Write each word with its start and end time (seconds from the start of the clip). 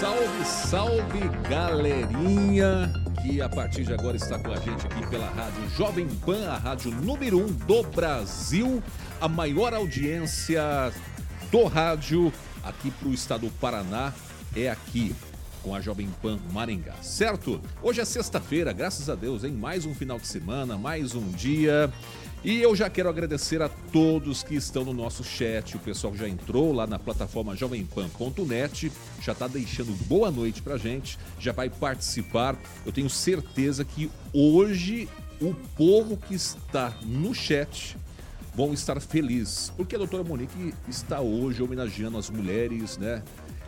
Salve, 0.00 0.44
salve, 0.46 1.28
galerinha 1.46 2.90
que 3.20 3.42
a 3.42 3.50
partir 3.50 3.84
de 3.84 3.92
agora 3.92 4.16
está 4.16 4.38
com 4.38 4.50
a 4.50 4.56
gente 4.56 4.86
aqui 4.86 5.06
pela 5.10 5.28
rádio 5.28 5.68
Jovem 5.76 6.08
Pan, 6.08 6.48
a 6.48 6.56
rádio 6.56 6.90
número 6.90 7.38
1 7.38 7.44
um 7.44 7.52
do 7.52 7.82
Brasil, 7.82 8.82
a 9.20 9.28
maior 9.28 9.74
audiência 9.74 10.90
do 11.52 11.64
rádio 11.64 12.32
aqui 12.62 12.90
para 12.90 13.08
o 13.08 13.12
estado 13.12 13.42
do 13.42 13.52
Paraná 13.58 14.14
é 14.56 14.70
aqui 14.70 15.14
com 15.62 15.74
a 15.74 15.82
Jovem 15.82 16.08
Pan 16.22 16.38
Maringá, 16.50 16.94
certo? 17.02 17.60
Hoje 17.82 18.00
é 18.00 18.04
sexta-feira, 18.06 18.72
graças 18.72 19.10
a 19.10 19.14
Deus, 19.14 19.44
em 19.44 19.52
mais 19.52 19.84
um 19.84 19.94
final 19.94 20.18
de 20.18 20.26
semana, 20.26 20.78
mais 20.78 21.14
um 21.14 21.28
dia. 21.28 21.92
E 22.42 22.62
eu 22.62 22.74
já 22.74 22.88
quero 22.88 23.10
agradecer 23.10 23.60
a 23.60 23.68
todos 23.68 24.42
que 24.42 24.54
estão 24.54 24.82
no 24.82 24.94
nosso 24.94 25.22
chat. 25.22 25.76
O 25.76 25.78
pessoal 25.78 26.14
já 26.16 26.26
entrou 26.26 26.72
lá 26.72 26.86
na 26.86 26.98
plataforma 26.98 27.54
jovempan.net, 27.54 28.90
já 29.20 29.32
está 29.32 29.46
deixando 29.46 29.92
boa 30.06 30.30
noite 30.30 30.62
pra 30.62 30.78
gente, 30.78 31.18
já 31.38 31.52
vai 31.52 31.68
participar. 31.68 32.56
Eu 32.86 32.92
tenho 32.92 33.10
certeza 33.10 33.84
que 33.84 34.10
hoje 34.32 35.06
o 35.38 35.54
povo 35.76 36.16
que 36.16 36.34
está 36.34 36.94
no 37.04 37.34
chat 37.34 37.94
vão 38.54 38.72
estar 38.72 38.98
felizes, 39.00 39.70
porque 39.76 39.94
a 39.94 39.98
doutora 39.98 40.24
Monique 40.24 40.74
está 40.88 41.20
hoje 41.20 41.62
homenageando 41.62 42.16
as 42.16 42.30
mulheres, 42.30 42.96
né? 42.96 43.22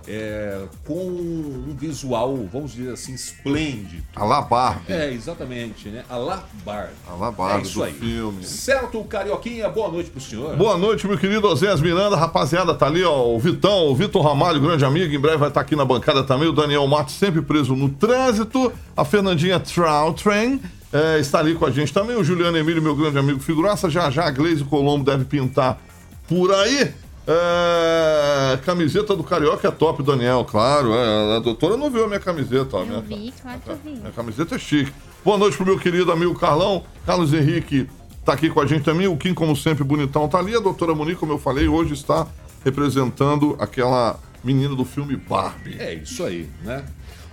É, 0.06 0.62
com 0.84 0.94
um 0.94 1.74
visual, 1.78 2.36
vamos 2.52 2.72
dizer 2.72 2.92
assim, 2.92 3.14
esplêndido. 3.14 4.02
A 4.14 4.24
la 4.24 4.42
Barbie. 4.42 4.92
É, 4.92 5.12
exatamente, 5.12 5.88
né? 5.88 6.04
A 6.08 6.16
la 6.16 6.44
Barbie. 6.64 6.92
A 7.08 7.14
la 7.14 7.30
Barbie 7.30 7.60
é 7.60 7.62
isso 7.62 7.78
do 7.78 7.84
aí. 7.84 7.92
filme. 7.92 8.44
Certo, 8.44 9.02
Carioquinha, 9.04 9.68
boa 9.68 9.90
noite 9.90 10.10
pro 10.10 10.20
senhor. 10.20 10.56
Boa 10.56 10.76
noite, 10.76 11.06
meu 11.06 11.18
querido 11.18 11.46
Osés 11.46 11.80
Miranda. 11.80 12.16
Rapaziada, 12.16 12.74
tá 12.74 12.86
ali, 12.86 13.04
ó, 13.04 13.26
o 13.26 13.38
Vitão, 13.38 13.88
o 13.88 13.94
Vitor 13.94 14.22
Ramalho, 14.22 14.60
grande 14.60 14.84
amigo, 14.84 15.14
em 15.14 15.20
breve 15.20 15.38
vai 15.38 15.48
estar 15.48 15.60
aqui 15.60 15.76
na 15.76 15.84
bancada 15.84 16.22
também. 16.22 16.48
O 16.48 16.52
Daniel 16.52 16.86
Matos, 16.86 17.14
sempre 17.14 17.42
preso 17.42 17.74
no 17.74 17.88
trânsito. 17.88 18.72
A 18.96 19.04
Fernandinha 19.04 19.60
Train 19.60 20.60
é, 20.92 21.18
está 21.18 21.38
ali 21.38 21.54
com 21.54 21.64
a 21.64 21.70
gente 21.70 21.92
também. 21.92 22.16
O 22.16 22.24
Juliano 22.24 22.56
Emílio, 22.56 22.82
meu 22.82 22.94
grande 22.94 23.18
amigo 23.18 23.40
figuraça. 23.40 23.88
Já 23.88 24.10
já 24.10 24.26
a 24.26 24.30
Gleise 24.30 24.64
Colombo 24.64 25.04
deve 25.04 25.24
pintar 25.24 25.80
por 26.28 26.52
aí. 26.52 26.92
É, 27.26 28.56
camiseta 28.64 29.14
do 29.14 29.22
Carioca 29.22 29.68
é 29.68 29.70
top, 29.70 30.02
Daniel, 30.02 30.44
claro. 30.44 30.92
É, 30.92 31.36
a 31.36 31.40
doutora 31.40 31.76
não 31.76 31.90
viu 31.90 32.04
a 32.04 32.08
minha 32.08 32.20
camiseta. 32.20 32.76
Ó, 32.76 32.80
Eu 32.80 32.86
minha, 32.86 33.00
vi, 33.00 33.32
claro 33.40 33.60
que 33.60 33.70
eu 33.70 33.76
vi. 33.76 33.90
Minha 33.90 34.12
camiseta 34.12 34.56
é 34.56 34.58
chique. 34.58 34.92
Boa 35.24 35.38
noite 35.38 35.56
pro 35.56 35.64
meu 35.66 35.78
querido 35.78 36.10
amigo 36.10 36.34
Carlão. 36.34 36.84
Carlos 37.06 37.32
Henrique 37.32 37.88
tá 38.24 38.32
aqui 38.32 38.50
com 38.50 38.60
a 38.60 38.66
gente 38.66 38.84
também. 38.84 39.06
O 39.06 39.16
Kim, 39.16 39.34
como 39.34 39.54
sempre, 39.54 39.84
bonitão, 39.84 40.28
tá 40.28 40.38
ali. 40.38 40.56
A 40.56 40.60
doutora 40.60 40.94
Monique, 40.94 41.20
como 41.20 41.32
eu 41.32 41.38
falei, 41.38 41.68
hoje 41.68 41.94
está 41.94 42.26
representando 42.64 43.56
aquela 43.60 44.18
menina 44.42 44.74
do 44.74 44.84
filme 44.84 45.16
Barbie. 45.16 45.76
É 45.78 45.94
isso 45.94 46.24
aí, 46.24 46.48
né? 46.64 46.84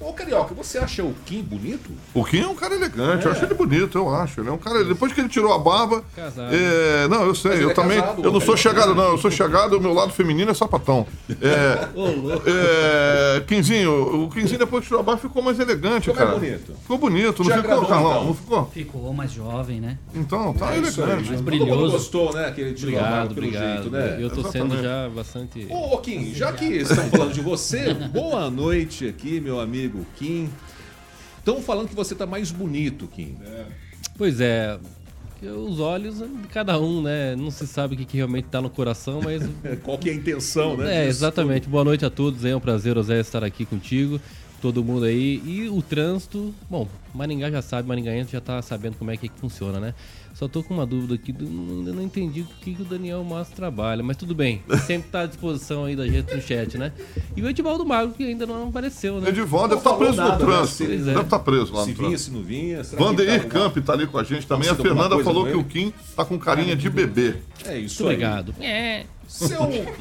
Ô, 0.02 0.14
Carioca, 0.14 0.54
você 0.56 0.78
acha 0.78 1.04
o 1.04 1.14
Kim 1.26 1.42
bonito? 1.42 1.90
O 2.14 2.24
Kim 2.24 2.42
é 2.42 2.48
um 2.48 2.56
cara 2.56 2.74
elegante, 2.76 3.26
eu 3.26 3.32
É. 3.32 3.36
acho 3.36 3.46
ele 3.46 3.54
bonito, 3.54 3.98
eu 3.98 4.14
acho. 4.16 4.40
Ele 4.40 4.50
é 4.50 4.52
um 4.52 4.58
cara. 4.58 4.84
Depois 4.84 5.12
que 5.12 5.20
ele 5.20 5.30
tirou 5.30 5.52
a 5.54 5.60
barba. 5.60 6.04
Casado. 6.16 6.54
é, 6.54 7.08
não, 7.08 7.24
eu 7.26 7.36
sei, 7.36 7.64
eu 7.64 7.72
é 7.72 7.74
também. 7.74 8.00
casado, 8.00 8.24
eu 8.24 8.32
não 8.32 8.38
ô, 8.38 8.42
sou 8.42 8.56
chegado, 8.58 8.96
não. 8.96 9.10
Eu 9.12 9.18
sou 9.18 9.30
chegado, 9.30 9.78
o 9.78 9.82
meu 9.82 9.94
lado 9.94 10.12
feminino 10.14 10.52
é 10.52 10.54
sapatão. 10.54 11.06
É. 11.42 11.90
é 13.38 13.42
Quinzinho, 13.42 14.24
o 14.26 14.30
Quinzinho 14.30 14.60
depois 14.60 14.82
que 14.84 14.88
tirou 14.88 15.02
a 15.02 15.04
barba 15.04 15.22
ficou 15.22 15.42
mais 15.42 15.60
elegante, 15.60 16.06
Ficou 16.06 16.16
mais 16.16 16.28
cara. 16.30 16.40
bonito. 16.40 16.74
Ficou 16.82 16.98
bonito, 16.98 17.44
não 17.44 17.52
Te 17.52 17.62
ficou, 17.62 17.86
Carlão? 17.86 18.12
então? 18.12 18.26
Não 18.26 18.34
ficou? 18.34 18.66
Ficou 18.74 19.14
mais 19.14 19.32
jovem, 19.32 19.80
né? 19.82 19.98
Então, 20.16 20.54
tá 20.54 20.74
É 20.74 20.78
elegante. 20.78 21.30
Todo 21.30 21.44
brilhoso. 21.44 21.76
mundo 21.76 21.92
gostou, 21.92 22.34
né? 22.34 22.52
Que 22.52 22.62
ele 22.62 22.74
tirou 22.74 23.00
a 23.00 23.04
barba 23.04 23.32
Obrigado, 23.32 23.36
pelo 23.36 23.48
obrigado. 23.48 23.82
jeito, 23.84 23.90
né? 23.92 24.18
Eu 24.24 24.30
tô 24.30 24.40
Exatamente. 24.42 24.72
sendo 24.72 24.84
já 24.84 25.10
bastante. 25.10 25.68
Ô, 25.70 25.98
Kim, 25.98 26.34
já 26.34 26.52
que 26.54 26.66
estão 26.66 27.10
falando 27.10 27.34
de 27.34 27.42
você, 27.42 27.94
boa 28.14 28.50
noite 28.50 29.08
aqui, 29.08 29.40
meu 29.40 29.60
amigo 29.60 29.89
Kim. 30.16 30.50
Estão 31.38 31.62
falando 31.62 31.88
que 31.88 31.96
você 31.96 32.14
tá 32.14 32.26
mais 32.26 32.52
bonito, 32.52 33.08
Kim. 33.08 33.38
Pois 34.18 34.40
é, 34.42 34.78
os 35.42 35.80
olhos 35.80 36.20
de 36.20 36.48
cada 36.50 36.78
um, 36.80 37.02
né? 37.02 37.36
Não 37.36 37.50
se 37.50 37.66
sabe 37.66 37.96
o 37.96 37.98
que, 37.98 38.06
que 38.06 38.18
realmente 38.18 38.46
tá 38.46 38.62
no 38.62 38.70
coração, 38.70 39.22
mas. 39.24 39.42
Qual 39.84 39.98
que 39.98 40.10
é 40.10 40.12
a 40.12 40.16
intenção, 40.16 40.76
né? 40.76 41.06
é, 41.06 41.08
exatamente. 41.08 41.70
Boa 41.70 41.84
noite 41.84 42.06
a 42.06 42.10
todos. 42.10 42.44
É 42.44 42.56
um 42.56 42.60
prazer, 42.60 42.96
José, 42.96 43.20
estar 43.20 43.44
aqui 43.44 43.66
contigo. 43.66 44.20
Todo 44.62 44.84
mundo 44.84 45.06
aí. 45.06 45.42
E 45.46 45.70
o 45.70 45.82
trânsito, 45.82 46.54
bom, 46.70 46.86
Maringá 47.14 47.50
já 47.50 47.62
sabe, 47.62 47.88
Maringaense 47.88 48.34
já 48.34 48.42
tá 48.42 48.62
sabendo 48.62 48.98
como 48.98 49.10
é 49.10 49.16
que 49.16 49.32
funciona, 49.38 49.80
né? 49.80 49.94
Só 50.40 50.48
tô 50.48 50.64
com 50.64 50.74
uma 50.74 50.86
dúvida 50.86 51.16
aqui, 51.16 51.36
ainda 51.38 51.92
não 51.92 52.02
entendi 52.02 52.40
o 52.40 52.46
que, 52.62 52.74
que 52.74 52.82
o 52.82 52.86
Daniel 52.86 53.22
Massa 53.26 53.54
trabalha, 53.54 54.02
mas 54.02 54.16
tudo 54.16 54.34
bem. 54.34 54.64
Sempre 54.88 55.10
tá 55.10 55.24
à 55.24 55.26
disposição 55.26 55.84
aí 55.84 55.98
da 55.98 56.08
gente 56.08 56.34
no 56.34 56.42
chat, 56.42 56.78
né? 56.78 56.94
E 57.36 57.42
o 57.42 57.50
Edivaldo 57.50 57.86
Mago, 57.86 58.14
que 58.14 58.24
ainda 58.24 58.46
não 58.46 58.70
apareceu, 58.70 59.20
né? 59.20 59.28
Edivaldo 59.28 59.76
deve 59.76 59.82
estar 59.82 59.98
preso 59.98 60.16
falou 60.16 60.32
nada, 60.32 60.46
no 60.46 60.50
né? 60.50 60.56
trânsito. 60.58 60.86
Pois 60.86 61.02
é. 61.02 61.12
Deve 61.12 61.20
estar 61.20 61.40
preso 61.40 61.74
lá 61.74 61.84
Se 61.84 61.90
no 61.90 61.96
vinha, 61.96 62.08
trânsito. 62.08 62.20
se 62.20 62.32
não 62.38 62.42
vinha. 62.42 62.84
Vandeir 62.84 63.44
tá 63.44 63.50
Camp 63.50 63.78
tá 63.80 63.92
ali 63.92 64.08
com 64.08 64.18
a 64.18 64.24
gente 64.24 64.48
também. 64.48 64.70
A 64.70 64.76
Fernanda 64.76 65.22
falou 65.22 65.46
que 65.46 65.58
o? 65.58 65.64
Kim 65.66 65.94
tá 66.16 66.24
com 66.24 66.40
carinha 66.40 66.74
de 66.74 66.90
bebê. 66.90 67.36
É 67.66 67.78
isso 67.78 68.06
Muito 68.06 68.18
aí. 68.22 68.26
obrigado. 68.26 68.56
É. 68.62 69.04
Seu 69.28 69.60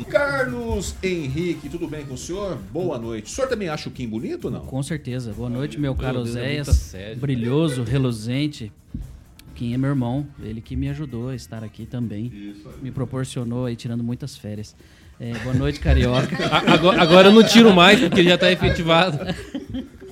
Carlos 0.08 0.94
Henrique, 1.02 1.68
tudo 1.68 1.88
bem 1.88 2.06
com 2.06 2.14
o 2.14 2.16
senhor? 2.16 2.56
Boa 2.72 2.96
noite. 2.96 3.26
O 3.26 3.34
senhor 3.34 3.48
também 3.48 3.68
acha 3.68 3.88
o 3.88 3.92
Kim 3.92 4.08
bonito 4.08 4.44
ou 4.44 4.50
não? 4.52 4.60
Com 4.60 4.84
certeza. 4.84 5.32
Boa 5.32 5.50
noite, 5.50 5.80
meu 5.80 5.96
caro 5.96 6.22
é 6.22 6.26
Zéias. 6.26 6.68
sério. 6.68 7.18
Brilhoso, 7.18 7.82
reluzente. 7.82 8.72
Quem 9.58 9.74
é 9.74 9.76
meu 9.76 9.90
irmão, 9.90 10.24
ele 10.40 10.60
que 10.60 10.76
me 10.76 10.88
ajudou 10.88 11.30
a 11.30 11.34
estar 11.34 11.64
aqui 11.64 11.84
também. 11.84 12.54
Me 12.80 12.92
proporcionou 12.92 13.66
aí, 13.66 13.74
tirando 13.74 14.04
muitas 14.04 14.36
férias. 14.36 14.76
É, 15.18 15.36
boa 15.40 15.52
noite, 15.52 15.80
Carioca. 15.80 16.36
Agora, 16.72 17.02
agora 17.02 17.28
eu 17.28 17.32
não 17.32 17.42
tiro 17.42 17.74
mais, 17.74 17.98
porque 17.98 18.22
já 18.22 18.38
tá 18.38 18.52
efetivado. 18.52 19.18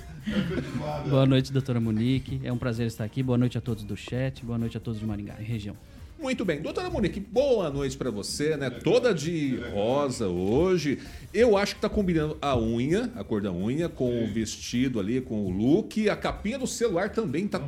boa 1.08 1.24
noite, 1.24 1.52
doutora 1.52 1.78
Monique. 1.78 2.40
É 2.42 2.52
um 2.52 2.58
prazer 2.58 2.88
estar 2.88 3.04
aqui. 3.04 3.22
Boa 3.22 3.38
noite 3.38 3.56
a 3.56 3.60
todos 3.60 3.84
do 3.84 3.96
chat. 3.96 4.44
Boa 4.44 4.58
noite 4.58 4.78
a 4.78 4.80
todos 4.80 4.98
de 4.98 5.06
Maringá 5.06 5.36
e 5.38 5.44
região. 5.44 5.76
Muito 6.18 6.44
bem. 6.46 6.62
Doutora 6.62 6.88
Monique, 6.88 7.20
boa 7.20 7.68
noite 7.68 7.96
pra 7.96 8.10
você, 8.10 8.56
né? 8.56 8.70
Toda 8.70 9.12
de 9.12 9.56
rosa 9.74 10.26
hoje. 10.28 10.98
Eu 11.32 11.56
acho 11.58 11.74
que 11.74 11.80
tá 11.80 11.90
combinando 11.90 12.38
a 12.40 12.58
unha, 12.58 13.12
a 13.14 13.22
cor 13.22 13.42
da 13.42 13.52
unha, 13.52 13.88
com 13.88 14.24
o 14.24 14.26
vestido 14.26 14.98
ali, 14.98 15.20
com 15.20 15.44
o 15.44 15.50
look. 15.50 16.08
A 16.08 16.16
capinha 16.16 16.58
do 16.58 16.66
celular 16.66 17.10
também 17.10 17.46
tá 17.46 17.60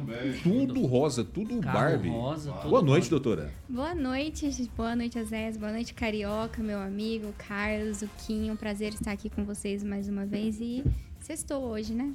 tudo 0.43 0.87
rosa, 0.87 1.23
tudo 1.23 1.61
Carro 1.61 1.79
Barbie. 1.79 2.09
rosa, 2.09 2.53
tudo 2.53 2.71
boa 2.71 2.83
noite, 2.83 3.11
doutora. 3.11 3.53
Boa 3.69 3.95
noite, 3.95 4.51
gente. 4.51 4.71
boa 4.75 4.97
noite, 4.97 5.19
Azés, 5.19 5.57
boa 5.59 5.71
noite, 5.71 5.93
Carioca, 5.93 6.63
meu 6.63 6.79
amigo, 6.79 7.35
Carlos, 7.37 8.01
o 8.01 8.09
Kim. 8.27 8.51
Um 8.51 8.57
prazer 8.57 8.95
estar 8.95 9.13
aqui 9.13 9.29
com 9.29 9.45
vocês 9.45 9.85
mais 9.85 10.09
uma 10.09 10.25
vez 10.25 10.59
e 10.59 10.83
sextou 11.21 11.65
hoje, 11.65 11.93
né? 11.93 12.15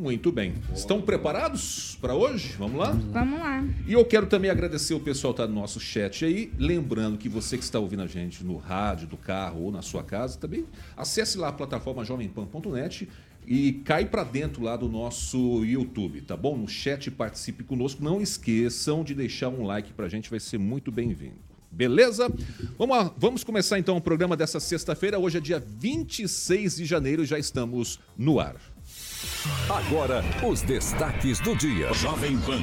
Muito 0.00 0.32
bem. 0.32 0.54
Estão 0.74 1.02
preparados 1.02 1.98
para 2.00 2.14
hoje? 2.14 2.54
Vamos 2.58 2.78
lá? 2.78 2.92
Vamos 2.92 3.38
lá. 3.38 3.62
E 3.86 3.92
eu 3.92 4.02
quero 4.02 4.26
também 4.26 4.50
agradecer 4.50 4.94
o 4.94 5.00
pessoal 5.00 5.34
que 5.34 5.42
está 5.42 5.52
no 5.52 5.60
nosso 5.60 5.78
chat 5.78 6.24
aí. 6.24 6.50
Lembrando 6.58 7.18
que 7.18 7.28
você 7.28 7.58
que 7.58 7.62
está 7.62 7.78
ouvindo 7.78 8.02
a 8.02 8.06
gente 8.06 8.42
no 8.42 8.56
rádio, 8.56 9.06
do 9.06 9.18
carro 9.18 9.64
ou 9.64 9.70
na 9.70 9.82
sua 9.82 10.02
casa, 10.02 10.38
também 10.38 10.64
acesse 10.96 11.36
lá 11.36 11.48
a 11.48 11.52
plataforma 11.52 12.02
jovempan.net 12.02 13.10
e 13.46 13.72
cai 13.84 14.06
para 14.06 14.24
dentro 14.24 14.62
lá 14.62 14.74
do 14.74 14.88
nosso 14.88 15.62
YouTube, 15.66 16.22
tá 16.22 16.34
bom? 16.34 16.56
No 16.56 16.66
chat 16.66 17.10
participe 17.10 17.62
conosco. 17.62 18.02
Não 18.02 18.22
esqueçam 18.22 19.04
de 19.04 19.14
deixar 19.14 19.50
um 19.50 19.64
like 19.64 19.92
para 19.92 20.06
a 20.06 20.08
gente, 20.08 20.30
vai 20.30 20.40
ser 20.40 20.56
muito 20.56 20.90
bem-vindo. 20.90 21.50
Beleza? 21.70 22.28
Vamos, 22.76 22.96
lá, 22.96 23.14
vamos 23.16 23.44
começar 23.44 23.78
então 23.78 23.96
o 23.96 24.00
programa 24.00 24.36
dessa 24.36 24.58
sexta-feira. 24.58 25.18
Hoje 25.18 25.38
é 25.38 25.40
dia 25.40 25.60
26 25.60 26.76
de 26.76 26.84
janeiro 26.84 27.22
e 27.22 27.26
já 27.26 27.38
estamos 27.38 28.00
no 28.18 28.40
ar. 28.40 28.56
Agora, 29.68 30.24
os 30.42 30.62
destaques 30.62 31.40
do 31.40 31.54
dia. 31.56 31.92
Jovem 31.92 32.38
Pan. 32.38 32.60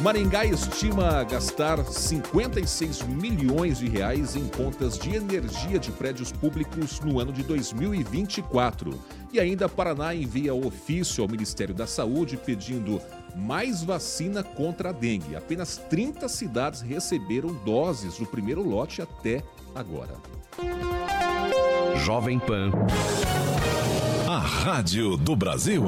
Maringá 0.00 0.44
estima 0.44 1.22
gastar 1.24 1.84
56 1.84 3.02
milhões 3.02 3.78
de 3.78 3.88
reais 3.88 4.34
em 4.34 4.48
contas 4.48 4.98
de 4.98 5.14
energia 5.14 5.78
de 5.78 5.92
prédios 5.92 6.32
públicos 6.32 6.98
no 7.00 7.20
ano 7.20 7.32
de 7.32 7.42
2024. 7.44 8.98
E 9.32 9.38
ainda 9.38 9.68
Paraná 9.68 10.14
envia 10.14 10.54
ofício 10.54 11.22
ao 11.22 11.28
Ministério 11.30 11.74
da 11.74 11.86
Saúde 11.86 12.36
pedindo 12.36 13.00
mais 13.36 13.82
vacina 13.82 14.42
contra 14.42 14.90
a 14.90 14.92
dengue. 14.92 15.36
Apenas 15.36 15.76
30 15.88 16.28
cidades 16.28 16.80
receberam 16.80 17.54
doses 17.64 18.18
do 18.18 18.26
primeiro 18.26 18.62
lote 18.62 19.00
até 19.00 19.42
agora. 19.74 20.14
Jovem 21.96 22.38
Pan. 22.38 22.72
A 24.32 24.38
Rádio 24.38 25.18
do 25.18 25.36
Brasil. 25.36 25.84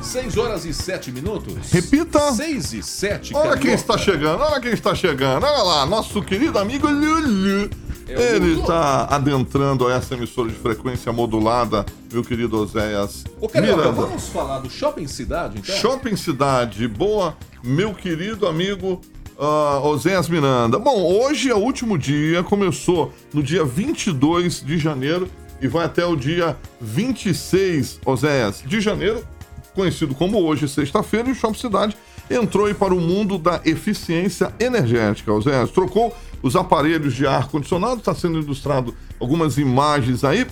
6 0.00 0.38
horas 0.38 0.64
e 0.64 0.72
7 0.72 1.12
minutos. 1.12 1.70
Repita. 1.70 2.32
6 2.32 2.72
e 2.72 2.82
7. 2.82 3.34
Olha 3.34 3.42
Carioca. 3.42 3.60
quem 3.60 3.74
está 3.74 3.98
chegando, 3.98 4.42
olha 4.42 4.60
quem 4.62 4.72
está 4.72 4.94
chegando. 4.94 5.44
Olha 5.44 5.62
lá, 5.62 5.84
nosso 5.84 6.22
querido 6.22 6.58
amigo 6.58 6.88
Lulu. 6.88 7.68
É 8.08 8.36
Ele 8.36 8.60
está 8.60 9.08
adentrando 9.10 9.90
essa 9.90 10.14
emissora 10.14 10.48
de 10.48 10.54
frequência 10.54 11.12
modulada, 11.12 11.84
meu 12.10 12.24
querido 12.24 12.62
Oséias. 12.62 13.24
Ô, 13.38 13.46
Carioca, 13.46 13.76
Miranda. 13.76 14.06
vamos 14.06 14.26
falar 14.26 14.60
do 14.60 14.70
Shopping 14.70 15.06
Cidade, 15.06 15.58
então? 15.58 15.76
Shopping 15.76 16.16
Cidade, 16.16 16.88
boa, 16.88 17.36
meu 17.62 17.92
querido 17.92 18.46
amigo 18.46 19.02
uh, 19.36 19.86
Oséias 19.86 20.30
Miranda. 20.30 20.78
Bom, 20.78 20.96
hoje 21.22 21.50
é 21.50 21.54
o 21.54 21.58
último 21.58 21.98
dia, 21.98 22.42
começou 22.42 23.12
no 23.34 23.42
dia 23.42 23.66
22 23.66 24.64
de 24.64 24.78
janeiro 24.78 25.28
e 25.60 25.68
vai 25.68 25.84
até 25.84 26.04
o 26.04 26.16
dia 26.16 26.56
26, 26.80 28.00
Oséias, 28.04 28.62
de 28.64 28.80
janeiro, 28.80 29.24
conhecido 29.74 30.14
como 30.14 30.42
hoje, 30.42 30.68
sexta-feira, 30.68 31.28
e 31.28 31.32
o 31.32 31.34
Shopping 31.34 31.58
Cidade 31.58 31.96
entrou 32.30 32.72
para 32.74 32.94
o 32.94 33.00
mundo 33.00 33.38
da 33.38 33.60
eficiência 33.64 34.52
energética, 34.60 35.32
Oséias. 35.32 35.70
Trocou 35.70 36.14
os 36.42 36.54
aparelhos 36.56 37.14
de 37.14 37.26
ar-condicionado, 37.26 37.98
está 37.98 38.14
sendo 38.14 38.38
ilustrado 38.38 38.94
algumas 39.18 39.58
imagens 39.58 40.24
aí, 40.24 40.46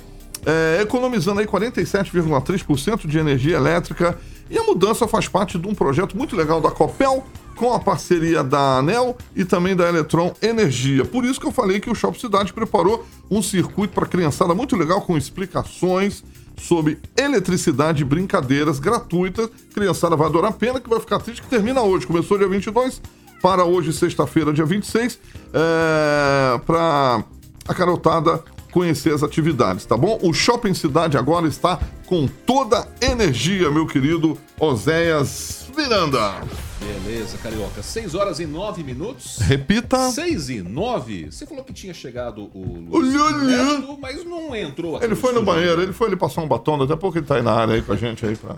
é, 0.44 0.80
economizando 0.82 1.40
aí 1.40 1.46
47,3% 1.46 3.06
de 3.06 3.18
energia 3.18 3.56
elétrica. 3.56 4.18
E 4.48 4.56
a 4.56 4.62
mudança 4.62 5.08
faz 5.08 5.28
parte 5.28 5.58
de 5.58 5.66
um 5.66 5.74
projeto 5.74 6.16
muito 6.16 6.36
legal 6.36 6.60
da 6.60 6.70
Copel, 6.70 7.26
com 7.56 7.72
a 7.72 7.80
parceria 7.80 8.44
da 8.44 8.78
ANEL 8.78 9.16
e 9.34 9.44
também 9.44 9.74
da 9.74 9.88
Eletron 9.88 10.32
Energia. 10.40 11.04
Por 11.04 11.24
isso 11.24 11.40
que 11.40 11.46
eu 11.46 11.50
falei 11.50 11.80
que 11.80 11.90
o 11.90 11.94
Shop 11.94 12.18
Cidade 12.20 12.52
preparou 12.52 13.04
um 13.30 13.42
circuito 13.42 13.94
para 13.94 14.06
criançada 14.06 14.54
muito 14.54 14.76
legal 14.76 15.00
com 15.00 15.16
explicações 15.16 16.22
sobre 16.56 16.98
eletricidade 17.16 18.02
e 18.02 18.04
brincadeiras 18.04 18.78
gratuitas. 18.78 19.50
Criançada 19.74 20.14
vai 20.14 20.28
adorar. 20.28 20.52
Pena 20.52 20.80
que 20.80 20.88
vai 20.88 21.00
ficar 21.00 21.18
triste 21.18 21.42
que 21.42 21.48
termina 21.48 21.82
hoje. 21.82 22.06
Começou 22.06 22.38
dia 22.38 22.48
22 22.48 23.00
para 23.42 23.64
hoje, 23.64 23.92
sexta-feira, 23.92 24.52
dia 24.52 24.64
26, 24.64 25.18
é, 25.52 26.58
para 26.66 27.24
a 27.68 27.74
carotada 27.74 28.42
conhecer 28.72 29.12
as 29.14 29.22
atividades, 29.22 29.86
tá 29.86 29.96
bom? 29.96 30.18
O 30.22 30.32
Shopping 30.32 30.74
Cidade 30.74 31.16
agora 31.16 31.46
está 31.46 31.78
com 32.06 32.26
toda 32.26 32.86
energia, 33.00 33.70
meu 33.70 33.86
querido 33.86 34.36
Oséias 34.58 35.66
Miranda. 35.76 36.65
Beleza, 36.78 37.38
Carioca. 37.38 37.82
6 37.82 38.14
horas 38.14 38.38
e 38.38 38.46
9 38.46 38.84
minutos. 38.84 39.38
Repita. 39.38 40.10
6 40.10 40.50
e 40.50 40.62
9. 40.62 41.30
Você 41.30 41.46
falou 41.46 41.64
que 41.64 41.72
tinha 41.72 41.94
chegado 41.94 42.50
o 42.52 42.80
Lulu. 42.90 43.44
Neto, 43.44 43.98
mas 44.00 44.24
não 44.24 44.54
entrou 44.54 44.96
aqui 44.96 45.06
Ele 45.06 45.14
foi 45.14 45.32
no 45.32 45.42
banheiro, 45.42 45.82
ele 45.82 45.92
foi 45.92 46.08
ali 46.08 46.16
passar 46.16 46.42
um 46.42 46.48
batom, 46.48 46.78
daqui 46.78 46.92
a 46.92 46.96
pouco 46.96 47.16
ele 47.16 47.26
tá 47.26 47.36
aí 47.36 47.42
na 47.42 47.52
área 47.52 47.74
aí 47.74 47.82
com 47.82 47.92
a 47.92 47.96
gente 47.96 48.26
aí 48.26 48.36
pra... 48.36 48.54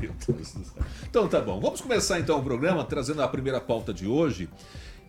Então 1.09 1.29
tá 1.29 1.41
bom. 1.41 1.61
Vamos 1.61 1.81
começar 1.81 2.19
então 2.19 2.39
o 2.39 2.43
programa 2.43 2.85
trazendo 2.85 3.23
a 3.23 3.29
primeira 3.29 3.61
pauta 3.61 3.95
de 3.95 4.07
hoje. 4.07 4.49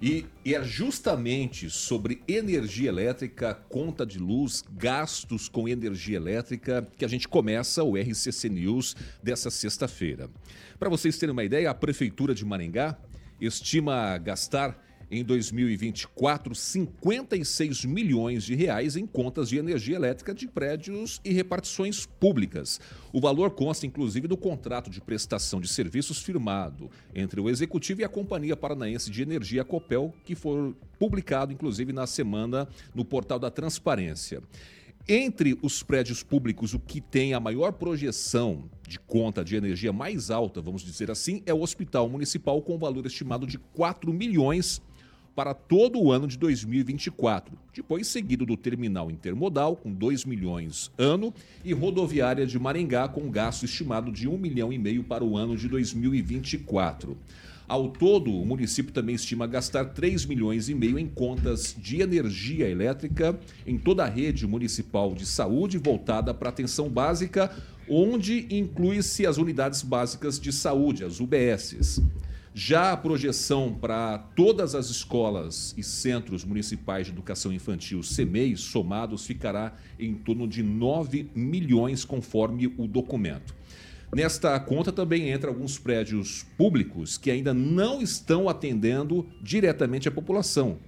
E, 0.01 0.25
é 0.45 0.63
justamente 0.63 1.69
sobre 1.69 2.21
energia 2.25 2.87
elétrica, 2.87 3.53
conta 3.53 4.05
de 4.05 4.17
luz, 4.17 4.63
gastos 4.71 5.49
com 5.49 5.67
energia 5.67 6.15
elétrica, 6.15 6.87
que 6.97 7.03
a 7.03 7.07
gente 7.07 7.27
começa 7.27 7.83
o 7.83 7.97
RCC 7.97 8.47
News 8.47 8.95
dessa 9.21 9.49
sexta-feira. 9.49 10.29
Para 10.79 10.89
vocês 10.89 11.17
terem 11.17 11.33
uma 11.33 11.43
ideia, 11.43 11.69
a 11.69 11.73
Prefeitura 11.73 12.33
de 12.33 12.45
Maringá 12.45 12.97
estima 13.41 14.17
gastar 14.17 14.88
em 15.11 15.23
2024 15.23 16.53
56 16.53 17.85
milhões 17.85 18.43
de 18.43 18.55
reais 18.55 18.95
em 18.95 19.05
contas 19.05 19.49
de 19.49 19.57
energia 19.57 19.95
elétrica 19.95 20.33
de 20.33 20.47
prédios 20.47 21.19
e 21.23 21.33
repartições 21.33 22.05
públicas. 22.05 22.79
O 23.11 23.19
valor 23.19 23.51
consta 23.51 23.85
inclusive 23.85 24.27
do 24.27 24.37
contrato 24.37 24.89
de 24.89 25.01
prestação 25.01 25.59
de 25.59 25.67
serviços 25.67 26.21
firmado 26.21 26.89
entre 27.13 27.39
o 27.39 27.49
executivo 27.49 28.01
e 28.01 28.03
a 28.03 28.09
Companhia 28.09 28.55
Paranaense 28.55 29.09
de 29.09 29.21
Energia 29.21 29.63
Copel, 29.63 30.13
que 30.23 30.35
foi 30.35 30.75
publicado 30.97 31.51
inclusive 31.51 31.91
na 31.91 32.05
semana 32.05 32.67
no 32.93 33.03
portal 33.03 33.39
da 33.39 33.49
Transparência. 33.49 34.41
Entre 35.07 35.57
os 35.63 35.81
prédios 35.81 36.21
públicos, 36.21 36.75
o 36.75 36.79
que 36.79 37.01
tem 37.01 37.33
a 37.33 37.39
maior 37.39 37.71
projeção 37.71 38.69
de 38.87 38.99
conta 38.99 39.43
de 39.43 39.55
energia 39.55 39.91
mais 39.91 40.29
alta, 40.29 40.61
vamos 40.61 40.83
dizer 40.83 41.09
assim, 41.09 41.41
é 41.47 41.53
o 41.53 41.61
Hospital 41.61 42.07
Municipal, 42.07 42.61
com 42.61 42.77
valor 42.77 43.07
estimado 43.07 43.47
de 43.47 43.57
4 43.57 44.13
milhões 44.13 44.79
para 45.39 45.53
todo 45.53 46.01
o 46.01 46.11
ano 46.11 46.27
de 46.27 46.37
2024. 46.37 47.57
Depois, 47.73 48.07
seguido 48.07 48.45
do 48.45 48.57
terminal 48.57 49.09
intermodal, 49.09 49.73
com 49.73 49.89
2 49.89 50.25
milhões 50.25 50.91
ano, 50.97 51.33
e 51.63 51.71
rodoviária 51.71 52.45
de 52.45 52.59
Maringá, 52.59 53.07
com 53.07 53.31
gasto 53.31 53.63
estimado 53.63 54.11
de 54.11 54.27
1 54.27 54.37
milhão 54.37 54.73
e 54.73 54.77
meio 54.77 55.01
para 55.01 55.23
o 55.23 55.37
ano 55.37 55.55
de 55.55 55.69
2024. 55.69 57.15
Ao 57.69 57.87
todo, 57.87 58.33
o 58.33 58.45
município 58.45 58.91
também 58.91 59.15
estima 59.15 59.47
gastar 59.47 59.85
3 59.85 60.25
milhões 60.25 60.67
e 60.67 60.75
meio 60.75 60.99
em 60.99 61.07
contas 61.07 61.73
de 61.73 62.01
energia 62.01 62.67
elétrica 62.67 63.39
em 63.65 63.77
toda 63.77 64.03
a 64.03 64.09
rede 64.09 64.45
municipal 64.45 65.13
de 65.13 65.25
saúde 65.25 65.77
voltada 65.77 66.33
para 66.33 66.49
atenção 66.49 66.89
básica, 66.89 67.49
onde 67.87 68.45
inclui-se 68.53 69.25
as 69.25 69.37
unidades 69.37 69.83
básicas 69.83 70.37
de 70.37 70.51
saúde, 70.51 71.05
as 71.05 71.21
UBSs. 71.21 72.03
Já 72.53 72.91
a 72.91 72.97
projeção 72.97 73.73
para 73.73 74.17
todas 74.17 74.73
as 74.73 74.89
escolas 74.89 75.73
e 75.77 75.83
centros 75.83 76.43
municipais 76.43 77.05
de 77.05 77.13
educação 77.13 77.53
infantil, 77.53 78.01
CEMEI, 78.01 78.57
somados, 78.57 79.25
ficará 79.25 79.73
em 79.99 80.15
torno 80.15 80.47
de 80.47 80.63
9 80.63 81.29
milhões, 81.35 82.03
conforme 82.03 82.67
o 82.77 82.87
documento. 82.87 83.55
Nesta 84.13 84.59
conta 84.59 84.91
também 84.91 85.29
entra 85.29 85.51
alguns 85.51 85.77
prédios 85.77 86.43
públicos 86.57 87.15
que 87.15 87.29
ainda 87.29 87.53
não 87.53 88.01
estão 88.01 88.49
atendendo 88.49 89.27
diretamente 89.39 90.07
a 90.07 90.11
população. 90.11 90.79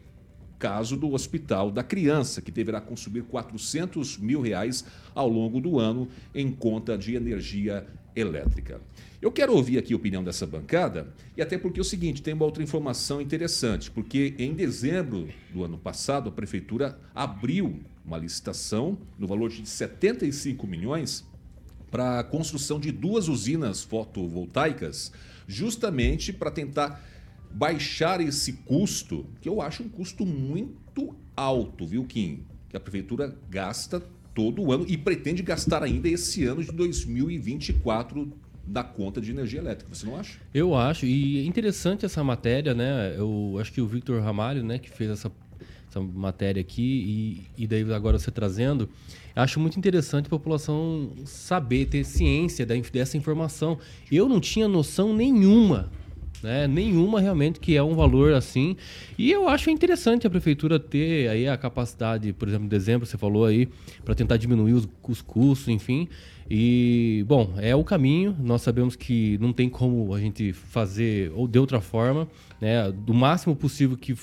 Caso 0.57 0.97
do 0.97 1.13
Hospital 1.13 1.69
da 1.69 1.83
Criança, 1.83 2.41
que 2.41 2.51
deverá 2.51 2.81
consumir 2.81 3.21
400 3.23 4.17
mil 4.17 4.41
reais 4.41 4.83
ao 5.13 5.29
longo 5.29 5.61
do 5.61 5.77
ano 5.77 6.07
em 6.33 6.51
conta 6.51 6.97
de 6.97 7.15
energia 7.15 7.85
elétrica. 8.15 8.81
Eu 9.21 9.31
quero 9.31 9.53
ouvir 9.53 9.77
aqui 9.77 9.93
a 9.93 9.95
opinião 9.95 10.23
dessa 10.23 10.47
bancada, 10.47 11.13
e 11.37 11.41
até 11.41 11.57
porque 11.57 11.79
é 11.79 11.81
o 11.81 11.85
seguinte, 11.85 12.21
tem 12.21 12.33
uma 12.33 12.45
outra 12.45 12.63
informação 12.63 13.21
interessante, 13.21 13.91
porque 13.91 14.33
em 14.37 14.53
dezembro 14.53 15.29
do 15.53 15.63
ano 15.63 15.77
passado, 15.77 16.29
a 16.29 16.31
Prefeitura 16.31 16.99
abriu 17.13 17.79
uma 18.03 18.17
licitação 18.17 18.97
no 19.17 19.27
valor 19.27 19.49
de 19.49 19.65
75 19.67 20.65
milhões 20.65 21.25
para 21.91 22.19
a 22.19 22.23
construção 22.23 22.79
de 22.79 22.91
duas 22.91 23.27
usinas 23.27 23.83
fotovoltaicas, 23.83 25.11
justamente 25.47 26.31
para 26.31 26.49
tentar 26.49 27.03
baixar 27.51 28.21
esse 28.21 28.53
custo, 28.53 29.25
que 29.41 29.49
eu 29.49 29.61
acho 29.61 29.83
um 29.83 29.89
custo 29.89 30.25
muito 30.25 31.15
alto, 31.35 31.85
viu, 31.85 32.05
Kim? 32.05 32.45
Que 32.69 32.77
a 32.77 32.79
prefeitura 32.79 33.37
gasta 33.49 34.01
todo 34.33 34.71
ano 34.71 34.85
e 34.87 34.97
pretende 34.97 35.41
gastar 35.41 35.83
ainda 35.83 36.07
esse 36.07 36.45
ano 36.45 36.63
de 36.63 36.71
2024 36.71 38.31
da 38.65 38.83
conta 38.83 39.19
de 39.19 39.31
energia 39.31 39.59
elétrica. 39.59 39.93
Você 39.93 40.05
não 40.05 40.15
acha? 40.15 40.39
Eu 40.53 40.75
acho, 40.75 41.05
e 41.05 41.39
é 41.39 41.45
interessante 41.45 42.05
essa 42.05 42.23
matéria, 42.23 42.73
né? 42.73 43.15
Eu 43.17 43.57
acho 43.59 43.71
que 43.71 43.81
o 43.81 43.87
Victor 43.87 44.21
Ramalho, 44.21 44.63
né, 44.63 44.77
que 44.77 44.89
fez 44.89 45.09
essa, 45.09 45.31
essa 45.89 45.99
matéria 45.99 46.61
aqui, 46.61 47.43
e, 47.57 47.63
e 47.63 47.67
daí 47.67 47.81
agora 47.93 48.17
você 48.17 48.31
trazendo, 48.31 48.87
acho 49.35 49.59
muito 49.59 49.77
interessante 49.77 50.27
a 50.27 50.29
população 50.29 51.11
saber, 51.25 51.87
ter 51.87 52.05
ciência 52.05 52.65
dessa 52.65 53.17
informação. 53.17 53.77
Eu 54.11 54.29
não 54.29 54.39
tinha 54.39 54.67
noção 54.67 55.13
nenhuma 55.13 55.91
né? 56.43 56.67
Nenhuma 56.67 57.19
realmente 57.19 57.59
que 57.59 57.75
é 57.75 57.83
um 57.83 57.95
valor 57.95 58.33
assim. 58.33 58.75
E 59.17 59.31
eu 59.31 59.47
acho 59.47 59.69
interessante 59.69 60.25
a 60.25 60.29
prefeitura 60.29 60.79
ter 60.79 61.29
aí 61.29 61.47
a 61.47 61.57
capacidade, 61.57 62.33
por 62.33 62.47
exemplo, 62.47 62.65
em 62.65 62.69
dezembro 62.69 63.05
você 63.05 63.17
falou 63.17 63.45
aí, 63.45 63.67
para 64.03 64.15
tentar 64.15 64.37
diminuir 64.37 64.73
os, 64.73 64.87
os 65.07 65.21
custos, 65.21 65.67
enfim. 65.67 66.07
E, 66.49 67.23
bom, 67.27 67.53
é 67.57 67.73
o 67.75 67.83
caminho. 67.83 68.35
Nós 68.39 68.61
sabemos 68.61 68.95
que 68.95 69.37
não 69.39 69.53
tem 69.53 69.69
como 69.69 70.13
a 70.13 70.19
gente 70.19 70.51
fazer 70.51 71.31
ou 71.33 71.47
de 71.47 71.57
outra 71.57 71.79
forma, 71.79 72.27
né? 72.59 72.91
Do 72.91 73.13
máximo 73.13 73.55
possível 73.55 73.95
que 73.95 74.13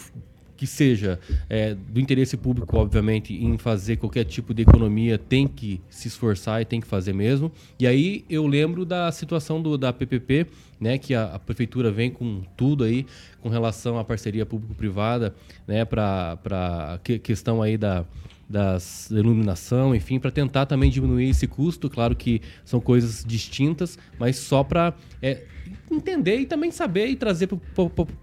que 0.58 0.66
seja 0.66 1.20
é, 1.48 1.72
do 1.72 2.00
interesse 2.00 2.36
público, 2.36 2.76
obviamente, 2.76 3.32
em 3.32 3.56
fazer 3.56 3.96
qualquer 3.96 4.24
tipo 4.24 4.52
de 4.52 4.62
economia, 4.62 5.16
tem 5.16 5.46
que 5.46 5.80
se 5.88 6.08
esforçar 6.08 6.60
e 6.60 6.64
tem 6.64 6.80
que 6.80 6.86
fazer 6.86 7.14
mesmo. 7.14 7.50
E 7.78 7.86
aí 7.86 8.24
eu 8.28 8.44
lembro 8.44 8.84
da 8.84 9.10
situação 9.12 9.62
do, 9.62 9.78
da 9.78 9.92
PPP, 9.92 10.48
né, 10.80 10.98
que 10.98 11.14
a, 11.14 11.36
a 11.36 11.38
prefeitura 11.38 11.92
vem 11.92 12.10
com 12.10 12.42
tudo 12.56 12.82
aí 12.82 13.06
com 13.40 13.48
relação 13.48 13.98
à 14.00 14.04
parceria 14.04 14.44
público-privada, 14.44 15.32
né, 15.66 15.84
para 15.84 16.36
a 16.44 16.98
que, 17.02 17.20
questão 17.20 17.62
aí 17.62 17.78
da 17.78 18.04
das 18.48 19.10
iluminação, 19.10 19.94
enfim, 19.94 20.18
para 20.18 20.30
tentar 20.30 20.66
também 20.66 20.90
diminuir 20.90 21.28
esse 21.28 21.46
custo. 21.46 21.90
Claro 21.90 22.16
que 22.16 22.40
são 22.64 22.80
coisas 22.80 23.24
distintas, 23.26 23.98
mas 24.18 24.36
só 24.36 24.64
para 24.64 24.94
é, 25.20 25.44
entender 25.90 26.38
e 26.38 26.46
também 26.46 26.70
saber 26.70 27.08
e 27.08 27.16
trazer 27.16 27.48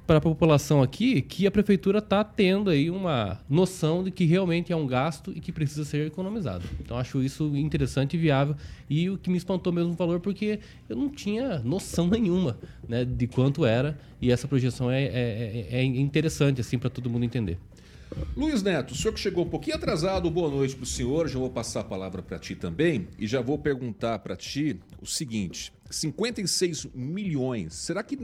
para 0.05 0.17
a 0.17 0.21
população 0.21 0.81
aqui 0.81 1.21
que 1.21 1.45
a 1.45 1.51
prefeitura 1.51 1.99
está 1.99 2.23
tendo 2.23 2.69
aí 2.69 2.89
uma 2.89 3.39
noção 3.49 4.03
de 4.03 4.11
que 4.11 4.25
realmente 4.25 4.71
é 4.71 4.75
um 4.75 4.87
gasto 4.87 5.31
e 5.35 5.39
que 5.39 5.51
precisa 5.51 5.85
ser 5.85 6.07
economizado. 6.07 6.63
Então 6.79 6.97
acho 6.97 7.21
isso 7.21 7.55
interessante 7.55 8.15
e 8.15 8.19
viável 8.19 8.55
e 8.89 9.09
o 9.09 9.17
que 9.17 9.29
me 9.29 9.37
espantou 9.37 9.71
mesmo 9.71 9.91
o 9.91 9.95
valor 9.95 10.19
porque 10.19 10.59
eu 10.89 10.95
não 10.95 11.09
tinha 11.09 11.59
noção 11.59 12.07
nenhuma 12.09 12.57
né, 12.87 13.05
de 13.05 13.27
quanto 13.27 13.65
era 13.65 13.97
e 14.21 14.31
essa 14.31 14.47
projeção 14.47 14.89
é, 14.89 15.03
é, 15.03 15.67
é, 15.71 15.79
é 15.79 15.83
interessante 15.83 16.61
assim 16.61 16.77
para 16.77 16.89
todo 16.89 17.09
mundo 17.09 17.25
entender. 17.25 17.57
Luiz 18.35 18.61
Neto, 18.61 18.91
o 18.91 18.95
senhor 18.95 19.13
que 19.13 19.19
chegou 19.19 19.45
um 19.45 19.49
pouquinho 19.49 19.75
atrasado, 19.75 20.29
boa 20.29 20.49
noite 20.49 20.75
para 20.75 20.83
o 20.83 20.87
senhor. 20.87 21.27
Já 21.27 21.37
vou 21.37 21.49
passar 21.49 21.81
a 21.81 21.83
palavra 21.83 22.21
para 22.21 22.39
ti 22.39 22.55
também 22.55 23.07
e 23.19 23.27
já 23.27 23.41
vou 23.41 23.57
perguntar 23.57 24.19
para 24.19 24.35
ti 24.35 24.79
o 25.01 25.05
seguinte: 25.05 25.73
56 25.89 26.87
milhões. 26.93 27.73
Será 27.73 28.03
que 28.03 28.17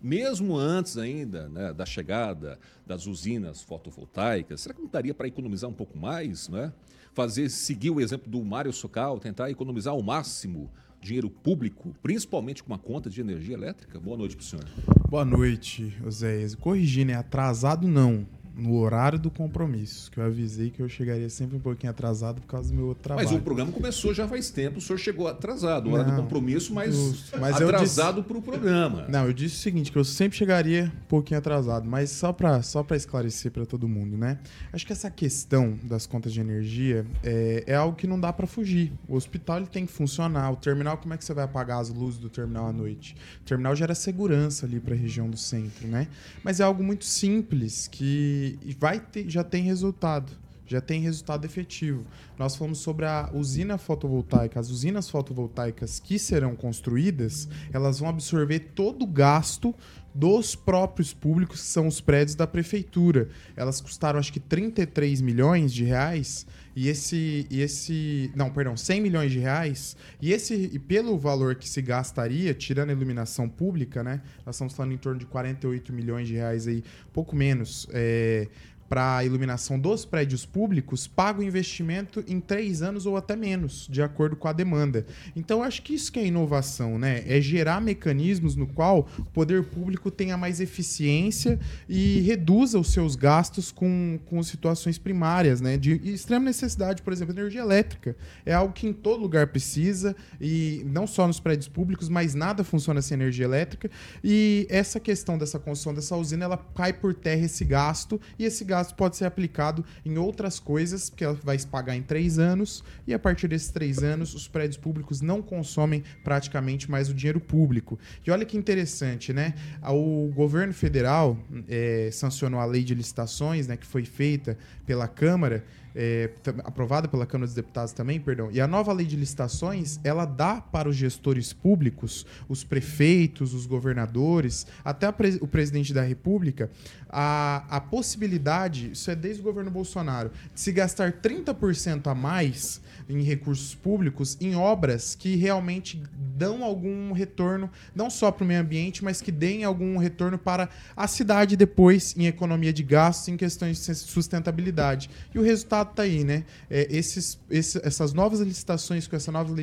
mesmo 0.00 0.56
antes 0.56 0.96
ainda 0.96 1.48
né, 1.48 1.72
da 1.72 1.84
chegada 1.84 2.58
das 2.86 3.06
usinas 3.06 3.62
fotovoltaicas, 3.62 4.60
será 4.60 4.74
que 4.74 4.80
não 4.80 4.88
daria 4.88 5.14
para 5.14 5.26
economizar 5.26 5.68
um 5.68 5.74
pouco 5.74 5.98
mais, 5.98 6.48
né? 6.48 6.72
Fazer 7.12 7.48
seguir 7.50 7.90
o 7.90 8.00
exemplo 8.00 8.30
do 8.30 8.42
Mário 8.44 8.72
Socal, 8.72 9.18
tentar 9.18 9.50
economizar 9.50 9.92
ao 9.92 10.02
máximo 10.02 10.70
dinheiro 11.00 11.28
público, 11.28 11.94
principalmente 12.00 12.62
com 12.62 12.72
uma 12.72 12.78
conta 12.78 13.10
de 13.10 13.20
energia 13.20 13.54
elétrica? 13.54 13.98
Boa 13.98 14.16
noite 14.16 14.36
para 14.36 14.42
o 14.42 14.46
senhor. 14.46 14.64
Boa 15.08 15.24
noite, 15.24 15.96
Oséias. 16.06 16.54
Corrigindo, 16.54 17.10
é 17.10 17.16
atrasado 17.16 17.88
não 17.88 18.26
no 18.54 18.78
horário 18.78 19.18
do 19.18 19.30
compromisso, 19.30 20.10
que 20.10 20.18
eu 20.18 20.24
avisei 20.24 20.70
que 20.70 20.80
eu 20.80 20.88
chegaria 20.88 21.28
sempre 21.28 21.56
um 21.56 21.60
pouquinho 21.60 21.90
atrasado 21.90 22.40
por 22.40 22.46
causa 22.46 22.68
do 22.70 22.74
meu 22.74 22.86
outro 22.86 23.02
trabalho. 23.02 23.28
Mas 23.28 23.36
o 23.36 23.42
programa 23.42 23.72
começou 23.72 24.12
já 24.12 24.28
faz 24.28 24.50
tempo, 24.50 24.78
o 24.78 24.80
senhor 24.80 24.98
chegou 24.98 25.26
atrasado, 25.26 25.90
hora 25.90 26.04
do 26.04 26.14
compromisso, 26.16 26.72
mas, 26.74 27.30
mas 27.38 27.60
atrasado 27.60 28.22
para 28.22 28.36
o 28.36 28.42
programa. 28.42 29.06
Não, 29.08 29.26
eu 29.26 29.32
disse 29.32 29.56
o 29.56 29.58
seguinte, 29.58 29.90
que 29.90 29.98
eu 29.98 30.04
sempre 30.04 30.36
chegaria 30.36 30.92
um 31.04 31.08
pouquinho 31.08 31.38
atrasado, 31.38 31.88
mas 31.88 32.10
só 32.10 32.32
para 32.32 32.62
só 32.62 32.84
esclarecer 32.92 33.50
para 33.50 33.64
todo 33.64 33.88
mundo, 33.88 34.16
né? 34.16 34.38
Acho 34.72 34.86
que 34.86 34.92
essa 34.92 35.10
questão 35.10 35.78
das 35.82 36.06
contas 36.06 36.32
de 36.32 36.40
energia 36.40 37.06
é, 37.22 37.64
é 37.66 37.74
algo 37.74 37.96
que 37.96 38.06
não 38.06 38.20
dá 38.20 38.32
para 38.32 38.46
fugir. 38.46 38.92
O 39.08 39.16
hospital 39.16 39.58
ele 39.58 39.66
tem 39.66 39.86
que 39.86 39.92
funcionar, 39.92 40.50
o 40.50 40.56
terminal, 40.56 40.98
como 40.98 41.14
é 41.14 41.16
que 41.16 41.24
você 41.24 41.32
vai 41.32 41.44
apagar 41.44 41.80
as 41.80 41.88
luzes 41.88 42.18
do 42.18 42.28
terminal 42.28 42.66
à 42.66 42.72
noite? 42.72 43.16
O 43.40 43.44
terminal 43.44 43.74
gera 43.74 43.94
segurança 43.94 44.66
ali 44.66 44.78
para 44.78 44.94
a 44.94 44.96
região 44.96 45.28
do 45.28 45.36
centro, 45.36 45.86
né? 45.88 46.08
Mas 46.44 46.60
é 46.60 46.64
algo 46.64 46.82
muito 46.82 47.04
simples 47.04 47.88
que 47.88 48.41
e, 48.42 48.76
vai 48.78 49.00
ter, 49.00 49.28
já 49.28 49.44
tem 49.44 49.62
resultado 49.62 50.32
já 50.64 50.80
tem 50.80 51.00
resultado 51.00 51.44
efetivo. 51.44 52.04
Nós 52.38 52.56
falamos 52.56 52.78
sobre 52.78 53.04
a 53.04 53.30
usina 53.34 53.76
fotovoltaica. 53.76 54.58
As 54.58 54.70
usinas 54.70 55.10
fotovoltaicas 55.10 56.00
que 56.00 56.18
serão 56.18 56.56
construídas, 56.56 57.48
elas 57.72 57.98
vão 57.98 58.08
absorver 58.08 58.70
todo 58.74 59.02
o 59.02 59.06
gasto 59.06 59.74
dos 60.14 60.54
próprios 60.54 61.12
públicos, 61.12 61.60
que 61.60 61.66
são 61.66 61.86
os 61.86 62.00
prédios 62.00 62.34
da 62.34 62.46
prefeitura. 62.46 63.28
Elas 63.56 63.80
custaram 63.80 64.18
acho 64.18 64.32
que 64.32 64.40
33 64.40 65.20
milhões 65.20 65.72
de 65.72 65.84
reais 65.84 66.46
e 66.74 66.88
esse 66.88 67.46
e 67.50 67.60
esse, 67.60 68.30
não, 68.34 68.50
perdão, 68.50 68.76
100 68.76 69.00
milhões 69.00 69.32
de 69.32 69.38
reais, 69.38 69.96
e 70.20 70.32
esse 70.32 70.70
e 70.72 70.78
pelo 70.78 71.18
valor 71.18 71.54
que 71.54 71.68
se 71.68 71.82
gastaria, 71.82 72.54
tirando 72.54 72.90
a 72.90 72.92
iluminação 72.92 73.48
pública, 73.48 74.02
né? 74.02 74.22
Nós 74.44 74.56
estamos 74.56 74.74
falando 74.74 74.92
em 74.92 74.98
torno 74.98 75.18
de 75.18 75.26
48 75.26 75.92
milhões 75.92 76.26
de 76.26 76.34
reais 76.34 76.66
aí, 76.66 76.82
pouco 77.12 77.36
menos, 77.36 77.86
é, 77.92 78.48
para 78.92 79.16
a 79.16 79.24
iluminação 79.24 79.78
dos 79.78 80.04
prédios 80.04 80.44
públicos 80.44 81.06
paga 81.06 81.40
o 81.40 81.42
investimento 81.42 82.22
em 82.28 82.38
três 82.38 82.82
anos 82.82 83.06
ou 83.06 83.16
até 83.16 83.34
menos, 83.34 83.88
de 83.90 84.02
acordo 84.02 84.36
com 84.36 84.48
a 84.48 84.52
demanda. 84.52 85.06
Então, 85.34 85.62
acho 85.62 85.80
que 85.80 85.94
isso 85.94 86.12
que 86.12 86.18
é 86.18 86.26
inovação, 86.26 86.98
né? 86.98 87.24
É 87.26 87.40
gerar 87.40 87.80
mecanismos 87.80 88.54
no 88.54 88.66
qual 88.66 89.08
o 89.18 89.24
poder 89.24 89.64
público 89.64 90.10
tenha 90.10 90.36
mais 90.36 90.60
eficiência 90.60 91.58
e 91.88 92.20
reduza 92.20 92.78
os 92.78 92.92
seus 92.92 93.16
gastos 93.16 93.72
com, 93.72 94.20
com 94.26 94.42
situações 94.42 94.98
primárias, 94.98 95.62
né? 95.62 95.78
De 95.78 95.92
extrema 96.12 96.44
necessidade, 96.44 97.00
por 97.00 97.14
exemplo, 97.14 97.32
energia 97.32 97.62
elétrica. 97.62 98.14
É 98.44 98.52
algo 98.52 98.74
que 98.74 98.86
em 98.86 98.92
todo 98.92 99.22
lugar 99.22 99.46
precisa, 99.46 100.14
e 100.38 100.82
não 100.84 101.06
só 101.06 101.26
nos 101.26 101.40
prédios 101.40 101.66
públicos, 101.66 102.10
mas 102.10 102.34
nada 102.34 102.62
funciona 102.62 103.00
sem 103.00 103.14
energia 103.14 103.46
elétrica. 103.46 103.90
E 104.22 104.66
essa 104.68 105.00
questão 105.00 105.38
dessa 105.38 105.58
construção 105.58 105.94
dessa 105.94 106.14
usina, 106.14 106.44
ela 106.44 106.58
cai 106.74 106.92
por 106.92 107.14
terra 107.14 107.46
esse 107.46 107.64
gasto, 107.64 108.20
e 108.38 108.44
esse 108.44 108.62
gasto 108.62 108.81
pode 108.90 109.16
ser 109.16 109.26
aplicado 109.26 109.84
em 110.04 110.16
outras 110.16 110.58
coisas, 110.58 111.10
porque 111.10 111.24
ela 111.24 111.38
vai 111.44 111.58
se 111.58 111.66
pagar 111.66 111.94
em 111.94 112.02
três 112.02 112.38
anos, 112.38 112.82
e 113.06 113.12
a 113.12 113.18
partir 113.18 113.48
desses 113.48 113.70
três 113.70 114.02
anos, 114.02 114.34
os 114.34 114.48
prédios 114.48 114.78
públicos 114.78 115.20
não 115.20 115.42
consomem 115.42 116.02
praticamente 116.24 116.90
mais 116.90 117.10
o 117.10 117.14
dinheiro 117.14 117.38
público. 117.38 117.98
E 118.26 118.30
olha 118.30 118.46
que 118.46 118.56
interessante, 118.56 119.32
né? 119.32 119.54
O 119.82 120.30
governo 120.34 120.72
federal 120.72 121.36
é, 121.68 122.08
sancionou 122.10 122.58
a 122.58 122.64
lei 122.64 122.82
de 122.82 122.94
licitações, 122.94 123.66
né, 123.66 123.76
que 123.76 123.86
foi 123.86 124.04
feita 124.04 124.56
pela 124.86 125.06
Câmara, 125.06 125.64
é, 125.94 126.30
aprovada 126.64 127.08
pela 127.08 127.26
Câmara 127.26 127.46
dos 127.46 127.54
Deputados 127.54 127.92
também, 127.92 128.20
perdão, 128.20 128.50
e 128.50 128.60
a 128.60 128.66
nova 128.66 128.92
lei 128.92 129.06
de 129.06 129.16
licitações, 129.16 129.98
ela 130.02 130.24
dá 130.24 130.60
para 130.60 130.88
os 130.88 130.96
gestores 130.96 131.52
públicos, 131.52 132.26
os 132.48 132.64
prefeitos, 132.64 133.54
os 133.54 133.66
governadores, 133.66 134.66
até 134.84 135.08
o 135.40 135.46
presidente 135.46 135.92
da 135.92 136.02
República, 136.02 136.70
a, 137.08 137.64
a 137.68 137.80
possibilidade, 137.80 138.92
isso 138.92 139.10
é 139.10 139.14
desde 139.14 139.40
o 139.40 139.44
governo 139.44 139.70
Bolsonaro, 139.70 140.30
de 140.54 140.60
se 140.60 140.72
gastar 140.72 141.12
30% 141.12 142.06
a 142.06 142.14
mais 142.14 142.80
em 143.08 143.22
recursos 143.22 143.74
públicos 143.74 144.36
em 144.40 144.54
obras 144.54 145.14
que 145.14 145.36
realmente 145.36 146.02
dão 146.36 146.64
algum 146.64 147.12
retorno, 147.12 147.70
não 147.94 148.10
só 148.10 148.30
para 148.30 148.44
o 148.44 148.46
meio 148.46 148.60
ambiente, 148.60 149.04
mas 149.04 149.20
que 149.20 149.30
deem 149.30 149.64
algum 149.64 149.96
retorno 149.96 150.38
para 150.38 150.68
a 150.96 151.06
cidade 151.06 151.56
depois 151.56 152.14
em 152.16 152.26
economia 152.26 152.72
de 152.72 152.82
gastos, 152.82 153.28
em 153.28 153.36
questões 153.36 153.84
de 153.84 153.94
sustentabilidade. 153.94 155.10
E 155.34 155.38
o 155.38 155.42
resultado 155.42 155.90
está 155.90 156.02
aí, 156.02 156.24
né? 156.24 156.44
É, 156.70 156.86
esses, 156.90 157.38
essas 157.50 158.12
novas 158.12 158.40
licitações, 158.40 159.06
com 159.06 159.16
essa 159.16 159.30
nova 159.30 159.54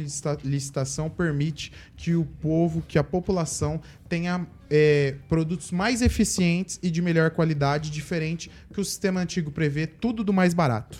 licitação, 0.43 1.09
permite 1.09 1.71
que 1.95 2.15
o 2.15 2.25
povo, 2.25 2.83
que 2.88 2.97
a 2.97 3.03
população 3.03 3.81
tenha 4.07 4.47
é, 4.69 5.15
produtos 5.27 5.71
mais 5.71 6.01
eficientes 6.01 6.79
e 6.81 6.89
de 6.89 7.01
melhor 7.01 7.31
qualidade, 7.31 7.89
diferente 7.89 8.49
que 8.73 8.79
o 8.79 8.85
sistema 8.85 9.21
antigo 9.21 9.51
prevê, 9.51 9.88
tudo 9.88 10.23
do 10.23 10.33
mais 10.33 10.53
barato. 10.53 10.97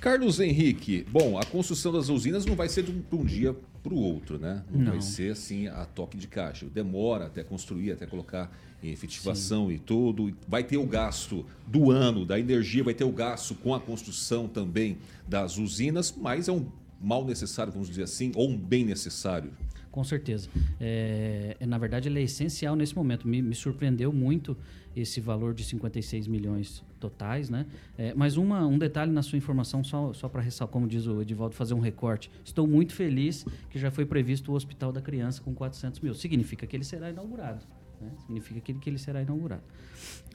Carlos 0.00 0.40
Henrique, 0.40 1.06
bom, 1.10 1.38
a 1.38 1.44
construção 1.44 1.92
das 1.92 2.08
usinas 2.08 2.44
não 2.44 2.56
vai 2.56 2.68
ser 2.68 2.82
de 2.82 2.90
um, 2.90 3.00
de 3.00 3.14
um 3.14 3.24
dia 3.24 3.56
para 3.82 3.92
o 3.92 3.98
outro, 3.98 4.38
né? 4.38 4.62
Não, 4.70 4.80
não, 4.80 4.92
vai 4.92 5.00
ser 5.00 5.32
assim 5.32 5.66
a 5.66 5.84
toque 5.84 6.16
de 6.16 6.28
caixa. 6.28 6.66
Demora 6.66 7.26
até 7.26 7.42
construir, 7.42 7.92
até 7.92 8.06
colocar 8.06 8.50
em 8.82 8.90
efetivação 8.90 9.68
Sim. 9.68 9.74
e 9.74 9.78
tudo. 9.78 10.36
Vai 10.46 10.62
ter 10.62 10.76
o 10.76 10.86
gasto 10.86 11.44
do 11.66 11.90
ano, 11.90 12.24
da 12.24 12.38
energia, 12.38 12.84
vai 12.84 12.94
ter 12.94 13.04
o 13.04 13.12
gasto 13.12 13.54
com 13.56 13.74
a 13.74 13.80
construção 13.80 14.46
também 14.46 14.98
das 15.26 15.58
usinas, 15.58 16.14
mas 16.16 16.48
é 16.48 16.52
um 16.52 16.66
mal 17.00 17.24
necessário, 17.24 17.72
vamos 17.72 17.88
dizer 17.88 18.04
assim, 18.04 18.30
ou 18.36 18.48
um 18.48 18.56
bem 18.56 18.84
necessário. 18.84 19.52
Com 19.92 20.02
certeza. 20.02 20.48
É, 20.80 21.54
na 21.60 21.76
verdade, 21.76 22.08
ele 22.08 22.18
é 22.18 22.22
essencial 22.22 22.74
nesse 22.74 22.96
momento. 22.96 23.28
Me, 23.28 23.42
me 23.42 23.54
surpreendeu 23.54 24.10
muito 24.10 24.56
esse 24.96 25.20
valor 25.20 25.52
de 25.52 25.62
56 25.64 26.26
milhões 26.26 26.82
totais, 26.98 27.50
né? 27.50 27.66
É, 27.98 28.14
mas 28.14 28.38
uma, 28.38 28.66
um 28.66 28.78
detalhe 28.78 29.12
na 29.12 29.22
sua 29.22 29.36
informação, 29.36 29.84
só, 29.84 30.14
só 30.14 30.30
para 30.30 30.40
ressaltar, 30.40 30.72
como 30.72 30.88
diz 30.88 31.06
o 31.06 31.20
Edivaldo, 31.20 31.54
fazer 31.54 31.74
um 31.74 31.80
recorte. 31.80 32.30
Estou 32.42 32.66
muito 32.66 32.94
feliz 32.94 33.44
que 33.68 33.78
já 33.78 33.90
foi 33.90 34.06
previsto 34.06 34.50
o 34.50 34.54
Hospital 34.54 34.92
da 34.92 35.02
Criança 35.02 35.42
com 35.42 35.54
400 35.54 36.00
mil. 36.00 36.14
Significa 36.14 36.66
que 36.66 36.74
ele 36.74 36.84
será 36.84 37.10
inaugurado. 37.10 37.62
Né? 38.00 38.10
Significa 38.26 38.60
que 38.60 38.72
ele, 38.72 38.78
que 38.78 38.88
ele 38.90 38.98
será 38.98 39.20
inaugurado. 39.20 39.62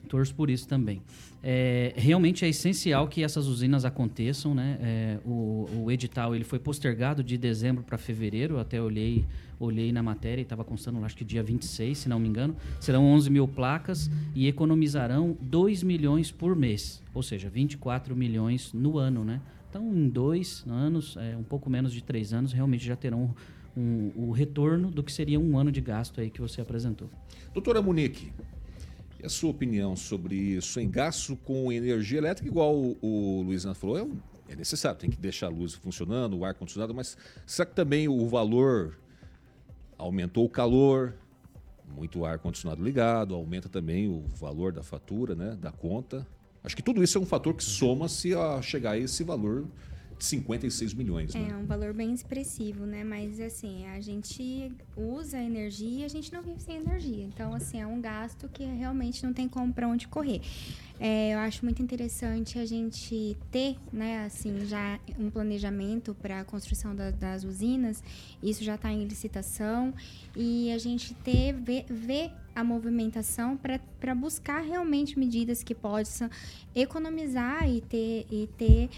Torço 0.08 0.34
por 0.34 0.50
isso 0.50 0.66
também. 0.66 1.02
É, 1.42 1.92
realmente 1.96 2.44
é 2.44 2.48
essencial 2.48 3.06
que 3.06 3.22
essas 3.22 3.46
usinas 3.46 3.84
aconteçam. 3.84 4.54
Né? 4.54 4.78
É, 4.80 5.18
o, 5.24 5.68
o, 5.84 5.90
edital 5.90 6.34
ele 6.34 6.44
foi 6.44 6.58
postergado 6.58 7.22
de 7.22 7.38
dezembro 7.38 7.84
para 7.84 7.96
fevereiro, 7.96 8.58
até 8.58 8.82
olhei, 8.82 9.24
olhei 9.60 9.92
na 9.92 10.02
matéria 10.02 10.40
e 10.40 10.42
estava 10.42 10.64
constando, 10.64 11.04
acho 11.04 11.16
que 11.16 11.24
dia 11.24 11.42
26, 11.42 11.98
se 11.98 12.08
não 12.08 12.18
me 12.18 12.28
engano. 12.28 12.56
Serão 12.80 13.04
11 13.04 13.30
mil 13.30 13.46
placas 13.46 14.10
e 14.34 14.48
economizarão 14.48 15.36
2 15.40 15.82
milhões 15.82 16.32
por 16.32 16.56
mês, 16.56 17.02
ou 17.14 17.22
seja, 17.22 17.48
24 17.48 18.16
milhões 18.16 18.72
no 18.72 18.98
ano. 18.98 19.24
Né? 19.24 19.40
Então, 19.70 19.94
em 19.94 20.08
dois 20.08 20.64
anos, 20.66 21.16
é, 21.16 21.36
um 21.36 21.44
pouco 21.44 21.68
menos 21.68 21.92
de 21.92 22.02
três 22.02 22.32
anos, 22.32 22.52
realmente 22.52 22.84
já 22.84 22.96
terão 22.96 23.34
um, 23.76 24.10
o 24.16 24.32
retorno 24.32 24.90
do 24.90 25.02
que 25.02 25.12
seria 25.12 25.38
um 25.38 25.56
ano 25.56 25.70
de 25.70 25.80
gasto 25.80 26.20
aí 26.20 26.30
que 26.30 26.40
você 26.40 26.60
apresentou. 26.60 27.08
Doutora 27.54 27.80
Monique, 27.80 28.32
E 29.20 29.26
a 29.26 29.28
sua 29.28 29.50
opinião 29.50 29.96
sobre 29.96 30.36
isso? 30.36 30.78
Em 30.78 30.88
gasto 30.88 31.36
com 31.36 31.72
energia 31.72 32.18
elétrica, 32.18 32.48
igual 32.48 32.74
o, 32.74 32.96
o 33.02 33.42
Luiz 33.42 33.64
Neto 33.64 33.76
falou, 33.76 33.98
é, 33.98 34.52
é 34.52 34.56
necessário, 34.56 34.98
tem 34.98 35.10
que 35.10 35.16
deixar 35.16 35.46
a 35.46 35.50
luz 35.50 35.74
funcionando, 35.74 36.38
o 36.38 36.44
ar-condicionado, 36.44 36.94
mas 36.94 37.16
será 37.44 37.66
que 37.66 37.74
também 37.74 38.06
o 38.06 38.28
valor 38.28 38.96
aumentou 39.96 40.44
o 40.44 40.48
calor, 40.48 41.14
muito 41.96 42.24
ar-condicionado 42.24 42.82
ligado, 42.82 43.34
aumenta 43.34 43.68
também 43.68 44.08
o 44.08 44.24
valor 44.36 44.72
da 44.72 44.82
fatura, 44.82 45.34
né, 45.34 45.56
da 45.60 45.72
conta? 45.72 46.26
Acho 46.62 46.76
que 46.76 46.82
tudo 46.82 47.02
isso 47.02 47.18
é 47.18 47.20
um 47.20 47.26
fator 47.26 47.54
que 47.54 47.64
soma-se 47.64 48.34
a 48.34 48.62
chegar 48.62 48.92
a 48.92 48.98
esse 48.98 49.24
valor 49.24 49.66
56 50.18 50.94
milhões. 50.94 51.34
É 51.34 51.38
Né? 51.38 51.56
um 51.56 51.64
valor 51.66 51.92
bem 51.92 52.12
expressivo, 52.12 52.84
né? 52.86 53.04
Mas 53.04 53.38
assim, 53.40 53.86
a 53.86 54.00
gente 54.00 54.72
usa 54.96 55.38
energia 55.40 56.00
e 56.00 56.04
a 56.04 56.08
gente 56.08 56.32
não 56.32 56.42
vive 56.42 56.60
sem 56.60 56.76
energia. 56.76 57.24
Então, 57.24 57.54
assim, 57.54 57.80
é 57.80 57.86
um 57.86 58.00
gasto 58.00 58.48
que 58.48 58.64
realmente 58.64 59.24
não 59.24 59.32
tem 59.32 59.48
como 59.48 59.72
para 59.72 59.86
onde 59.88 60.08
correr. 60.08 60.40
É, 61.00 61.32
eu 61.34 61.38
acho 61.38 61.64
muito 61.64 61.80
interessante 61.80 62.58
a 62.58 62.66
gente 62.66 63.36
ter, 63.52 63.76
né, 63.92 64.24
assim, 64.24 64.66
já 64.66 64.98
um 65.16 65.30
planejamento 65.30 66.12
para 66.14 66.40
a 66.40 66.44
construção 66.44 66.92
da- 66.94 67.12
das 67.12 67.44
usinas. 67.44 68.02
Isso 68.42 68.64
já 68.64 68.74
está 68.74 68.92
em 68.92 69.04
licitação 69.04 69.94
e 70.36 70.72
a 70.72 70.78
gente 70.78 71.14
ter 71.14 71.52
ver, 71.52 71.84
ver 71.88 72.32
a 72.58 72.64
movimentação 72.64 73.56
para 73.56 74.14
buscar 74.14 74.60
realmente 74.60 75.18
medidas 75.18 75.62
que 75.62 75.74
possam 75.74 76.28
economizar 76.74 77.68
e 77.68 77.80
ter, 77.80 78.26
e 78.30 78.48
ter 78.58 78.90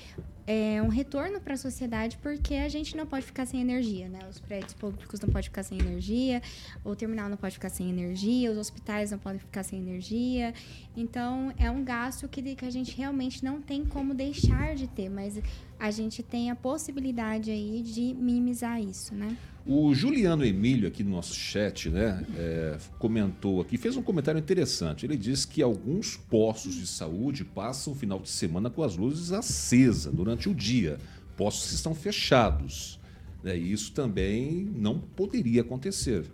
é, 0.47 0.83
um 0.83 0.89
retorno 0.89 1.41
para 1.41 1.55
a 1.55 1.57
sociedade, 1.57 2.19
porque 2.19 2.55
a 2.55 2.69
gente 2.69 2.97
não 2.97 3.07
pode 3.07 3.25
ficar 3.25 3.47
sem 3.47 3.61
energia, 3.61 4.09
né? 4.09 4.19
Os 4.29 4.41
prédios 4.41 4.75
públicos 4.75 5.21
não 5.21 5.29
podem 5.29 5.45
ficar 5.45 5.63
sem 5.63 5.79
energia, 5.79 6.43
o 6.85 6.97
terminal 6.97 7.29
não 7.29 7.37
pode 7.37 7.55
ficar 7.55 7.69
sem 7.69 7.89
energia, 7.89 8.51
os 8.51 8.59
hospitais 8.59 9.13
não 9.13 9.19
podem 9.19 9.39
ficar 9.39 9.63
sem 9.63 9.79
energia. 9.79 10.53
Então, 10.97 11.53
é 11.57 11.71
um 11.71 11.85
gasto 11.85 12.27
que, 12.29 12.43
que 12.57 12.65
a 12.65 12.71
gente 12.71 12.97
realmente 12.97 13.45
não 13.45 13.61
tem 13.61 13.85
como 13.85 14.13
deixar 14.13 14.75
de 14.75 14.89
ter, 14.89 15.09
mas 15.09 15.39
a 15.79 15.91
gente 15.91 16.23
tem 16.23 16.51
a 16.51 16.57
possibilidade 16.57 17.51
aí 17.51 17.81
de 17.83 18.15
minimizar 18.15 18.81
isso, 18.81 19.15
né? 19.15 19.37
O 19.73 19.95
Juliano 19.95 20.45
Emílio, 20.45 20.89
aqui 20.89 21.05
no 21.05 21.11
nosso 21.13 21.33
chat, 21.33 21.89
né, 21.89 22.27
é, 22.37 22.77
comentou 22.99 23.61
aqui, 23.61 23.79
fez 23.79 23.97
um 23.97 24.03
comentário 24.03 24.37
interessante. 24.37 25.07
Ele 25.07 25.17
diz 25.17 25.45
que 25.45 25.63
alguns 25.63 26.17
postos 26.17 26.75
de 26.75 26.89
saúde 26.89 27.45
passam 27.45 27.93
o 27.93 27.97
final 27.97 28.19
de 28.19 28.29
semana 28.29 28.69
com 28.69 28.83
as 28.83 28.97
luzes 28.97 29.31
acesas 29.31 30.13
durante 30.13 30.49
o 30.49 30.55
dia. 30.57 30.99
Postos 31.37 31.69
que 31.69 31.77
estão 31.77 31.95
fechados. 31.95 32.99
né, 33.45 33.57
e 33.57 33.71
isso 33.71 33.93
também 33.93 34.69
não 34.75 34.99
poderia 34.99 35.61
acontecer. 35.61 36.25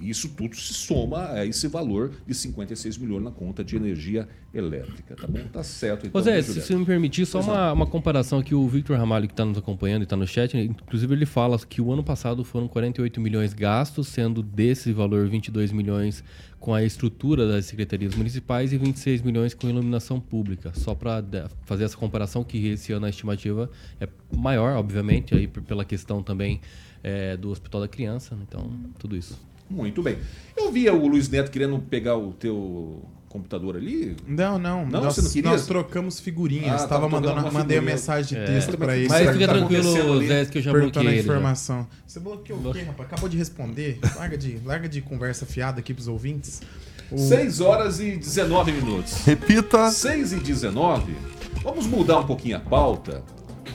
Isso 0.00 0.28
tudo 0.30 0.56
se 0.56 0.74
soma 0.74 1.30
a 1.32 1.46
esse 1.46 1.68
valor 1.68 2.12
de 2.26 2.34
56 2.34 2.98
milhões 2.98 3.22
na 3.22 3.30
conta 3.30 3.64
de 3.64 3.76
energia 3.76 4.28
elétrica. 4.52 5.14
Tá 5.14 5.26
bom? 5.26 5.40
Tá 5.52 5.62
certo. 5.62 6.06
Então, 6.06 6.20
Zé, 6.20 6.36
né, 6.36 6.42
se 6.42 6.74
me 6.74 6.84
permitir, 6.84 7.26
só 7.26 7.40
uma, 7.40 7.72
uma 7.72 7.86
comparação 7.86 8.42
que 8.42 8.54
o 8.54 8.66
Victor 8.68 8.96
Ramalho, 8.96 9.26
que 9.26 9.32
está 9.34 9.44
nos 9.44 9.58
acompanhando 9.58 10.02
e 10.02 10.04
está 10.04 10.16
no 10.16 10.26
chat, 10.26 10.56
inclusive 10.56 11.14
ele 11.14 11.26
fala 11.26 11.58
que 11.58 11.80
o 11.80 11.92
ano 11.92 12.02
passado 12.02 12.44
foram 12.44 12.66
48 12.68 13.20
milhões 13.20 13.52
gastos, 13.52 14.08
sendo 14.08 14.42
desse 14.42 14.92
valor 14.92 15.28
22 15.28 15.72
milhões 15.72 16.24
com 16.58 16.74
a 16.74 16.82
estrutura 16.82 17.46
das 17.46 17.66
secretarias 17.66 18.14
municipais 18.14 18.72
e 18.72 18.78
26 18.78 19.22
milhões 19.22 19.54
com 19.54 19.68
iluminação 19.68 20.18
pública. 20.18 20.72
Só 20.74 20.94
para 20.94 21.22
fazer 21.64 21.84
essa 21.84 21.96
comparação, 21.96 22.42
que 22.42 22.68
esse 22.68 22.92
ano 22.92 23.06
a 23.06 23.10
estimativa 23.10 23.70
é 24.00 24.08
maior, 24.34 24.76
obviamente, 24.76 25.34
aí 25.34 25.46
pela 25.46 25.84
questão 25.84 26.22
também 26.22 26.60
é, 27.02 27.36
do 27.36 27.50
Hospital 27.50 27.82
da 27.82 27.88
Criança, 27.88 28.34
né? 28.34 28.42
então 28.48 28.68
tudo 28.98 29.16
isso. 29.16 29.38
Muito 29.68 30.02
bem. 30.02 30.18
Eu 30.56 30.70
via 30.72 30.92
o 30.94 31.06
Luiz 31.06 31.28
Neto 31.28 31.50
querendo 31.50 31.78
pegar 31.78 32.16
o 32.16 32.32
teu 32.32 33.02
computador 33.28 33.76
ali. 33.76 34.16
Não, 34.26 34.58
não. 34.58 34.86
Não, 34.86 35.02
nós, 35.02 35.16
você 35.16 35.42
não 35.42 35.50
nós 35.50 35.66
trocamos 35.66 36.18
figurinhas. 36.20 36.82
Ah, 36.82 36.86
Tava 36.86 36.88
tava 36.88 37.00
trocando 37.08 37.26
mandando, 37.28 37.40
uma 37.48 37.52
mandei 37.60 37.76
a 37.76 37.80
figurinha. 37.80 37.96
mensagem 37.96 38.38
de 38.38 38.44
É. 38.44 38.46
texto 38.46 38.78
pra 38.78 38.96
ele. 38.96 39.08
Mas 39.08 39.30
fica 39.32 39.46
tá 39.46 39.52
tranquilo? 39.54 40.26
Zé, 40.26 40.44
que 40.46 40.58
eu 40.58 40.62
já 40.62 40.72
bloqueei 40.72 41.06
ele. 41.06 41.16
já. 41.16 41.22
informação. 41.22 41.86
Você 42.06 42.20
bloqueou 42.20 42.58
o 42.60 42.72
quê, 42.72 42.82
rapaz? 42.82 43.08
Acabou 43.08 43.28
de 43.28 43.36
responder. 43.36 43.98
Larga 44.16 44.38
de, 44.38 44.58
larga 44.64 44.88
de 44.88 45.02
conversa 45.02 45.44
fiada 45.44 45.80
aqui 45.80 45.92
pros 45.92 46.08
ouvintes. 46.08 46.62
O- 47.10 47.18
6 47.18 47.60
horas 47.60 48.00
e 48.00 48.16
19 48.16 48.72
minutos. 48.72 49.24
Repita. 49.24 49.90
6 49.90 50.32
e 50.32 50.36
19. 50.36 51.14
Vamos 51.62 51.86
mudar 51.86 52.20
um 52.20 52.26
pouquinho 52.26 52.56
a 52.56 52.60
pauta 52.60 53.22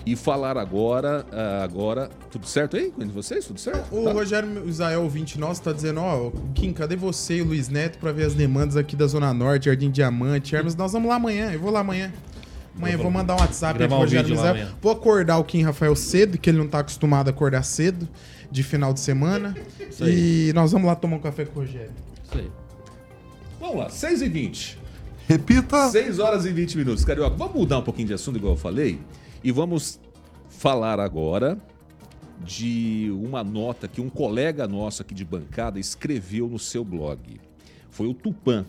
e 0.06 0.16
falar 0.16 0.58
agora. 0.58 1.26
ah, 1.32 1.64
agora 1.64 2.10
tudo 2.30 2.48
certo 2.48 2.78
aí 2.78 2.92
com 2.92 3.08
vocês? 3.10 3.46
Tudo 3.46 3.60
certo? 3.60 3.96
O 3.96 4.04
Tá? 4.06 4.12
Rogério 4.12 4.68
Israel, 4.68 5.04
ouvinte 5.04 5.40
nosso, 5.40 5.62
tá 5.62 5.72
dizendo, 5.72 6.00
ó, 6.02 6.32
Kim, 6.56 6.74
cadê 6.74 6.96
você 6.96 7.38
e 7.38 7.42
o 7.42 7.46
Luiz 7.46 7.70
Neto 7.70 7.98
pra 8.00 8.12
ver 8.12 8.26
as 8.26 8.34
demandas 8.34 8.76
aqui 8.78 8.96
da 8.96 9.08
Zona 9.08 9.34
Norte, 9.34 9.66
Jardim 9.66 9.92
Diamante, 9.92 10.56
Hermes? 10.56 10.76
Nós 10.76 10.92
vamos 10.94 11.10
lá 11.10 11.16
amanhã, 11.16 11.52
eu 11.52 11.60
vou 11.60 11.72
lá 11.72 11.82
amanhã. 11.82 12.12
Amanhã 12.76 12.94
eu 12.96 13.00
vou 13.00 13.12
mandar 13.12 13.36
um 13.36 13.40
WhatsApp 13.40 13.74
aí 13.74 13.80
Gravar 13.80 13.96
pro 13.98 14.06
Rogério 14.06 14.34
Israel. 14.34 14.68
Vou 14.82 14.92
acordar 14.94 15.38
o 15.38 15.44
Kim 15.44 15.62
Rafael 15.62 15.96
cedo, 15.96 16.38
que 16.38 16.50
ele 16.50 16.58
não 16.58 16.68
tá 16.68 16.80
acostumado 16.80 17.28
a 17.28 17.32
acordar 17.32 17.64
cedo, 17.64 18.08
de 18.50 18.64
final 18.64 18.94
de 18.94 19.02
semana. 19.02 19.56
E 20.02 20.52
nós 20.56 20.72
vamos 20.72 20.88
lá 20.88 20.96
tomar 20.96 21.18
um 21.18 21.20
café 21.20 21.44
com 21.46 21.60
o 21.60 21.64
Rogério. 21.64 21.92
Isso 22.24 22.38
aí. 22.38 22.50
Vamos 23.60 23.76
lá, 23.78 23.90
6 23.90 24.22
e 24.22 24.30
20. 24.30 24.80
Repita. 25.28 25.90
6 25.90 26.20
horas 26.20 26.46
e 26.46 26.52
20 26.52 26.78
minutos. 26.78 27.06
Carioca, 27.06 27.36
vamos 27.36 27.54
mudar 27.56 27.78
um 27.80 27.84
pouquinho 27.84 28.08
de 28.08 28.14
assunto, 28.14 28.38
igual 28.38 28.54
eu 28.54 28.58
falei, 28.58 29.00
e 29.44 29.52
vamos 29.52 30.00
falar 30.50 31.00
agora 31.00 31.58
de 32.44 33.12
uma 33.24 33.44
nota 33.44 33.88
que 33.88 34.02
um 34.02 34.10
colega 34.10 34.68
nosso 34.68 35.02
aqui 35.02 35.14
de 35.14 35.26
bancada 35.26 35.80
escreveu 35.80 36.48
no 36.48 36.60
seu 36.60 36.84
blog. 36.84 37.40
Foi 37.90 38.08
o 38.08 38.14
Tupan. 38.14 38.66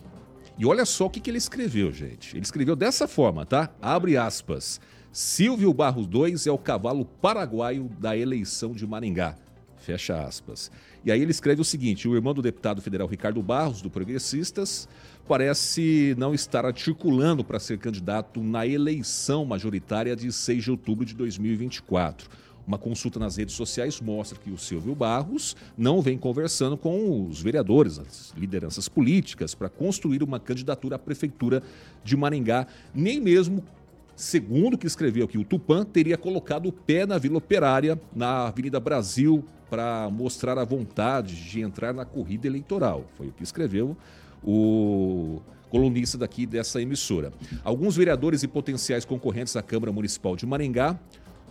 E 0.57 0.65
olha 0.65 0.85
só 0.85 1.05
o 1.05 1.09
que, 1.09 1.19
que 1.19 1.29
ele 1.29 1.37
escreveu, 1.37 1.91
gente. 1.91 2.35
Ele 2.35 2.43
escreveu 2.43 2.75
dessa 2.75 3.07
forma, 3.07 3.45
tá? 3.45 3.73
Abre 3.81 4.17
aspas. 4.17 4.79
Silvio 5.11 5.73
Barros 5.73 6.07
II 6.11 6.35
é 6.47 6.51
o 6.51 6.57
cavalo 6.57 7.05
paraguaio 7.05 7.89
da 7.99 8.15
eleição 8.15 8.71
de 8.71 8.85
Maringá. 8.85 9.35
Fecha 9.77 10.23
aspas. 10.23 10.71
E 11.03 11.11
aí 11.11 11.21
ele 11.21 11.31
escreve 11.31 11.61
o 11.61 11.65
seguinte: 11.65 12.07
o 12.07 12.15
irmão 12.15 12.33
do 12.33 12.41
deputado 12.41 12.81
federal 12.81 13.07
Ricardo 13.07 13.41
Barros, 13.41 13.81
do 13.81 13.89
Progressistas, 13.89 14.87
parece 15.27 16.15
não 16.17 16.33
estar 16.33 16.65
articulando 16.65 17.43
para 17.43 17.59
ser 17.59 17.77
candidato 17.77 18.41
na 18.41 18.67
eleição 18.67 19.45
majoritária 19.45 20.15
de 20.15 20.31
6 20.31 20.63
de 20.63 20.71
outubro 20.71 21.05
de 21.05 21.13
2024. 21.13 22.29
Uma 22.65 22.77
consulta 22.77 23.19
nas 23.19 23.35
redes 23.35 23.55
sociais 23.55 23.99
mostra 23.99 24.39
que 24.39 24.49
o 24.49 24.57
Silvio 24.57 24.95
Barros 24.95 25.55
não 25.77 26.01
vem 26.01 26.17
conversando 26.17 26.77
com 26.77 27.27
os 27.27 27.41
vereadores, 27.41 27.99
as 27.99 28.33
lideranças 28.37 28.87
políticas, 28.87 29.53
para 29.53 29.67
construir 29.67 30.23
uma 30.23 30.39
candidatura 30.39 30.95
à 30.95 30.99
prefeitura 30.99 31.61
de 32.03 32.15
Maringá, 32.15 32.65
nem 32.95 33.19
mesmo 33.19 33.63
segundo 34.15 34.77
que 34.77 34.87
escreveu 34.87 35.25
aqui 35.25 35.37
o 35.37 35.43
Tupan, 35.43 35.83
teria 35.83 36.17
colocado 36.17 36.67
o 36.67 36.71
pé 36.71 37.05
na 37.05 37.17
Vila 37.17 37.37
Operária, 37.37 37.99
na 38.15 38.47
Avenida 38.47 38.79
Brasil, 38.79 39.43
para 39.69 40.09
mostrar 40.09 40.57
a 40.57 40.63
vontade 40.63 41.35
de 41.49 41.59
entrar 41.59 41.93
na 41.93 42.05
corrida 42.05 42.47
eleitoral. 42.47 43.05
Foi 43.17 43.27
o 43.27 43.31
que 43.31 43.43
escreveu 43.43 43.97
o 44.43 45.41
colunista 45.69 46.17
daqui 46.17 46.45
dessa 46.45 46.81
emissora. 46.81 47.33
Alguns 47.63 47.95
vereadores 47.95 48.43
e 48.43 48.47
potenciais 48.47 49.05
concorrentes 49.05 49.55
à 49.55 49.61
Câmara 49.61 49.91
Municipal 49.91 50.35
de 50.35 50.45
Maringá 50.45 50.99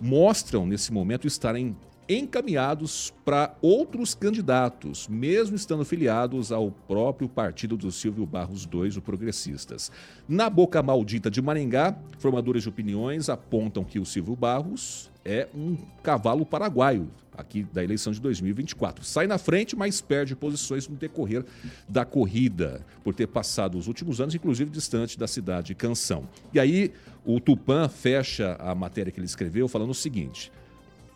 mostram, 0.01 0.67
nesse 0.67 0.93
momento, 0.93 1.27
estarem 1.27 1.77
encaminhados 2.09 3.13
para 3.25 3.55
outros 3.61 4.15
candidatos, 4.15 5.09
mesmo 5.09 5.57
estando 5.57 5.85
filiados 5.85 6.53
ao 6.53 6.71
próprio 6.71 7.29
partido 7.29 7.77
do 7.77 7.91
Silvio 7.93 8.27
Barros 8.27 8.69
II, 8.71 8.99
o 8.99 9.03
Progressistas. 9.03 9.91
Na 10.29 10.51
boca 10.51 10.83
maldita 10.83 11.31
de 11.31 11.41
Maringá, 11.41 11.97
formadores 12.19 12.63
de 12.63 12.69
opiniões 12.69 13.29
apontam 13.29 13.85
que 13.85 13.99
o 13.99 14.05
Silvio 14.05 14.37
Barros 14.37 15.11
é 15.25 15.49
um 15.55 15.77
cavalo 16.03 16.45
paraguaio 16.45 17.09
aqui 17.37 17.63
da 17.73 17.83
eleição 17.83 18.13
de 18.13 18.21
2024. 18.21 19.05
Sai 19.05 19.27
na 19.27 19.39
frente, 19.39 19.75
mas 19.75 20.01
perde 20.01 20.37
posições 20.37 20.87
no 20.87 20.97
decorrer 20.97 21.45
da 21.89 22.05
corrida, 22.05 22.85
por 23.03 23.15
ter 23.15 23.27
passado 23.27 23.79
os 23.79 23.89
últimos 23.89 24.21
anos, 24.21 24.35
inclusive 24.35 24.71
distante 24.71 25.19
da 25.19 25.27
cidade 25.27 25.69
de 25.69 25.75
Canção. 25.75 26.29
E 26.53 26.61
aí 26.61 26.93
o 27.25 27.41
Tupan 27.41 27.89
fecha 27.89 28.57
a 28.59 28.75
matéria 28.75 29.11
que 29.11 29.19
ele 29.19 29.27
escreveu 29.27 29.67
falando 29.69 29.91
o 29.91 29.95
seguinte: 29.95 30.53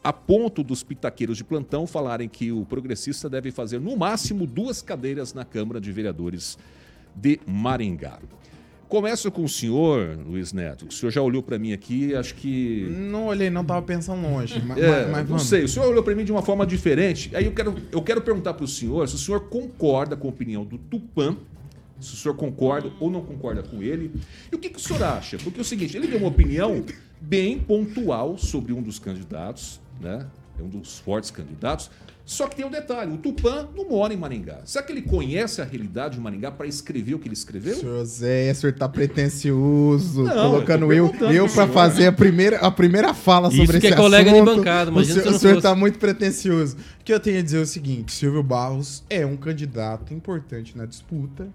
a 0.07 0.13
ponto 0.13 0.63
dos 0.63 0.85
pitaqueiros 0.85 1.37
de 1.37 1.43
plantão 1.43 1.85
falarem 1.85 2.29
que 2.29 2.53
o 2.53 2.65
progressista 2.65 3.29
deve 3.29 3.51
fazer 3.51 3.81
no 3.81 3.97
máximo 3.97 4.47
duas 4.47 4.81
cadeiras 4.81 5.35
na 5.35 5.45
Câmara 5.45 5.81
de 5.81 5.91
Vereadores 5.91 6.57
de 7.13 7.41
Maringá. 7.45 8.21
Começo 8.89 9.33
com 9.33 9.43
o 9.43 9.49
senhor, 9.49 10.17
Luiz 10.25 10.53
Neto, 10.53 10.87
o 10.89 10.93
senhor 10.93 11.11
já 11.11 11.21
olhou 11.21 11.43
para 11.43 11.59
mim 11.59 11.73
aqui, 11.73 12.15
acho 12.15 12.37
que. 12.37 12.87
Não 12.89 13.27
olhei, 13.27 13.51
não 13.51 13.65
tava 13.65 13.83
pensando 13.83 14.23
longe. 14.23 14.63
ma- 14.65 14.79
É, 14.79 14.89
ma- 15.07 15.09
mas 15.09 15.21
não 15.23 15.27
vamos. 15.27 15.43
sei, 15.49 15.65
o 15.65 15.69
senhor 15.69 15.89
olhou 15.89 16.05
para 16.05 16.15
mim 16.15 16.25
de 16.25 16.31
uma 16.31 16.41
forma 16.43 16.65
diferente. 16.65 17.35
Aí 17.35 17.47
eu 17.47 17.53
quero, 17.53 17.75
eu 17.91 18.01
quero 18.01 18.21
perguntar 18.21 18.55
para 18.55 18.65
o 18.65 18.69
senhor 18.69 19.09
se 19.09 19.17
o 19.17 19.19
senhor 19.19 19.41
concorda 19.49 20.17
com 20.17 20.29
a 20.29 20.31
opinião 20.31 20.65
do 20.65 20.79
Tupan, 20.79 21.37
se 21.99 22.15
o 22.15 22.17
senhor 22.17 22.37
concorda 22.37 22.93
ou 23.01 23.11
não 23.11 23.23
concorda 23.23 23.61
com 23.61 23.83
ele. 23.83 24.13
E 24.53 24.55
o 24.55 24.59
que, 24.61 24.71
que 24.71 24.77
o 24.77 24.81
senhor 24.81 25.03
acha? 25.03 25.37
Porque 25.39 25.59
é 25.59 25.63
o 25.63 25.65
seguinte, 25.65 25.97
ele 25.97 26.07
deu 26.07 26.19
uma 26.21 26.29
opinião 26.29 26.85
bem 27.21 27.59
pontual 27.59 28.39
sobre 28.39 28.73
um 28.73 28.81
dos 28.81 29.01
candidatos, 29.01 29.81
né? 30.01 30.27
é 30.59 30.63
um 30.63 30.69
dos 30.69 30.99
fortes 30.99 31.31
candidatos. 31.31 31.91
Só 32.25 32.49
que 32.49 32.57
tem 32.57 32.67
um 32.67 32.71
detalhe: 32.71 33.13
o 33.13 33.19
Tupã 33.19 33.69
não 33.77 33.89
mora 33.89 34.13
em 34.13 34.17
Maringá. 34.17 34.59
Será 34.65 34.85
que 34.85 34.91
ele 34.93 35.03
conhece 35.03 35.63
a 35.63 35.65
realidade 35.65 36.17
de 36.17 36.21
Maringá 36.21 36.51
para 36.51 36.67
escrever 36.67 37.15
o 37.15 37.19
que 37.21 37.29
ele 37.29 37.35
escreveu? 37.35 37.81
José, 37.81 38.51
o 38.51 38.55
senhor 38.55 38.73
tá 38.73 38.89
pretencioso, 38.89 40.25
Não, 40.25 40.51
colocando 40.51 40.93
eu 40.93 41.15
eu, 41.31 41.49
para 41.49 41.69
fazer 41.69 42.07
a 42.07 42.13
primeira, 42.13 42.59
a 42.59 42.71
primeira 42.71 43.15
fala 43.15 43.49
Isso 43.49 43.59
sobre 43.59 43.79
que 43.79 43.87
esse 43.87 43.95
é 43.95 43.97
colega 43.97 44.31
de 44.31 44.37
assunto. 44.41 44.57
bancada, 44.57 44.91
o 44.91 44.95
imagina 44.95 45.15
senhor, 45.15 45.25
se 45.25 45.31
não 45.31 45.37
o 45.37 45.41
senhor 45.41 45.55
fosse. 45.55 45.63
tá 45.69 45.75
muito 45.77 45.99
pretencioso. 46.01 46.77
O 47.01 47.05
que 47.05 47.13
eu 47.13 47.21
tenho 47.21 47.39
a 47.39 47.43
dizer 47.43 47.59
é 47.59 47.61
o 47.61 47.67
seguinte: 47.67 48.13
Silvio 48.13 48.43
Barros 48.43 49.05
é 49.09 49.25
um 49.25 49.37
candidato 49.37 50.13
importante 50.13 50.77
na 50.77 50.85
disputa. 50.85 51.47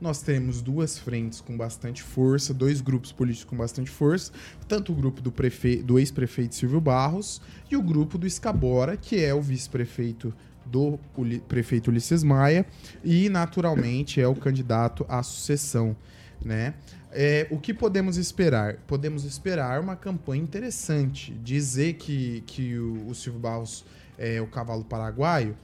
Nós 0.00 0.20
temos 0.20 0.60
duas 0.60 0.98
frentes 0.98 1.40
com 1.40 1.56
bastante 1.56 2.02
força, 2.02 2.52
dois 2.52 2.82
grupos 2.82 3.12
políticos 3.12 3.48
com 3.48 3.56
bastante 3.56 3.90
força, 3.90 4.30
tanto 4.68 4.92
o 4.92 4.94
grupo 4.94 5.22
do, 5.22 5.32
prefe... 5.32 5.76
do 5.76 5.98
ex-prefeito 5.98 6.54
Silvio 6.54 6.80
Barros 6.80 7.40
e 7.70 7.76
o 7.76 7.82
grupo 7.82 8.18
do 8.18 8.26
Escabora, 8.26 8.96
que 8.96 9.24
é 9.24 9.34
o 9.34 9.40
vice-prefeito 9.40 10.34
do 10.66 10.98
prefeito 11.48 11.88
Ulisses 11.88 12.22
Maia 12.22 12.66
e, 13.02 13.28
naturalmente, 13.28 14.20
é 14.20 14.28
o 14.28 14.34
candidato 14.34 15.06
à 15.08 15.22
sucessão, 15.22 15.96
né? 16.44 16.74
É, 17.10 17.46
o 17.50 17.58
que 17.58 17.72
podemos 17.72 18.18
esperar? 18.18 18.76
Podemos 18.86 19.24
esperar 19.24 19.80
uma 19.80 19.96
campanha 19.96 20.42
interessante. 20.42 21.32
Dizer 21.32 21.94
que, 21.94 22.42
que 22.46 22.76
o, 22.76 23.08
o 23.08 23.14
Silvio 23.14 23.40
Barros 23.40 23.86
é 24.18 24.40
o 24.40 24.46
cavalo 24.46 24.84
paraguaio, 24.84 25.56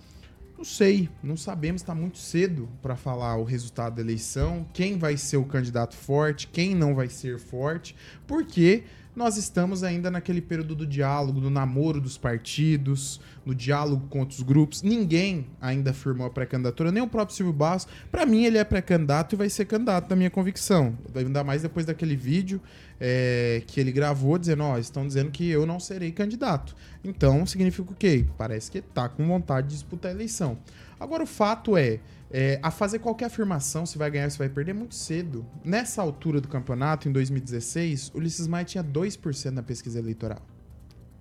não 0.63 0.65
sei, 0.65 1.09
não 1.21 1.37
sabemos, 1.37 1.83
está 1.83 1.93
muito 1.93 2.19
cedo 2.19 2.69
para 2.81 2.95
falar 2.95 3.37
o 3.37 3.43
resultado 3.43 3.97
da 3.97 4.01
eleição, 4.01 4.65
quem 4.73 4.97
vai 4.97 5.17
ser 5.17 5.37
o 5.37 5.45
candidato 5.45 5.97
forte, 5.97 6.47
quem 6.47 6.73
não 6.73 6.95
vai 6.95 7.09
ser 7.09 7.41
forte, 7.41 7.97
porque 8.29 8.85
nós 9.15 9.37
estamos 9.37 9.85
ainda 9.85 10.11
naquele 10.11 10.41
período 10.41 10.75
do 10.75 10.87
diálogo, 10.87 11.41
do 11.41 11.51
namoro 11.51 12.01
dos 12.01 12.17
partidos, 12.17 13.21
no 13.45 13.55
diálogo 13.55 14.07
com 14.09 14.21
outros 14.21 14.41
grupos. 14.41 14.83
Ninguém 14.83 15.47
ainda 15.61 15.91
afirmou 15.91 16.27
a 16.27 16.31
pré-candidatura, 16.31 16.91
nem 16.91 17.03
o 17.03 17.07
próprio 17.07 17.37
Silvio 17.37 17.53
Barros. 17.53 17.87
Para 18.11 18.25
mim, 18.25 18.45
ele 18.45 18.57
é 18.57 18.65
pré-candidato 18.65 19.35
e 19.35 19.37
vai 19.37 19.51
ser 19.51 19.67
candidato, 19.67 20.09
na 20.09 20.17
minha 20.17 20.31
convicção. 20.31 20.97
Ainda 21.15 21.45
mais 21.45 21.61
depois 21.61 21.85
daquele 21.85 22.17
vídeo 22.17 22.61
é, 22.99 23.63
que 23.67 23.79
ele 23.79 23.93
gravou 23.93 24.39
dizendo: 24.39 24.63
Ó, 24.63 24.79
estão 24.79 25.07
dizendo 25.07 25.31
que 25.31 25.47
eu 25.49 25.67
não 25.67 25.79
serei 25.79 26.11
candidato. 26.11 26.75
Então, 27.05 27.45
significa 27.45 27.93
o 27.93 27.95
quê? 27.95 28.25
Parece 28.39 28.71
que 28.71 28.81
tá 28.81 29.09
com 29.09 29.27
vontade 29.27 29.69
de 29.69 29.75
disputar 29.75 30.11
a 30.11 30.15
eleição. 30.15 30.57
Agora, 30.99 31.25
o 31.25 31.27
fato 31.27 31.77
é, 31.77 31.99
é, 32.33 32.59
a 32.63 32.71
fazer 32.71 32.99
qualquer 32.99 33.27
afirmação 33.27 33.85
se 33.85 33.99
vai 33.99 34.11
ganhar 34.11 34.25
ou 34.25 34.31
se 34.31 34.39
vai 34.39 34.49
perder 34.49 34.71
é 34.71 34.75
muito 34.75 34.95
cedo. 34.95 35.45
Nessa 35.63 36.01
altura 36.01 36.41
do 36.41 36.49
campeonato, 36.49 37.09
em 37.09 37.13
2016, 37.13 38.11
o 38.15 38.19
Ulisses 38.19 38.47
Maia 38.47 38.65
tinha 38.65 38.83
2% 38.83 39.51
na 39.51 39.63
pesquisa 39.63 39.99
eleitoral. 39.99 40.41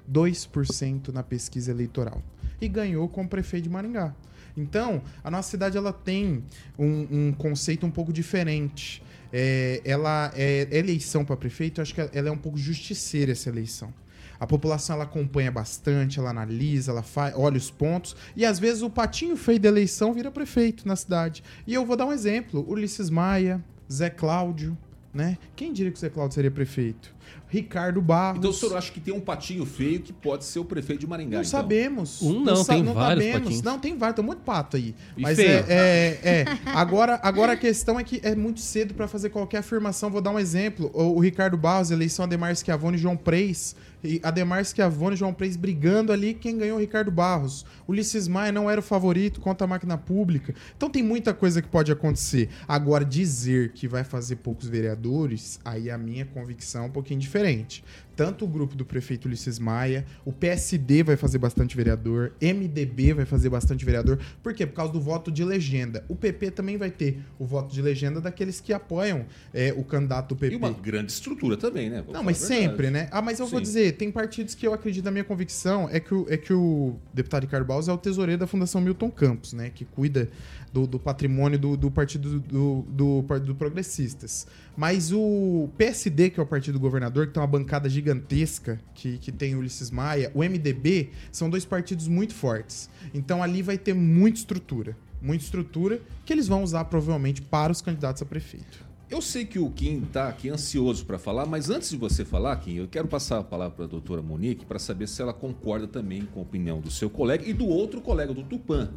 2% 0.09 1.09
na 1.09 1.21
pesquisa 1.21 1.69
eleitoral. 1.71 2.23
E 2.61 2.67
ganhou 2.67 3.09
como 3.09 3.27
prefeito 3.27 3.65
de 3.65 3.69
Maringá. 3.69 4.15
Então, 4.55 5.01
a 5.23 5.29
nossa 5.29 5.49
cidade 5.49 5.77
ela 5.77 5.93
tem 5.93 6.43
um, 6.77 7.27
um 7.27 7.33
conceito 7.33 7.85
um 7.85 7.91
pouco 7.91 8.13
diferente. 8.13 9.03
É, 9.33 9.81
ela 9.83 10.31
é 10.35 10.67
eleição 10.71 11.23
para 11.23 11.37
prefeito, 11.37 11.79
eu 11.79 11.83
acho 11.83 11.93
que 11.95 12.01
ela 12.01 12.29
é 12.29 12.31
um 12.31 12.37
pouco 12.37 12.57
justiceira 12.57 13.31
essa 13.31 13.49
eleição. 13.49 13.93
A 14.41 14.47
população 14.47 14.95
ela 14.95 15.03
acompanha 15.03 15.51
bastante, 15.51 16.17
ela 16.17 16.31
analisa, 16.31 16.91
ela 16.91 17.03
faz, 17.03 17.31
olha 17.37 17.57
os 17.57 17.69
pontos 17.69 18.15
e 18.35 18.43
às 18.43 18.57
vezes 18.57 18.81
o 18.81 18.89
patinho 18.89 19.37
feio 19.37 19.59
da 19.59 19.67
eleição 19.69 20.11
vira 20.13 20.31
prefeito 20.31 20.87
na 20.87 20.95
cidade. 20.95 21.43
E 21.67 21.75
eu 21.75 21.85
vou 21.85 21.95
dar 21.95 22.07
um 22.07 22.11
exemplo: 22.11 22.65
Ulisses 22.67 23.11
Maia, 23.11 23.63
Zé 23.91 24.09
Cláudio, 24.09 24.75
né? 25.13 25.37
Quem 25.55 25.71
diria 25.71 25.91
que 25.91 25.97
o 25.97 26.01
Zé 26.01 26.09
Cláudio 26.09 26.33
seria 26.33 26.49
prefeito? 26.49 27.13
Ricardo 27.47 28.01
Barros. 28.01 28.39
Então 28.39 28.49
o 28.49 28.53
senhor 28.53 28.77
acha 28.77 28.91
que 28.91 28.99
tem 28.99 29.13
um 29.13 29.19
patinho 29.19 29.65
feio 29.65 29.99
que 29.99 30.11
pode 30.13 30.43
ser 30.45 30.59
o 30.59 30.65
prefeito 30.65 31.01
de 31.01 31.07
Maringá? 31.07 31.37
Não 31.37 31.41
então? 31.41 31.51
sabemos. 31.51 32.21
Um 32.21 32.39
não, 32.43 32.55
sa- 32.63 32.73
tem 32.73 32.83
vários 32.83 33.23
sabemos. 33.25 33.41
patinhos. 33.43 33.61
Não, 33.61 33.79
tem 33.79 33.97
vários, 33.97 34.15
tem 34.15 34.23
um 34.25 34.27
monte 34.27 34.37
de 34.39 34.43
pato 34.45 34.77
aí. 34.77 34.95
E 35.17 35.21
Mas 35.21 35.35
feio. 35.35 35.65
é, 35.67 36.17
é, 36.23 36.29
é. 36.29 36.45
Agora, 36.73 37.19
agora 37.21 37.53
a 37.53 37.57
questão 37.57 37.99
é 37.99 38.03
que 38.03 38.19
é 38.23 38.35
muito 38.35 38.59
cedo 38.61 38.93
para 38.93 39.07
fazer 39.07 39.29
qualquer 39.29 39.57
afirmação. 39.59 40.09
Vou 40.09 40.21
dar 40.21 40.31
um 40.31 40.39
exemplo. 40.39 40.89
O, 40.93 41.17
o 41.17 41.19
Ricardo 41.19 41.57
Barros, 41.57 41.91
eleição 41.91 42.23
Ademar 42.25 42.55
Schiavone 42.55 42.95
e 42.97 42.99
João 42.99 43.17
Preis. 43.17 43.75
E 44.03 44.19
Ademar 44.23 44.65
Schiavone 44.65 45.15
e 45.15 45.17
João 45.17 45.33
Preis 45.33 45.55
brigando 45.55 46.11
ali, 46.11 46.33
quem 46.33 46.57
ganhou 46.57 46.79
Ricardo 46.79 47.11
Barros. 47.11 47.65
Ulisses 47.87 48.27
Maia 48.27 48.51
não 48.51 48.69
era 48.69 48.79
o 48.79 48.83
favorito 48.83 49.39
contra 49.39 49.65
a 49.65 49.67
máquina 49.67 49.97
pública. 49.97 50.53
Então 50.75 50.89
tem 50.89 51.03
muita 51.03 51.33
coisa 51.33 51.61
que 51.61 51.67
pode 51.67 51.91
acontecer. 51.91 52.49
Agora, 52.67 53.05
dizer 53.05 53.71
que 53.73 53.87
vai 53.87 54.03
fazer 54.03 54.37
poucos 54.37 54.67
vereadores, 54.67 55.59
aí 55.63 55.89
a 55.89 55.97
minha 55.97 56.25
convicção 56.25 56.83
é 56.83 56.87
um 56.87 56.91
pouquinho 56.91 57.19
diferente. 57.19 57.83
Tanto 58.15 58.45
o 58.45 58.47
grupo 58.47 58.75
do 58.75 58.85
prefeito 58.85 59.25
Ulisses 59.25 59.57
Maia, 59.57 60.05
o 60.25 60.31
PSD 60.31 61.03
vai 61.03 61.15
fazer 61.15 61.37
bastante 61.37 61.75
vereador, 61.75 62.33
MDB 62.41 63.13
vai 63.13 63.25
fazer 63.25 63.49
bastante 63.49 63.85
vereador. 63.85 64.19
Por 64.43 64.53
quê? 64.53 64.65
Por 64.65 64.75
causa 64.75 64.93
do 64.93 64.99
voto 64.99 65.31
de 65.31 65.43
legenda. 65.43 66.03
O 66.07 66.15
PP 66.15 66.51
também 66.51 66.77
vai 66.77 66.91
ter 66.91 67.19
o 67.39 67.45
voto 67.45 67.73
de 67.73 67.81
legenda 67.81 68.19
daqueles 68.19 68.59
que 68.59 68.73
apoiam 68.73 69.25
é, 69.53 69.73
o 69.75 69.83
candidato 69.83 70.29
do 70.29 70.35
PP. 70.35 70.55
E 70.55 70.57
uma 70.57 70.71
grande 70.71 71.11
estrutura 71.11 71.57
também, 71.57 71.89
né? 71.89 72.01
Vou 72.01 72.13
Não, 72.13 72.23
mas 72.23 72.37
sempre, 72.37 72.89
né? 72.89 73.07
Ah, 73.11 73.21
mas 73.21 73.39
eu 73.39 73.47
vou 73.47 73.59
Sim. 73.59 73.63
dizer, 73.63 73.93
tem 73.93 74.11
partidos 74.11 74.55
que 74.55 74.67
eu 74.67 74.73
acredito, 74.73 75.05
na 75.05 75.11
minha 75.11 75.23
convicção, 75.23 75.89
é 75.91 75.99
que 75.99 76.13
o, 76.13 76.25
é 76.29 76.37
que 76.37 76.53
o 76.53 76.95
deputado 77.13 77.43
Ricardo 77.43 77.65
Barros 77.65 77.87
é 77.87 77.93
o 77.93 77.97
tesoureiro 77.97 78.39
da 78.39 78.47
Fundação 78.47 78.81
Milton 78.81 79.09
Campos, 79.09 79.53
né? 79.53 79.71
Que 79.73 79.85
cuida 79.85 80.29
do, 80.71 80.87
do 80.87 80.99
patrimônio 80.99 81.59
do, 81.59 81.75
do 81.75 81.91
partido 81.91 82.39
do, 82.39 82.81
do, 82.87 83.21
do 83.21 83.55
Progressistas. 83.55 84.47
Mas 84.75 85.11
o 85.11 85.69
PSD, 85.77 86.29
que 86.29 86.39
é 86.39 86.43
o 86.43 86.45
partido 86.45 86.73
do 86.73 86.79
governador, 86.79 87.27
que 87.27 87.33
tem 87.33 87.41
uma 87.41 87.47
bancada 87.47 87.89
gigantesca, 87.89 88.79
que, 88.93 89.17
que 89.17 89.31
tem 89.31 89.55
Ulisses 89.55 89.91
Maia, 89.91 90.31
o 90.33 90.39
MDB, 90.39 91.09
são 91.31 91.49
dois 91.49 91.65
partidos 91.65 92.07
muito 92.07 92.33
fortes. 92.33 92.89
Então 93.13 93.43
ali 93.43 93.61
vai 93.61 93.77
ter 93.77 93.93
muita 93.93 94.39
estrutura. 94.39 94.95
Muita 95.21 95.43
estrutura 95.43 96.01
que 96.25 96.33
eles 96.33 96.47
vão 96.47 96.63
usar 96.63 96.85
provavelmente 96.85 97.41
para 97.41 97.71
os 97.71 97.81
candidatos 97.81 98.21
a 98.21 98.25
prefeito. 98.25 98.91
Eu 99.11 99.21
sei 99.21 99.43
que 99.43 99.59
o 99.59 99.69
Kim 99.69 100.03
está 100.03 100.29
aqui 100.29 100.49
ansioso 100.49 101.05
para 101.05 101.19
falar, 101.19 101.45
mas 101.45 101.69
antes 101.69 101.89
de 101.89 101.97
você 101.97 102.23
falar, 102.23 102.55
Kim, 102.55 102.75
eu 102.75 102.87
quero 102.87 103.09
passar 103.09 103.39
a 103.39 103.43
palavra 103.43 103.75
para 103.75 103.83
a 103.83 103.87
doutora 103.89 104.21
Monique 104.21 104.65
para 104.65 104.79
saber 104.79 105.05
se 105.05 105.21
ela 105.21 105.33
concorda 105.33 105.85
também 105.85 106.21
com 106.25 106.39
a 106.39 106.43
opinião 106.43 106.79
do 106.79 106.89
seu 106.89 107.09
colega 107.09 107.45
e 107.45 107.51
do 107.51 107.67
outro 107.67 107.99
colega, 107.99 108.33
do 108.33 108.41
Tupã, 108.41 108.89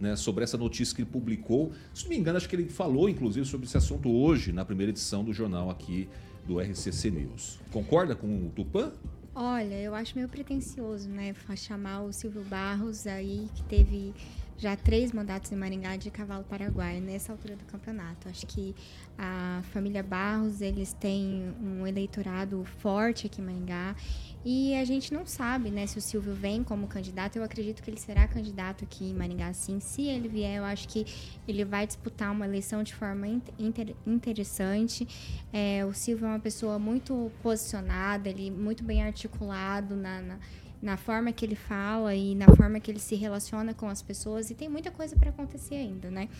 né, 0.00 0.16
sobre 0.16 0.42
essa 0.42 0.56
notícia 0.56 0.96
que 0.96 1.02
ele 1.02 1.10
publicou. 1.10 1.72
Se 1.94 2.04
não 2.04 2.10
me 2.10 2.16
engano, 2.16 2.38
acho 2.38 2.48
que 2.48 2.56
ele 2.56 2.68
falou, 2.68 3.08
inclusive, 3.08 3.46
sobre 3.46 3.66
esse 3.66 3.76
assunto 3.76 4.10
hoje, 4.10 4.52
na 4.52 4.64
primeira 4.64 4.90
edição 4.90 5.22
do 5.22 5.32
jornal 5.32 5.70
aqui 5.70 6.08
do 6.46 6.58
RCC 6.58 7.10
News. 7.10 7.60
Concorda 7.70 8.16
com 8.16 8.26
o 8.26 8.50
Tupã? 8.50 8.92
Olha, 9.34 9.76
eu 9.76 9.94
acho 9.94 10.16
meio 10.16 10.28
pretencioso, 10.28 11.08
né? 11.08 11.34
Chamar 11.54 12.02
o 12.02 12.12
Silvio 12.12 12.42
Barros 12.42 13.06
aí, 13.06 13.48
que 13.54 13.62
teve 13.64 14.12
já 14.60 14.76
três 14.76 15.12
mandatos 15.12 15.50
em 15.50 15.56
Maringá 15.56 15.96
de 15.96 16.10
cavalo 16.10 16.44
paraguaio 16.44 17.00
nessa 17.00 17.32
altura 17.32 17.56
do 17.56 17.64
campeonato. 17.64 18.28
Acho 18.28 18.46
que 18.46 18.74
a 19.16 19.62
família 19.72 20.02
Barros, 20.02 20.60
eles 20.60 20.92
têm 20.92 21.54
um 21.62 21.86
eleitorado 21.86 22.62
forte 22.78 23.26
aqui 23.26 23.40
em 23.40 23.44
Maringá. 23.44 23.96
E 24.42 24.74
a 24.74 24.84
gente 24.86 25.12
não 25.12 25.26
sabe, 25.26 25.70
né, 25.70 25.86
se 25.86 25.98
o 25.98 26.00
Silvio 26.00 26.32
vem 26.34 26.64
como 26.64 26.86
candidato. 26.86 27.36
Eu 27.36 27.44
acredito 27.44 27.82
que 27.82 27.90
ele 27.90 28.00
será 28.00 28.26
candidato 28.26 28.84
aqui 28.84 29.04
em 29.04 29.12
Maringá, 29.12 29.52
sim. 29.52 29.80
Se 29.80 30.02
ele 30.02 30.28
vier, 30.28 30.56
eu 30.56 30.64
acho 30.64 30.88
que 30.88 31.04
ele 31.46 31.62
vai 31.62 31.86
disputar 31.86 32.32
uma 32.32 32.46
eleição 32.46 32.82
de 32.82 32.94
forma 32.94 33.28
in- 33.28 33.42
inter- 33.58 33.94
interessante. 34.06 35.06
É, 35.52 35.84
o 35.84 35.92
Silvio 35.92 36.24
é 36.26 36.28
uma 36.30 36.40
pessoa 36.40 36.78
muito 36.78 37.30
posicionada, 37.42 38.30
ele 38.30 38.50
muito 38.50 38.82
bem 38.82 39.02
articulado 39.02 39.94
na, 39.94 40.22
na, 40.22 40.38
na 40.80 40.96
forma 40.96 41.30
que 41.32 41.44
ele 41.44 41.54
fala 41.54 42.14
e 42.14 42.34
na 42.34 42.46
forma 42.56 42.80
que 42.80 42.90
ele 42.90 42.98
se 42.98 43.16
relaciona 43.16 43.74
com 43.74 43.88
as 43.88 44.00
pessoas. 44.00 44.50
E 44.50 44.54
tem 44.54 44.70
muita 44.70 44.90
coisa 44.90 45.14
para 45.16 45.28
acontecer 45.28 45.74
ainda, 45.74 46.10
né? 46.10 46.30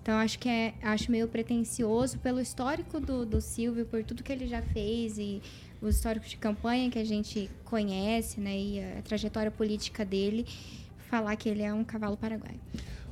Então 0.00 0.16
acho 0.16 0.38
que 0.38 0.48
é 0.48 0.74
acho 0.80 1.10
meio 1.10 1.26
pretencioso 1.26 2.18
pelo 2.20 2.40
histórico 2.40 3.00
do, 3.00 3.26
do 3.26 3.40
Silvio, 3.40 3.84
por 3.84 4.02
tudo 4.04 4.22
que 4.22 4.32
ele 4.32 4.46
já 4.46 4.62
fez 4.62 5.18
e 5.18 5.42
o 5.80 5.88
histórico 5.88 6.26
de 6.26 6.36
campanha 6.36 6.90
que 6.90 6.98
a 6.98 7.04
gente 7.04 7.50
conhece, 7.64 8.40
né? 8.40 8.58
E 8.58 8.80
a 8.98 9.02
trajetória 9.02 9.50
política 9.50 10.04
dele, 10.04 10.46
falar 11.08 11.36
que 11.36 11.48
ele 11.48 11.62
é 11.62 11.72
um 11.72 11.84
cavalo 11.84 12.16
paraguaio. 12.16 12.60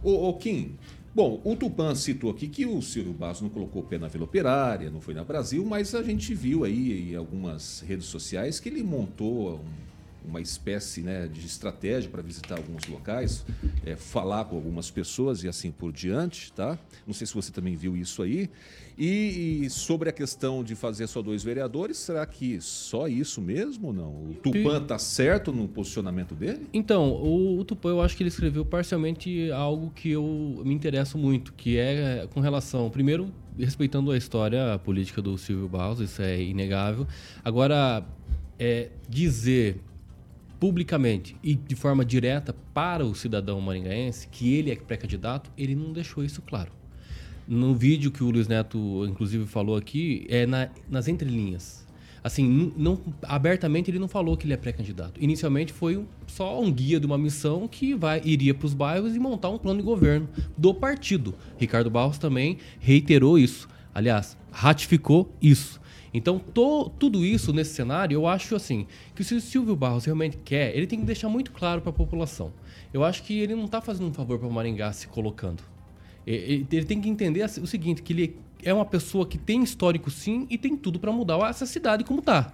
Ô, 0.03 0.29
ô 0.29 0.35
Kim, 0.35 0.77
bom, 1.15 1.41
o 1.45 1.57
Tupã 1.57 1.95
citou 1.95 2.31
aqui 2.31 2.49
que 2.49 2.67
o 2.67 2.83
Silvio 2.83 3.13
Barros 3.13 3.41
não 3.41 3.49
colocou 3.49 3.83
o 3.83 3.85
pé 3.87 3.99
na 3.99 4.09
Vila 4.09 4.25
Operária, 4.25 4.91
não 4.91 5.01
foi 5.01 5.15
na 5.15 5.25
Brasil, 5.25 5.65
mas 5.65 5.95
a 5.95 6.03
gente 6.03 6.35
viu 6.35 6.65
aí 6.65 7.13
em 7.13 7.17
algumas 7.17 7.81
redes 7.81 8.07
sociais 8.07 8.61
que 8.61 8.69
ele 8.69 8.83
montou 8.83 9.57
um- 9.57 9.96
uma 10.27 10.41
espécie 10.41 11.01
né, 11.01 11.29
de 11.29 11.47
estratégia 11.47 12.11
para 12.11 12.23
visitar 12.23 12.57
alguns 12.57 12.87
locais, 12.87 13.45
é, 13.85 13.97
falar 13.97 14.45
com 14.47 14.57
algumas 14.57 14.91
pessoas 14.91 15.45
e 15.45 15.49
assim 15.49 15.71
por 15.71 15.93
diante, 15.93 16.53
tá? 16.53 16.79
Não 17.07 17.15
sei 17.15 17.27
se 17.27 17.35
você 17.35 17.53
também 17.53 17.77
viu 17.77 17.97
isso 17.97 18.23
aí. 18.23 18.51
E, 18.99 19.65
e 19.65 19.71
sobre 19.71 20.09
a 20.09 20.13
questão 20.13 20.65
de 20.65 20.75
fazer 20.75 21.07
só 21.07 21.21
dois 21.21 21.45
vereadores, 21.45 21.99
será 21.99 22.25
que 22.25 22.59
só 22.61 23.07
isso 23.07 23.43
mesmo 23.43 23.89
ou 23.89 23.93
não? 23.93 24.09
O 24.31 24.35
Tupã 24.43 24.81
tá 24.83 24.99
certo 24.99 25.53
no 25.53 25.69
posicionamento 25.69 26.35
dele? 26.35 26.67
Então, 26.73 27.11
o, 27.11 27.59
o 27.59 27.65
Tupã, 27.65 27.91
eu 27.91 28.01
acho 28.01 28.17
que 28.17 28.23
ele 28.23 28.29
escreveu 28.29 28.65
parcialmente 28.65 29.51
algo 29.53 29.91
que 29.95 30.13
eu 30.13 30.63
me 30.65 30.75
interesso 30.75 31.19
muito, 31.19 31.53
que 31.53 31.77
é 31.77 32.27
com 32.33 32.41
relação, 32.41 32.89
primeiro, 32.89 33.31
respeitando 33.59 34.11
a 34.11 34.17
história 34.17 34.79
política 34.79 35.21
do 35.21 35.37
Silvio 35.37 35.69
Barros, 35.69 36.01
isso 36.01 36.23
é 36.23 36.41
inegável. 36.41 37.07
Agora, 37.45 38.03
é, 38.59 38.91
dizer 39.09 39.81
publicamente 40.59 41.37
e 41.43 41.55
de 41.55 41.75
forma 41.75 42.05
direta 42.05 42.55
para 42.73 43.05
o 43.05 43.15
cidadão 43.15 43.61
maringaense 43.61 44.29
que 44.29 44.55
ele 44.55 44.71
é 44.71 44.77
pré-candidato, 44.77 45.51
ele 45.57 45.75
não 45.75 45.93
deixou 45.93 46.25
isso 46.25 46.43
claro. 46.43 46.73
No 47.47 47.75
vídeo 47.75 48.11
que 48.11 48.25
o 48.25 48.31
Luiz 48.31 48.49
Neto, 48.49 49.07
inclusive, 49.07 49.47
falou 49.47 49.77
aqui, 49.77 50.27
é 50.29 50.47
na, 50.47 50.69
nas 50.91 51.07
entrelinhas. 51.07 51.87
Assim, 52.25 52.73
não, 52.77 52.99
abertamente 53.23 53.89
ele 53.89 54.01
não 54.01 54.09
falou 54.09 54.37
que 54.37 54.45
ele 54.45 54.53
é 54.53 54.57
pré-candidato. 54.57 55.23
Inicialmente 55.23 55.73
foi 55.73 56.05
só 56.27 56.61
um 56.61 56.73
guia 56.73 56.99
de 56.99 57.07
uma 57.07 57.17
missão 57.17 57.69
que 57.69 57.95
vai, 57.95 58.21
iria 58.25 58.53
para 58.53 58.67
os 58.67 58.75
bairros 58.75 59.15
e 59.15 59.19
montar 59.21 59.49
um 59.49 59.59
plano 59.59 59.79
de 59.79 59.87
governo 59.87 60.29
do 60.59 60.75
partido. 60.75 61.37
Ricardo 61.57 61.89
Barros 61.89 62.19
também 62.19 62.59
reiterou 62.81 63.39
isso. 63.39 63.69
Aliás, 63.95 64.37
ratificou 64.51 65.33
isso. 65.41 65.81
Então, 66.17 66.39
to, 66.39 66.91
tudo 66.99 67.25
isso 67.25 67.53
nesse 67.53 67.75
cenário, 67.75 68.15
eu 68.15 68.27
acho 68.27 68.57
assim, 68.57 68.87
que 69.15 69.23
se 69.23 69.35
o 69.35 69.41
Silvio 69.41 69.77
Barros 69.77 70.05
realmente 70.05 70.39
quer, 70.45 70.77
ele 70.77 70.87
tem 70.87 70.99
que 70.99 71.07
deixar 71.07 71.29
muito 71.29 71.53
claro 71.53 71.81
para 71.81 71.91
a 71.91 71.93
população. 71.93 72.53
Eu 72.93 73.05
acho 73.05 73.23
que 73.23 73.39
ele 73.39 73.55
não 73.55 73.67
está 73.67 73.81
fazendo 73.81 74.09
um 74.09 74.13
favor 74.13 74.39
para 74.39 74.49
o 74.49 74.53
Maringá 74.53 74.93
se 74.93 75.07
colocando. 75.07 75.63
Ele, 76.27 76.67
ele 76.73 76.85
tem 76.85 77.01
que 77.01 77.09
entender 77.09 77.45
o 77.45 77.67
seguinte, 77.67 78.03
que 78.03 78.13
ele 78.13 78.37
é 78.65 78.73
uma 78.73 78.85
pessoa 78.85 79.27
que 79.27 79.39
tem 79.39 79.63
histórico 79.63 80.11
sim 80.11 80.47
e 80.51 80.59
tem 80.59 80.77
tudo 80.77 80.99
para 80.99 81.13
mudar 81.13 81.39
essa 81.49 81.67
cidade 81.67 82.03
como 82.05 82.21
tá. 82.21 82.53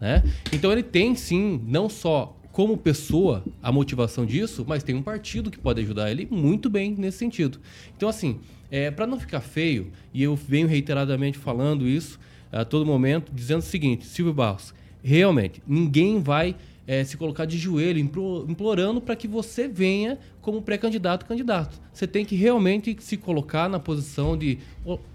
Né? 0.00 0.22
Então 0.52 0.72
ele 0.72 0.82
tem 0.82 1.14
sim, 1.14 1.60
não 1.66 1.88
só 1.88 2.36
como 2.50 2.76
pessoa 2.76 3.44
a 3.62 3.72
motivação 3.72 4.24
disso, 4.24 4.64
mas 4.66 4.82
tem 4.82 4.94
um 4.94 5.02
partido 5.02 5.50
que 5.50 5.58
pode 5.58 5.80
ajudar 5.80 6.10
ele 6.10 6.26
muito 6.30 6.70
bem 6.70 6.94
nesse 6.96 7.18
sentido. 7.18 7.60
Então 7.96 8.08
assim, 8.08 8.40
é, 8.70 8.90
para 8.90 9.06
não 9.06 9.18
ficar 9.18 9.40
feio, 9.40 9.92
e 10.12 10.22
eu 10.22 10.34
venho 10.36 10.66
reiteradamente 10.66 11.38
falando 11.38 11.86
isso, 11.86 12.18
a 12.60 12.64
todo 12.64 12.86
momento, 12.86 13.32
dizendo 13.32 13.60
o 13.60 13.62
seguinte: 13.62 14.06
Silvio 14.06 14.32
Barros, 14.32 14.74
realmente, 15.02 15.62
ninguém 15.66 16.20
vai 16.20 16.56
é, 16.86 17.02
se 17.02 17.16
colocar 17.16 17.44
de 17.46 17.56
joelho, 17.56 17.98
implorando 17.98 19.00
para 19.00 19.16
que 19.16 19.26
você 19.26 19.66
venha 19.66 20.18
como 20.40 20.60
pré-candidato 20.60 21.24
candidato. 21.24 21.80
Você 21.92 22.06
tem 22.06 22.24
que 22.24 22.36
realmente 22.36 22.96
se 23.00 23.16
colocar 23.16 23.68
na 23.68 23.80
posição 23.80 24.36
de 24.36 24.58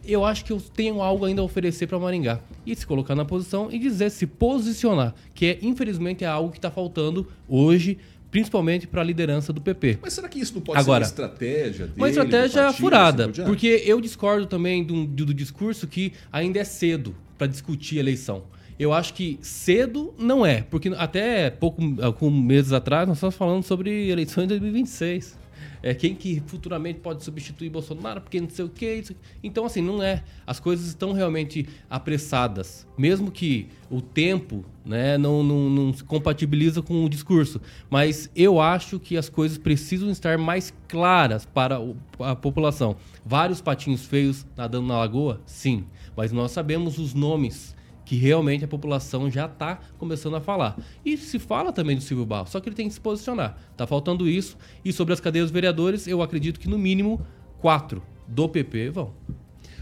eu 0.03 0.25
acho 0.25 0.43
que 0.43 0.51
eu 0.51 0.59
tenho 0.59 1.01
algo 1.01 1.25
ainda 1.25 1.41
a 1.41 1.45
oferecer 1.45 1.87
para 1.87 1.99
Maringá. 1.99 2.39
E 2.65 2.75
se 2.75 2.85
colocar 2.85 3.15
na 3.15 3.25
posição 3.25 3.69
e 3.71 3.77
dizer, 3.77 4.09
se 4.09 4.25
posicionar, 4.25 5.13
que 5.33 5.45
é 5.45 5.59
infelizmente 5.61 6.23
é 6.23 6.27
algo 6.27 6.51
que 6.51 6.57
está 6.57 6.71
faltando 6.71 7.27
hoje 7.47 7.97
principalmente 8.31 8.85
para 8.85 9.01
a 9.01 9.03
liderança 9.03 9.51
do 9.51 9.59
PP. 9.59 9.97
Mas 10.03 10.13
será 10.13 10.29
que 10.29 10.39
isso 10.39 10.53
não 10.53 10.61
pode 10.61 10.79
Agora, 10.79 11.03
ser 11.03 11.19
uma 11.19 11.25
estratégia 11.25 11.87
dele, 11.87 11.97
Uma 11.97 12.09
estratégia 12.09 12.61
partido, 12.61 12.79
furada, 12.79 13.23
assim 13.23 13.33
por 13.33 13.45
porque 13.45 13.83
eu 13.85 13.99
discordo 13.99 14.45
também 14.45 14.83
do, 14.83 15.03
do, 15.05 15.25
do 15.25 15.33
discurso 15.33 15.87
que 15.87 16.13
ainda 16.31 16.59
é 16.59 16.63
cedo 16.63 17.15
para 17.39 17.47
discutir 17.47 17.97
a 17.97 18.01
eleição. 18.01 18.43
Eu 18.77 18.93
acho 18.93 19.13
que 19.13 19.39
cedo 19.41 20.13
não 20.19 20.45
é, 20.45 20.61
porque 20.61 20.89
até 20.97 21.49
pouco, 21.49 21.81
alguns 22.01 22.31
meses 22.31 22.71
atrás 22.71 23.07
nós 23.07 23.17
estávamos 23.17 23.35
falando 23.35 23.63
sobre 23.63 24.09
eleições 24.09 24.43
de 24.43 24.59
2026 24.59 25.38
é, 25.81 25.93
quem 25.93 26.13
que 26.15 26.41
futuramente 26.45 26.99
pode 26.99 27.23
substituir 27.23 27.69
Bolsonaro, 27.69 28.21
porque 28.21 28.39
não 28.39 28.49
sei 28.49 28.65
o 28.65 28.69
quê. 28.69 29.03
Então, 29.43 29.65
assim, 29.65 29.81
não 29.81 30.01
é. 30.03 30.23
As 30.45 30.59
coisas 30.59 30.87
estão 30.87 31.13
realmente 31.13 31.67
apressadas. 31.89 32.87
Mesmo 32.97 33.31
que 33.31 33.67
o 33.89 34.01
tempo 34.01 34.65
né, 34.85 35.17
não, 35.17 35.43
não, 35.43 35.69
não 35.69 35.93
se 35.93 36.03
compatibiliza 36.03 36.81
com 36.81 37.05
o 37.05 37.09
discurso. 37.09 37.61
Mas 37.89 38.29
eu 38.35 38.59
acho 38.59 38.99
que 38.99 39.15
as 39.15 39.29
coisas 39.29 39.57
precisam 39.57 40.09
estar 40.09 40.37
mais 40.37 40.73
claras 40.87 41.45
para 41.45 41.79
a 42.19 42.35
população. 42.35 42.95
Vários 43.25 43.61
patinhos 43.61 44.05
feios 44.05 44.45
nadando 44.57 44.87
na 44.87 44.97
lagoa? 44.97 45.41
Sim. 45.45 45.85
Mas 46.15 46.31
nós 46.31 46.51
sabemos 46.51 46.97
os 46.97 47.13
nomes 47.13 47.75
que 48.09 48.15
realmente 48.15 48.65
a 48.65 48.67
população 48.67 49.29
já 49.29 49.45
está 49.45 49.79
começando 49.99 50.35
a 50.35 50.41
falar. 50.41 50.75
E 51.05 51.15
se 51.15 51.37
fala 51.37 51.71
também 51.71 51.95
do 51.95 52.01
Silvio 52.01 52.25
Barros, 52.25 52.49
só 52.49 52.59
que 52.59 52.67
ele 52.67 52.75
tem 52.75 52.87
que 52.87 52.93
se 52.95 52.99
posicionar. 52.99 53.55
Está 53.71 53.85
faltando 53.85 54.27
isso. 54.27 54.57
E 54.83 54.91
sobre 54.91 55.13
as 55.13 55.19
cadeias 55.19 55.51
vereadores, 55.51 56.07
eu 56.07 56.19
acredito 56.23 56.59
que 56.59 56.67
no 56.67 56.79
mínimo 56.79 57.23
quatro 57.59 58.01
do 58.27 58.49
PP 58.49 58.89
vão. 58.89 59.13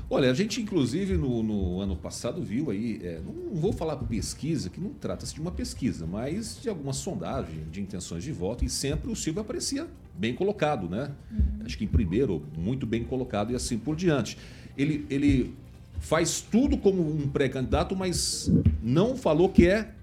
Olha, 0.10 0.30
a 0.30 0.34
gente 0.34 0.62
inclusive 0.62 1.16
no, 1.16 1.42
no 1.42 1.80
ano 1.80 1.96
passado 1.96 2.44
viu 2.44 2.70
aí, 2.70 3.00
é, 3.02 3.22
não 3.26 3.56
vou 3.56 3.72
falar 3.72 3.96
pesquisa, 3.96 4.70
que 4.70 4.82
não 4.82 4.90
trata-se 4.90 5.34
de 5.34 5.40
uma 5.40 5.52
pesquisa, 5.52 6.06
mas 6.06 6.60
de 6.62 6.68
alguma 6.68 6.92
sondagem 6.92 7.64
de 7.72 7.80
intenções 7.80 8.26
de 8.26 8.34
voto 8.34 8.66
e 8.66 8.70
sempre 8.70 9.10
o 9.10 9.16
Silvio 9.16 9.42
aparecia 9.42 9.88
bem 10.14 10.34
colocado, 10.36 10.90
né? 10.90 11.14
Uhum. 11.32 11.66
Acho 11.66 11.78
que 11.78 11.86
em 11.86 11.88
primeiro, 11.88 12.44
muito 12.58 12.86
bem 12.86 13.06
colocado 13.06 13.54
e 13.54 13.56
assim 13.56 13.78
por 13.78 13.96
diante. 13.96 14.38
Ele, 14.78 15.06
ele 15.10 15.56
faz 16.00 16.42
tudo 16.42 16.78
como 16.78 17.02
um 17.02 17.28
pré-candidato, 17.28 17.96
mas 17.96 18.52
não 18.82 19.16
falou 19.16 19.50
que 19.50 19.68
é 19.68 19.94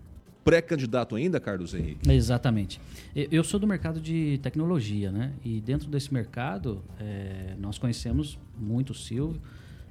pré-candidato 0.44 1.16
ainda, 1.16 1.40
Carlos 1.40 1.72
Henrique? 1.74 2.10
Exatamente. 2.10 2.80
Eu 3.14 3.42
sou 3.42 3.58
do 3.58 3.66
mercado 3.66 4.00
de 4.00 4.38
tecnologia, 4.42 5.10
né? 5.10 5.32
E 5.44 5.60
dentro 5.60 5.88
desse 5.88 6.12
mercado, 6.12 6.82
é, 7.00 7.54
nós 7.58 7.78
conhecemos 7.78 8.38
muito 8.58 8.90
o 8.90 8.94
Silvio, 8.94 9.40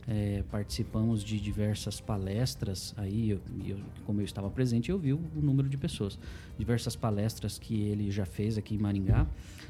é, 0.08 0.44
participamos 0.52 1.24
de 1.24 1.39
diversas 1.39 2.00
palestras. 2.00 2.94
Aí, 2.98 3.32
eu, 3.32 3.42
eu, 3.66 3.78
como 4.06 4.22
eu 4.22 4.26
estava 4.26 4.50
presente, 4.50 4.92
eu 4.92 5.00
vi 5.00 5.13
o, 5.13 5.20
o, 5.36 5.42
número 5.42 5.70
de 5.70 5.78
pessoas. 5.78 6.20
Diversas 6.58 6.96
palestras 6.96 7.58
que 7.58 7.82
ele 7.82 8.12
já 8.12 8.26
fez 8.26 8.58
aqui 8.58 8.76
em 8.76 8.78
Maringá. 8.78 9.26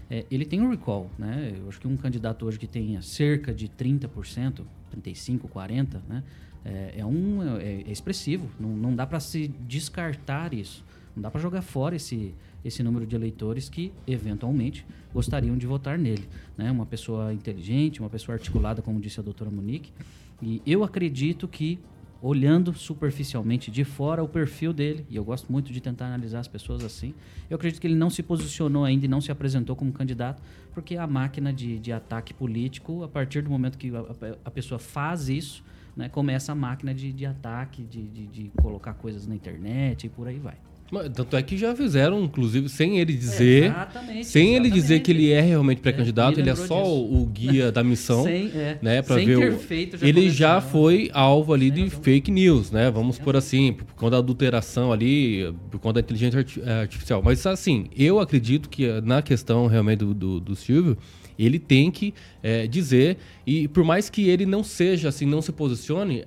É, 0.09 0.25
ele 0.29 0.45
tem 0.45 0.59
um 0.61 0.69
recall, 0.69 1.09
né? 1.17 1.53
Eu 1.57 1.69
acho 1.69 1.79
que 1.79 1.87
um 1.87 1.95
candidato 1.95 2.45
hoje 2.45 2.59
que 2.59 2.67
tenha 2.67 3.01
cerca 3.01 3.53
de 3.53 3.69
30%, 3.69 4.63
35, 4.93 5.47
40, 5.47 6.01
né? 6.07 6.23
É, 6.65 6.95
é 6.99 7.05
um, 7.05 7.57
é, 7.57 7.63
é, 7.63 7.91
expressivo. 7.91 8.49
Não, 8.59 8.69
não 8.69 8.95
dá 8.95 9.05
para 9.05 9.19
se 9.19 9.49
descartar 9.67 10.53
isso. 10.53 10.83
Não 11.15 11.21
dá 11.21 11.29
para 11.29 11.41
jogar 11.41 11.61
fora 11.61 11.95
esse, 11.95 12.33
esse 12.63 12.81
número 12.81 13.05
de 13.05 13.15
eleitores 13.15 13.69
que, 13.69 13.91
eventualmente, 14.07 14.85
gostariam 15.13 15.57
de 15.57 15.67
votar 15.67 15.97
nele. 15.97 16.27
Né? 16.57 16.71
Uma 16.71 16.85
pessoa 16.85 17.33
inteligente, 17.33 17.99
uma 17.99 18.09
pessoa 18.09 18.35
articulada, 18.35 18.81
como 18.81 18.99
disse 18.99 19.19
a 19.19 19.23
doutora 19.23 19.51
Monique. 19.51 19.91
E 20.41 20.61
eu 20.65 20.83
acredito 20.83 21.47
que, 21.47 21.79
olhando 22.23 22.73
superficialmente 22.73 23.69
de 23.69 23.83
fora 23.83 24.23
o 24.23 24.29
perfil 24.29 24.71
dele, 24.71 25.05
e 25.09 25.15
eu 25.17 25.25
gosto 25.25 25.51
muito 25.51 25.73
de 25.73 25.81
tentar 25.81 26.05
analisar 26.05 26.39
as 26.39 26.47
pessoas 26.47 26.81
assim, 26.81 27.13
eu 27.49 27.55
acredito 27.55 27.81
que 27.81 27.85
ele 27.85 27.95
não 27.95 28.09
se 28.09 28.23
posicionou 28.23 28.85
ainda 28.85 29.03
e 29.03 29.09
não 29.09 29.19
se 29.19 29.29
apresentou 29.29 29.75
como 29.75 29.91
candidato, 29.91 30.41
porque 30.73 30.95
a 30.95 31.05
máquina 31.05 31.51
de, 31.51 31.77
de 31.77 31.91
ataque 31.91 32.33
político, 32.33 33.03
a 33.03 33.09
partir 33.09 33.41
do 33.41 33.49
momento 33.49 33.77
que 33.77 33.91
a, 33.93 34.37
a 34.45 34.49
pessoa 34.49 34.79
faz 34.79 35.27
isso, 35.27 35.61
né, 35.97 36.07
começa 36.07 36.53
a 36.53 36.55
máquina 36.55 36.93
de, 36.93 37.11
de 37.11 37.25
ataque, 37.25 37.83
de, 37.83 38.07
de, 38.07 38.27
de 38.27 38.51
colocar 38.61 38.93
coisas 38.93 39.27
na 39.27 39.35
internet 39.35 40.05
e 40.05 40.09
por 40.09 40.25
aí 40.25 40.39
vai. 40.39 40.55
Tanto 41.13 41.35
é 41.35 41.41
que 41.41 41.57
já 41.57 41.75
fizeram, 41.75 42.23
inclusive, 42.23 42.69
sem 42.69 42.99
ele 42.99 43.13
dizer. 43.13 43.65
Exatamente, 43.65 44.25
sem 44.25 44.49
exatamente. 44.49 44.55
ele 44.55 44.69
dizer 44.69 44.99
que 44.99 45.11
ele 45.11 45.31
é 45.31 45.41
realmente 45.41 45.81
pré-candidato, 45.81 46.37
é, 46.37 46.41
ele 46.41 46.49
é 46.49 46.55
só 46.55 46.83
o, 46.85 47.21
o 47.21 47.25
guia 47.25 47.71
da 47.71 47.83
missão. 47.83 48.23
sem, 48.25 48.51
é, 48.53 48.77
né, 48.81 49.01
pra 49.01 49.15
sem 49.15 49.25
ver 49.25 49.39
ter 49.39 49.51
o, 49.53 49.59
feito, 49.59 49.97
já 49.97 50.07
Ele 50.07 50.29
já 50.29 50.61
foi 50.61 51.09
alvo 51.13 51.53
ali 51.53 51.71
de 51.71 51.89
fake 51.89 52.31
news, 52.31 52.71
né? 52.71 52.91
Vamos 52.91 53.19
por 53.19 53.35
assim, 53.35 53.73
por 53.73 53.85
conta 53.95 54.11
da 54.11 54.17
adulteração 54.17 54.91
ali, 54.91 55.53
por 55.71 55.79
conta 55.79 55.95
da 55.95 55.99
inteligência 56.01 56.45
é, 56.65 56.81
artificial. 56.81 57.21
Mas 57.23 57.45
assim, 57.45 57.87
eu 57.95 58.19
acredito 58.19 58.69
que 58.69 59.01
na 59.01 59.21
questão 59.21 59.67
realmente 59.67 59.99
do, 59.99 60.13
do, 60.13 60.39
do 60.39 60.55
Silvio, 60.55 60.97
ele 61.37 61.59
tem 61.59 61.89
que 61.91 62.13
é, 62.41 62.67
dizer, 62.67 63.17
e 63.45 63.67
por 63.67 63.83
mais 63.83 64.09
que 64.09 64.29
ele 64.29 64.45
não 64.45 64.63
seja 64.63 65.09
assim, 65.09 65.25
não 65.25 65.41
se 65.41 65.51
posicione, 65.51 66.25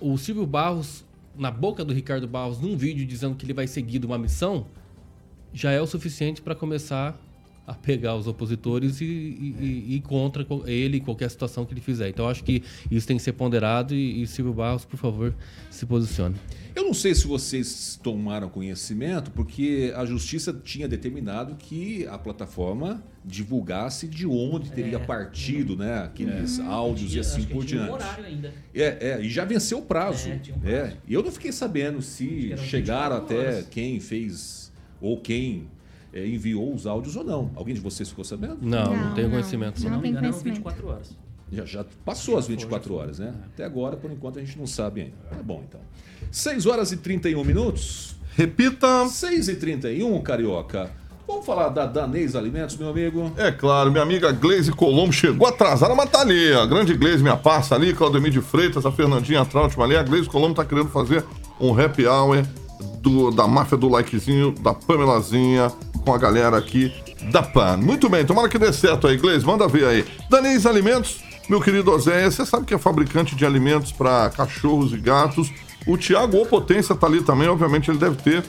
o 0.00 0.16
Silvio 0.16 0.46
Barros, 0.46 1.04
na 1.36 1.50
boca 1.50 1.84
do 1.84 1.92
Ricardo 1.92 2.26
Barros, 2.26 2.60
num 2.60 2.76
vídeo 2.76 3.06
dizendo 3.06 3.34
que 3.34 3.44
ele 3.44 3.54
vai 3.54 3.66
seguir 3.66 3.98
de 3.98 4.06
uma 4.06 4.18
missão, 4.18 4.66
já 5.52 5.70
é 5.70 5.80
o 5.80 5.86
suficiente 5.86 6.42
para 6.42 6.54
começar 6.54 7.18
a 7.70 7.74
pegar 7.74 8.16
os 8.16 8.26
opositores 8.26 9.00
e, 9.00 9.04
e, 9.04 9.94
e, 9.94 10.00
contra 10.00 10.44
ele 10.66 10.98
qualquer 10.98 11.30
situação 11.30 11.64
que 11.64 11.72
ele 11.72 11.80
fizer. 11.80 12.08
Então 12.08 12.28
acho 12.28 12.42
que 12.42 12.64
isso 12.90 13.06
tem 13.06 13.16
que 13.16 13.22
ser 13.22 13.32
ponderado 13.32 13.94
e, 13.94 14.22
e 14.22 14.26
Silvio 14.26 14.52
Barros, 14.52 14.84
por 14.84 14.96
favor, 14.96 15.32
se 15.70 15.86
posicione. 15.86 16.34
Eu 16.74 16.82
não 16.82 16.92
sei 16.92 17.14
se 17.14 17.28
vocês 17.28 17.98
tomaram 18.02 18.48
conhecimento, 18.48 19.30
porque 19.30 19.92
a 19.94 20.04
justiça 20.04 20.52
tinha 20.52 20.88
determinado 20.88 21.54
que 21.54 22.08
a 22.08 22.18
plataforma 22.18 23.00
divulgasse 23.24 24.08
de 24.08 24.26
onde 24.26 24.72
teria 24.72 24.96
é, 24.96 24.98
partido, 24.98 25.76
né, 25.76 26.02
aqueles 26.02 26.58
é. 26.58 26.64
áudios 26.64 27.14
e 27.14 27.20
assim 27.20 27.44
por 27.44 27.64
diante. 27.64 27.88
Um 27.88 27.94
horário 27.94 28.24
ainda. 28.24 28.52
É, 28.74 29.10
é, 29.10 29.20
e 29.22 29.30
já 29.30 29.44
venceu 29.44 29.78
o 29.78 29.82
prazo. 29.82 30.28
É, 30.28 30.34
um 30.34 30.58
prazo. 30.58 30.74
É, 30.74 30.96
e 31.06 31.14
eu 31.14 31.22
não 31.22 31.30
fiquei 31.30 31.52
sabendo 31.52 32.02
se 32.02 32.56
chegaram 32.56 33.16
até 33.16 33.38
horas. 33.38 33.68
quem 33.70 34.00
fez 34.00 34.72
ou 35.00 35.20
quem 35.20 35.68
é, 36.12 36.26
enviou 36.26 36.74
os 36.74 36.86
áudios 36.86 37.16
ou 37.16 37.24
não. 37.24 37.50
Alguém 37.54 37.74
de 37.74 37.80
vocês 37.80 38.08
ficou 38.08 38.24
sabendo? 38.24 38.58
Não, 38.60 38.84
não, 38.84 38.96
não 38.96 39.14
tenho 39.14 39.30
conhecimento. 39.30 39.82
Não, 39.82 39.90
não, 39.90 39.96
não 39.96 40.02
me 40.02 40.10
engano, 40.10 40.32
24 40.32 40.88
horas. 40.88 41.16
Já, 41.52 41.64
já 41.64 41.84
passou 42.04 42.34
já 42.34 42.40
as 42.40 42.46
24 42.46 42.88
foi, 42.88 42.96
horas, 42.96 43.18
né? 43.18 43.34
Até 43.46 43.64
agora, 43.64 43.96
por 43.96 44.10
enquanto, 44.10 44.38
a 44.38 44.44
gente 44.44 44.58
não 44.58 44.66
sabe 44.66 45.02
ainda. 45.02 45.14
É 45.38 45.42
bom, 45.42 45.62
então. 45.68 45.80
6 46.30 46.66
horas 46.66 46.92
e 46.92 46.96
31 46.96 47.44
minutos. 47.44 48.14
Repita. 48.36 49.08
6 49.08 49.48
e 49.48 49.56
31, 49.56 50.20
Carioca. 50.22 50.90
Vamos 51.26 51.46
falar 51.46 51.68
da 51.68 51.86
Danês 51.86 52.34
Alimentos, 52.34 52.76
meu 52.76 52.88
amigo? 52.88 53.32
É 53.36 53.52
claro, 53.52 53.90
minha 53.90 54.02
amiga 54.02 54.32
Gleise 54.32 54.72
Colombo 54.72 55.12
chegou 55.12 55.46
atrasada, 55.46 55.94
mas 55.94 56.10
tá 56.10 56.22
ali. 56.22 56.52
A 56.52 56.66
grande 56.66 56.92
Gleise, 56.94 57.22
minha 57.22 57.36
passa 57.36 57.76
ali, 57.76 57.94
Claudemir 57.94 58.32
de 58.32 58.40
Freitas, 58.40 58.84
a 58.84 58.90
Fernandinha 58.90 59.44
Trautmann 59.44 59.86
ali. 59.86 59.96
A 59.96 60.02
Gleise 60.02 60.28
Colombo 60.28 60.54
tá 60.54 60.64
querendo 60.64 60.88
fazer 60.88 61.24
um 61.60 61.78
happy 61.78 62.06
hour 62.06 62.44
do, 63.00 63.30
da 63.30 63.46
máfia 63.46 63.76
do 63.76 63.88
likezinho, 63.88 64.52
da 64.52 64.74
Pamelazinha, 64.74 65.72
com 66.04 66.14
a 66.14 66.18
galera 66.18 66.56
aqui 66.56 66.92
da 67.30 67.42
PAN. 67.42 67.76
Muito 67.78 68.08
bem, 68.08 68.24
tomara 68.24 68.48
que 68.48 68.58
dê 68.58 68.72
certo 68.72 69.06
aí, 69.06 69.16
Gleis, 69.16 69.44
manda 69.44 69.68
ver 69.68 69.86
aí. 69.86 70.04
Danês 70.28 70.66
Alimentos, 70.66 71.20
meu 71.48 71.60
querido 71.60 71.90
Oséia, 71.90 72.30
você 72.30 72.44
sabe 72.46 72.64
que 72.64 72.74
é 72.74 72.78
fabricante 72.78 73.34
de 73.34 73.44
alimentos 73.44 73.92
para 73.92 74.30
cachorros 74.30 74.92
e 74.92 74.96
gatos. 74.96 75.50
O 75.86 75.96
Thiago 75.96 76.40
O 76.40 76.46
Potência 76.46 76.94
tá 76.94 77.06
ali 77.06 77.22
também, 77.22 77.48
obviamente 77.48 77.90
ele 77.90 77.98
deve 77.98 78.16
ter 78.16 78.44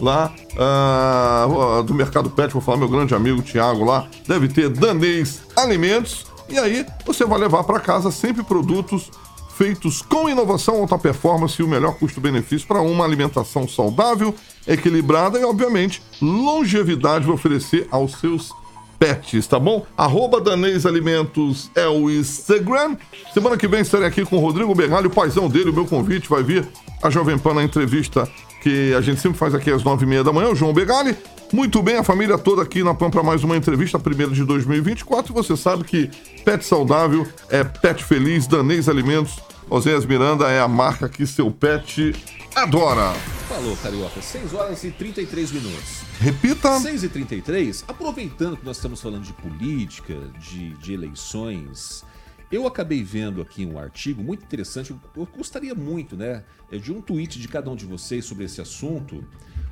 lá 0.00 0.32
uh, 0.52 1.82
do 1.82 1.94
Mercado 1.94 2.30
Pet, 2.30 2.52
vou 2.52 2.62
falar 2.62 2.78
meu 2.78 2.88
grande 2.88 3.14
amigo 3.14 3.42
Thiago 3.42 3.84
lá, 3.84 4.06
deve 4.26 4.48
ter 4.48 4.68
Danês 4.68 5.42
Alimentos. 5.56 6.26
E 6.48 6.58
aí 6.58 6.86
você 7.04 7.24
vai 7.24 7.38
levar 7.40 7.64
para 7.64 7.80
casa 7.80 8.10
sempre 8.10 8.42
produtos 8.42 9.10
feitos 9.56 10.02
com 10.02 10.28
inovação, 10.28 10.76
alta 10.76 10.98
performance 10.98 11.60
e 11.60 11.64
o 11.64 11.68
melhor 11.68 11.94
custo-benefício 11.98 12.68
para 12.68 12.82
uma 12.82 13.04
alimentação 13.04 13.66
saudável, 13.66 14.34
equilibrada 14.66 15.38
e, 15.38 15.44
obviamente, 15.44 16.02
longevidade 16.20 17.24
vai 17.24 17.34
oferecer 17.34 17.88
aos 17.90 18.12
seus 18.20 18.52
pets, 18.98 19.46
tá 19.46 19.58
bom? 19.58 19.86
Arroba 19.96 20.40
Danês 20.40 20.84
Alimentos 20.84 21.70
é 21.74 21.86
o 21.86 22.10
Instagram. 22.10 22.96
Semana 23.32 23.56
que 23.56 23.66
vem 23.66 23.80
estarei 23.80 24.06
aqui 24.06 24.24
com 24.24 24.36
o 24.36 24.40
Rodrigo 24.40 24.74
Bergalho, 24.74 25.08
o 25.08 25.14
paizão 25.14 25.48
dele, 25.48 25.70
o 25.70 25.74
meu 25.74 25.86
convite 25.86 26.28
vai 26.28 26.42
vir 26.42 26.66
a 27.02 27.08
Jovem 27.08 27.38
Pan 27.38 27.54
na 27.54 27.64
entrevista 27.64 28.28
que 28.66 28.92
a 28.94 29.00
gente 29.00 29.20
sempre 29.20 29.38
faz 29.38 29.54
aqui 29.54 29.70
às 29.70 29.84
nove 29.84 30.04
e 30.04 30.08
meia 30.08 30.24
da 30.24 30.32
manhã, 30.32 30.48
o 30.48 30.54
João 30.56 30.72
Begali. 30.72 31.16
Muito 31.52 31.80
bem, 31.80 31.98
a 31.98 32.02
família 32.02 32.36
toda 32.36 32.62
aqui 32.62 32.82
na 32.82 32.92
PAN 32.92 33.10
para 33.10 33.22
mais 33.22 33.44
uma 33.44 33.56
entrevista, 33.56 33.96
a 33.96 34.00
primeira 34.00 34.32
de 34.32 34.42
2024. 34.42 35.32
Você 35.32 35.56
sabe 35.56 35.84
que 35.84 36.10
pet 36.44 36.64
saudável 36.64 37.24
é 37.48 37.62
pet 37.62 38.02
feliz, 38.02 38.48
Danês 38.48 38.88
Alimentos. 38.88 39.38
Oséias 39.70 40.04
Miranda 40.04 40.48
é 40.48 40.58
a 40.58 40.66
marca 40.66 41.08
que 41.08 41.24
seu 41.28 41.48
pet 41.48 42.12
adora. 42.56 43.12
Falou, 43.48 43.76
Carioca. 43.76 44.20
6 44.20 44.54
horas 44.54 44.82
e 44.82 44.90
33 44.90 45.52
minutos. 45.52 46.00
Repita. 46.18 46.80
6 46.80 47.04
e 47.04 47.08
33 47.08 47.84
aproveitando 47.86 48.56
que 48.56 48.64
nós 48.64 48.78
estamos 48.78 49.00
falando 49.00 49.22
de 49.22 49.32
política, 49.32 50.16
de, 50.40 50.70
de 50.70 50.92
eleições, 50.92 52.04
eu 52.50 52.66
acabei 52.66 53.02
vendo 53.02 53.42
aqui 53.42 53.66
um 53.66 53.78
artigo 53.78 54.22
muito 54.22 54.44
interessante, 54.44 54.94
eu 55.16 55.28
gostaria 55.36 55.74
muito, 55.74 56.16
né, 56.16 56.44
de 56.80 56.92
um 56.92 57.00
tweet 57.00 57.40
de 57.40 57.48
cada 57.48 57.70
um 57.70 57.76
de 57.76 57.86
vocês 57.86 58.24
sobre 58.24 58.44
esse 58.44 58.60
assunto, 58.60 59.24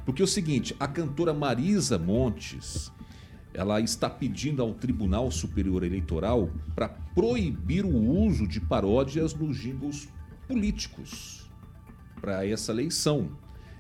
porque 0.05 0.21
é 0.21 0.25
o 0.25 0.29
seguinte, 0.29 0.75
a 0.79 0.87
cantora 0.87 1.33
Marisa 1.33 1.99
Montes, 1.99 2.93
ela 3.55 3.81
está 3.81 4.11
pedindo 4.11 4.61
ao 4.61 4.75
Tribunal 4.75 5.31
Superior 5.31 5.85
Eleitoral 5.85 6.51
para 6.75 6.89
proibir 6.89 7.85
o 7.85 7.97
uso 7.97 8.49
de 8.49 8.61
paródias 8.61 9.33
nos 9.33 9.57
jingles 9.57 10.09
políticos 10.49 11.49
para 12.21 12.45
essa 12.45 12.73
eleição. 12.73 13.31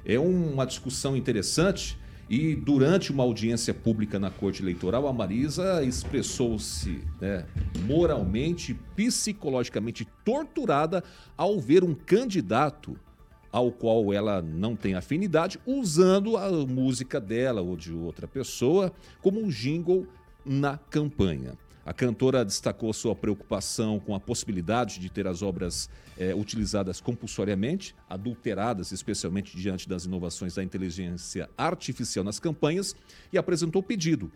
É 0.04 0.18
uma 0.18 0.64
discussão 0.64 1.16
interessante 1.16 1.98
e 2.28 2.54
durante 2.54 3.12
uma 3.12 3.22
audiência 3.22 3.74
pública 3.74 4.18
na 4.18 4.30
Corte 4.30 4.62
Eleitoral, 4.62 5.06
a 5.06 5.12
Marisa 5.12 5.82
expressou-se 5.82 7.02
né, 7.20 7.46
moralmente, 7.86 8.74
psicologicamente 8.96 10.06
torturada 10.24 11.04
ao 11.36 11.60
ver 11.60 11.84
um 11.84 11.94
candidato 11.94 12.96
ao 13.52 13.70
qual 13.70 14.12
ela 14.12 14.42
não 14.42 14.74
tem 14.74 14.94
afinidade, 14.94 15.60
usando 15.64 16.36
a 16.36 16.50
música 16.50 17.20
dela 17.20 17.60
ou 17.60 17.76
de 17.76 17.92
outra 17.92 18.26
pessoa 18.26 18.92
como 19.22 19.40
um 19.40 19.48
jingle 19.48 20.08
na 20.44 20.76
campanha. 20.76 21.56
A 21.84 21.92
cantora 21.92 22.44
destacou 22.44 22.92
sua 22.94 23.14
preocupação 23.14 24.00
com 24.00 24.14
a 24.14 24.20
possibilidade 24.20 24.98
de 24.98 25.10
ter 25.10 25.26
as 25.26 25.42
obras 25.42 25.90
é, 26.18 26.34
utilizadas 26.34 26.98
compulsoriamente, 26.98 27.94
adulteradas, 28.08 28.90
especialmente 28.90 29.56
diante 29.56 29.86
das 29.86 30.06
inovações 30.06 30.54
da 30.54 30.64
inteligência 30.64 31.48
artificial 31.58 32.24
nas 32.24 32.40
campanhas, 32.40 32.96
e 33.30 33.36
apresentou 33.36 33.82
pedido 33.82 34.32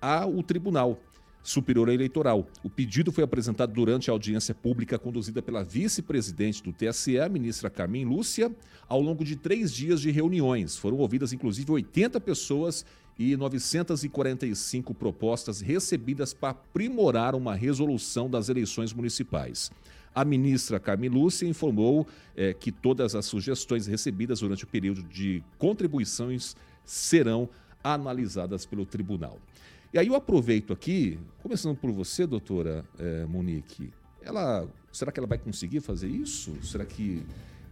ao 0.00 0.42
Tribunal 0.44 1.00
Superior 1.42 1.88
Eleitoral. 1.88 2.46
O 2.62 2.70
pedido 2.70 3.10
foi 3.10 3.24
apresentado 3.24 3.72
durante 3.72 4.10
a 4.10 4.12
audiência 4.12 4.54
pública 4.54 4.98
conduzida 4.98 5.40
pela 5.40 5.64
vice-presidente 5.64 6.62
do 6.62 6.72
TSE, 6.72 7.18
a 7.18 7.28
ministra 7.28 7.70
Carmen 7.70 8.04
Lúcia, 8.04 8.54
ao 8.88 9.00
longo 9.00 9.24
de 9.24 9.36
três 9.36 9.72
dias 9.72 10.00
de 10.00 10.10
reuniões. 10.10 10.76
Foram 10.76 10.98
ouvidas, 10.98 11.32
inclusive, 11.32 11.70
80 11.70 12.20
pessoas 12.20 12.84
e 13.18 13.36
945 13.36 14.94
propostas 14.94 15.60
recebidas 15.60 16.34
para 16.34 16.50
aprimorar 16.50 17.34
uma 17.34 17.54
resolução 17.54 18.28
das 18.28 18.48
eleições 18.48 18.92
municipais. 18.92 19.70
A 20.14 20.24
ministra 20.24 20.80
Carmen 20.80 21.10
Lúcia 21.10 21.46
informou 21.46 22.06
é, 22.34 22.54
que 22.54 22.72
todas 22.72 23.14
as 23.14 23.26
sugestões 23.26 23.86
recebidas 23.86 24.40
durante 24.40 24.64
o 24.64 24.66
período 24.66 25.02
de 25.02 25.42
contribuições 25.58 26.56
serão 26.84 27.48
analisadas 27.82 28.64
pelo 28.64 28.86
tribunal. 28.86 29.38
E 29.92 29.98
aí 29.98 30.08
eu 30.08 30.14
aproveito 30.14 30.72
aqui, 30.72 31.18
começando 31.42 31.76
por 31.76 31.92
você, 31.92 32.26
doutora 32.26 32.84
é, 32.98 33.24
Monique, 33.26 33.92
ela, 34.22 34.66
será 34.90 35.12
que 35.12 35.20
ela 35.20 35.26
vai 35.26 35.38
conseguir 35.38 35.80
fazer 35.80 36.08
isso? 36.08 36.56
Será 36.62 36.84
que 36.84 37.22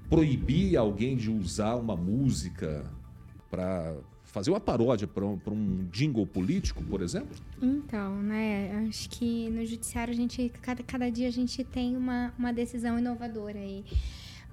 proibir 0.09 0.77
alguém 0.77 1.17
de 1.17 1.31
usar 1.31 1.77
uma 1.77 1.97
música 1.97 2.85
para 3.51 3.97
fazer 4.35 4.51
uma 4.51 4.59
paródia 4.59 5.07
para 5.07 5.25
um, 5.25 5.87
jingle 5.93 6.27
político, 6.27 6.83
por 6.83 7.01
exemplo? 7.01 7.37
Então, 7.63 8.21
né, 8.21 8.85
acho 8.89 9.09
que 9.09 9.49
no 9.49 9.65
judiciário 9.65 10.13
a 10.13 10.17
gente, 10.17 10.53
cada, 10.61 10.83
cada 10.83 11.09
dia 11.09 11.29
a 11.29 11.31
gente 11.31 11.63
tem 11.63 11.97
uma, 11.97 12.35
uma 12.37 12.53
decisão 12.53 12.99
inovadora 12.99 13.57
aí. 13.57 13.85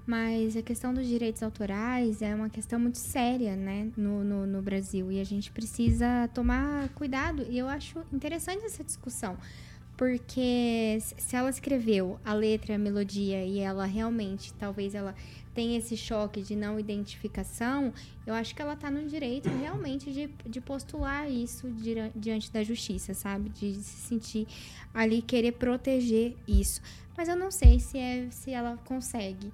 Mas 0.06 0.56
a 0.56 0.62
questão 0.62 0.94
dos 0.94 1.06
direitos 1.06 1.42
autorais 1.42 2.22
é 2.22 2.32
uma 2.32 2.48
questão 2.48 2.78
muito 2.78 2.98
séria, 2.98 3.56
né, 3.56 3.90
no, 3.96 4.22
no, 4.22 4.46
no, 4.46 4.62
Brasil. 4.62 5.10
E 5.10 5.20
a 5.20 5.24
gente 5.24 5.50
precisa 5.50 6.28
tomar 6.32 6.88
cuidado. 6.90 7.44
E 7.50 7.58
eu 7.58 7.68
acho 7.68 7.98
interessante 8.12 8.64
essa 8.64 8.84
discussão. 8.84 9.36
Porque 9.96 10.98
se 11.00 11.36
ela 11.36 11.50
escreveu 11.50 12.18
a 12.24 12.32
letra, 12.34 12.76
a 12.76 12.78
melodia, 12.78 13.44
e 13.44 13.58
ela 13.58 13.84
realmente, 13.84 14.52
talvez 14.54 14.94
ela 14.94 15.14
tenha 15.54 15.78
esse 15.78 15.96
choque 15.96 16.42
de 16.42 16.56
não 16.56 16.78
identificação, 16.78 17.92
eu 18.26 18.34
acho 18.34 18.54
que 18.54 18.62
ela 18.62 18.74
está 18.74 18.90
no 18.90 19.06
direito 19.06 19.48
realmente 19.48 20.12
de, 20.12 20.28
de 20.46 20.60
postular 20.60 21.30
isso 21.30 21.70
diante 22.14 22.50
da 22.50 22.62
justiça, 22.62 23.14
sabe? 23.14 23.50
De 23.50 23.74
se 23.74 24.08
sentir 24.08 24.46
ali, 24.92 25.22
querer 25.22 25.52
proteger 25.52 26.36
isso. 26.46 26.80
Mas 27.16 27.28
eu 27.28 27.36
não 27.36 27.50
sei 27.50 27.78
se, 27.78 27.98
é, 27.98 28.28
se 28.30 28.50
ela 28.50 28.76
consegue 28.84 29.52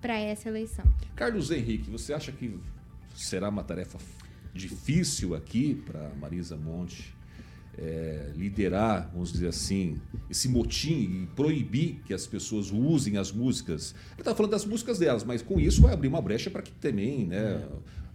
para 0.00 0.18
essa 0.18 0.48
eleição. 0.48 0.84
Carlos 1.14 1.50
Henrique, 1.50 1.90
você 1.90 2.14
acha 2.14 2.32
que 2.32 2.58
será 3.14 3.48
uma 3.48 3.62
tarefa 3.62 3.98
difícil 4.52 5.34
aqui 5.34 5.74
para 5.74 6.10
Marisa 6.14 6.56
Monte 6.56 7.14
é, 7.78 8.32
liderar, 8.34 9.10
vamos 9.12 9.32
dizer 9.32 9.48
assim, 9.48 9.96
esse 10.30 10.48
motim 10.48 11.22
e 11.22 11.28
proibir 11.34 12.00
que 12.04 12.14
as 12.14 12.26
pessoas 12.26 12.70
usem 12.70 13.16
as 13.16 13.32
músicas? 13.32 13.94
Ele 14.12 14.20
está 14.20 14.34
falando 14.34 14.52
das 14.52 14.64
músicas 14.64 14.98
delas, 14.98 15.24
mas 15.24 15.42
com 15.42 15.58
isso 15.58 15.82
vai 15.82 15.92
abrir 15.92 16.08
uma 16.08 16.22
brecha 16.22 16.50
para 16.50 16.62
que 16.62 16.72
também 16.72 17.26
né, 17.26 17.66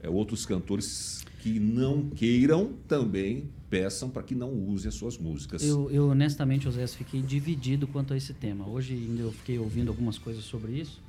é, 0.02 0.10
outros 0.10 0.46
cantores 0.46 1.24
que 1.40 1.60
não 1.60 2.10
queiram 2.10 2.74
também 2.88 3.50
peçam 3.70 4.10
para 4.10 4.24
que 4.24 4.34
não 4.34 4.52
use 4.52 4.88
as 4.88 4.96
suas 4.96 5.18
músicas. 5.18 5.64
Eu, 5.64 5.90
eu 5.92 6.10
honestamente, 6.10 6.64
José, 6.64 6.86
fiquei 6.88 7.22
dividido 7.22 7.88
quanto 7.88 8.14
a 8.14 8.18
esse 8.18 8.34
tema. 8.34 8.68
Hoje 8.68 9.10
eu 9.18 9.32
fiquei 9.32 9.60
ouvindo 9.60 9.90
algumas 9.90 10.18
coisas 10.18 10.44
sobre 10.44 10.74
isso. 10.74 11.02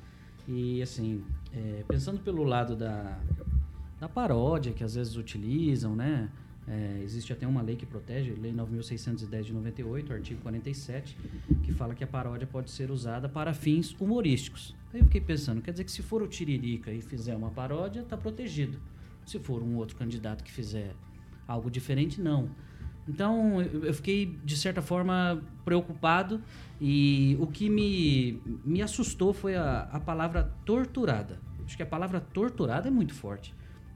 E 0.47 0.81
assim, 0.81 1.23
é, 1.53 1.83
pensando 1.87 2.19
pelo 2.19 2.43
lado 2.43 2.75
da, 2.75 3.19
da 3.99 4.07
paródia 4.07 4.71
que 4.71 4.83
às 4.83 4.95
vezes 4.95 5.15
utilizam, 5.15 5.95
né? 5.95 6.29
É, 6.67 7.01
existe 7.03 7.33
até 7.33 7.47
uma 7.47 7.61
lei 7.61 7.75
que 7.75 7.85
protege, 7.85 8.33
Lei 8.33 8.53
9.610 8.53 9.43
de 9.43 9.53
98, 9.53 10.13
artigo 10.13 10.41
47, 10.41 11.17
que 11.63 11.73
fala 11.73 11.95
que 11.95 12.03
a 12.03 12.07
paródia 12.07 12.47
pode 12.47 12.69
ser 12.69 12.91
usada 12.91 13.27
para 13.27 13.53
fins 13.53 13.95
humorísticos. 13.99 14.75
Aí 14.93 14.99
eu 14.99 15.05
fiquei 15.05 15.21
pensando, 15.21 15.61
quer 15.61 15.71
dizer 15.71 15.83
que 15.83 15.91
se 15.91 16.01
for 16.01 16.21
o 16.21 16.27
Tiririca 16.27 16.91
e 16.91 17.01
fizer 17.01 17.35
uma 17.35 17.49
paródia, 17.49 18.01
está 18.01 18.15
protegido. 18.15 18.79
Se 19.25 19.39
for 19.39 19.61
um 19.63 19.75
outro 19.75 19.95
candidato 19.95 20.43
que 20.43 20.51
fizer 20.51 20.93
algo 21.47 21.69
diferente, 21.69 22.21
não. 22.21 22.49
Então 23.07 23.61
eu 23.61 23.93
fiquei, 23.93 24.37
de 24.43 24.55
certa 24.55 24.81
forma, 24.81 25.41
preocupado 25.65 26.41
e 26.79 27.35
o 27.39 27.47
que 27.47 27.69
me, 27.69 28.39
me 28.63 28.81
assustou 28.81 29.33
foi 29.33 29.55
a, 29.55 29.89
a 29.91 29.99
palavra 29.99 30.53
torturada. 30.65 31.39
Acho 31.65 31.75
que 31.75 31.83
a 31.83 31.87
palavra 31.87 32.19
torturada 32.19 32.87
é 32.87 32.91
muito 32.91 33.13
forte. 33.13 33.53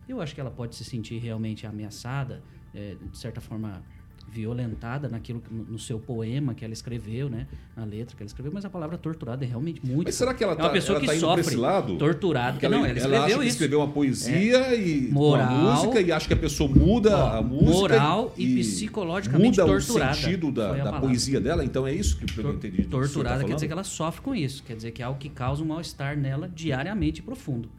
Eu 0.08 0.22
acho 0.22 0.34
que 0.34 0.42
ela 0.42 0.52
pode 0.52 0.76
se 0.76 0.84
sentir 0.84 1.18
realmente 1.18 1.66
ameaçada, 1.66 2.44
é, 2.76 2.96
de 3.12 3.18
certa 3.18 3.40
forma 3.42 3.82
violentada 4.28 5.08
naquilo 5.08 5.42
no 5.52 5.78
seu 5.78 6.00
poema 6.00 6.54
que 6.56 6.66
ela 6.66 6.74
escreveu, 6.74 7.30
né, 7.30 7.48
na 7.78 7.86
letra 7.86 8.16
que 8.18 8.24
ela 8.24 8.28
escreveu, 8.28 8.52
mas 8.52 8.66
a 8.66 8.70
palavra 8.70 8.98
torturada 8.98 9.46
é 9.46 9.48
realmente 9.48 9.86
muito. 9.86 10.06
Mas 10.08 10.16
será 10.16 10.34
que 10.34 10.44
ela 10.44 10.54
é 10.54 10.56
uma 10.56 10.64
tá, 10.64 10.70
pessoa 10.70 10.98
ela 10.98 11.06
que 11.08 11.14
tá 11.14 11.20
sofre 11.20 11.56
lado? 11.56 11.96
torturada? 11.98 12.54
Porque 12.54 12.66
ela, 12.66 12.76
não, 12.78 12.86
ela 12.86 12.98
escreveu 12.98 13.16
ela 13.18 13.26
acha 13.28 13.36
isso. 13.44 13.48
escreveu 13.50 13.80
uma 13.80 13.88
poesia 13.88 14.58
É. 14.58 14.80
e 14.80 15.10
Moral. 15.12 15.54
uma 15.54 15.74
música 15.76 16.02
e 16.02 16.12
acha 16.12 16.28
que 16.28 16.34
a 16.34 16.38
pessoa 16.38 16.70
muda 16.70 17.16
Ó, 17.16 17.38
a 17.38 17.42
música 17.42 17.72
moral 17.72 18.34
e 18.36 18.56
psicologicamente 18.58 19.60
muda 19.60 19.66
torturada 19.72 20.12
o 20.12 20.16
sentido 20.16 20.52
da, 20.52 20.74
da 20.74 21.00
poesia 21.00 21.40
dela. 21.40 21.64
Então 21.64 21.86
é 21.88 21.94
isso 21.94 22.18
que 22.18 22.40
eu 22.40 22.52
entendi. 22.54 22.78
que 22.78 22.84
tá 22.84 22.90
Torturada 22.90 23.36
quer 23.36 23.42
falando? 23.42 23.56
dizer 23.56 23.68
que 23.68 23.74
ela 23.74 23.84
sofre 23.84 24.22
com 24.22 24.36
isso, 24.36 24.64
quer 24.64 24.76
dizer 24.76 24.92
que 24.92 25.02
é 25.02 25.06
algo 25.06 25.20
que 25.20 25.30
causa 25.30 25.64
um 25.64 25.68
mal-estar 25.68 26.18
nela 26.18 26.50
diariamente 26.54 27.22
profundo. 27.22 27.70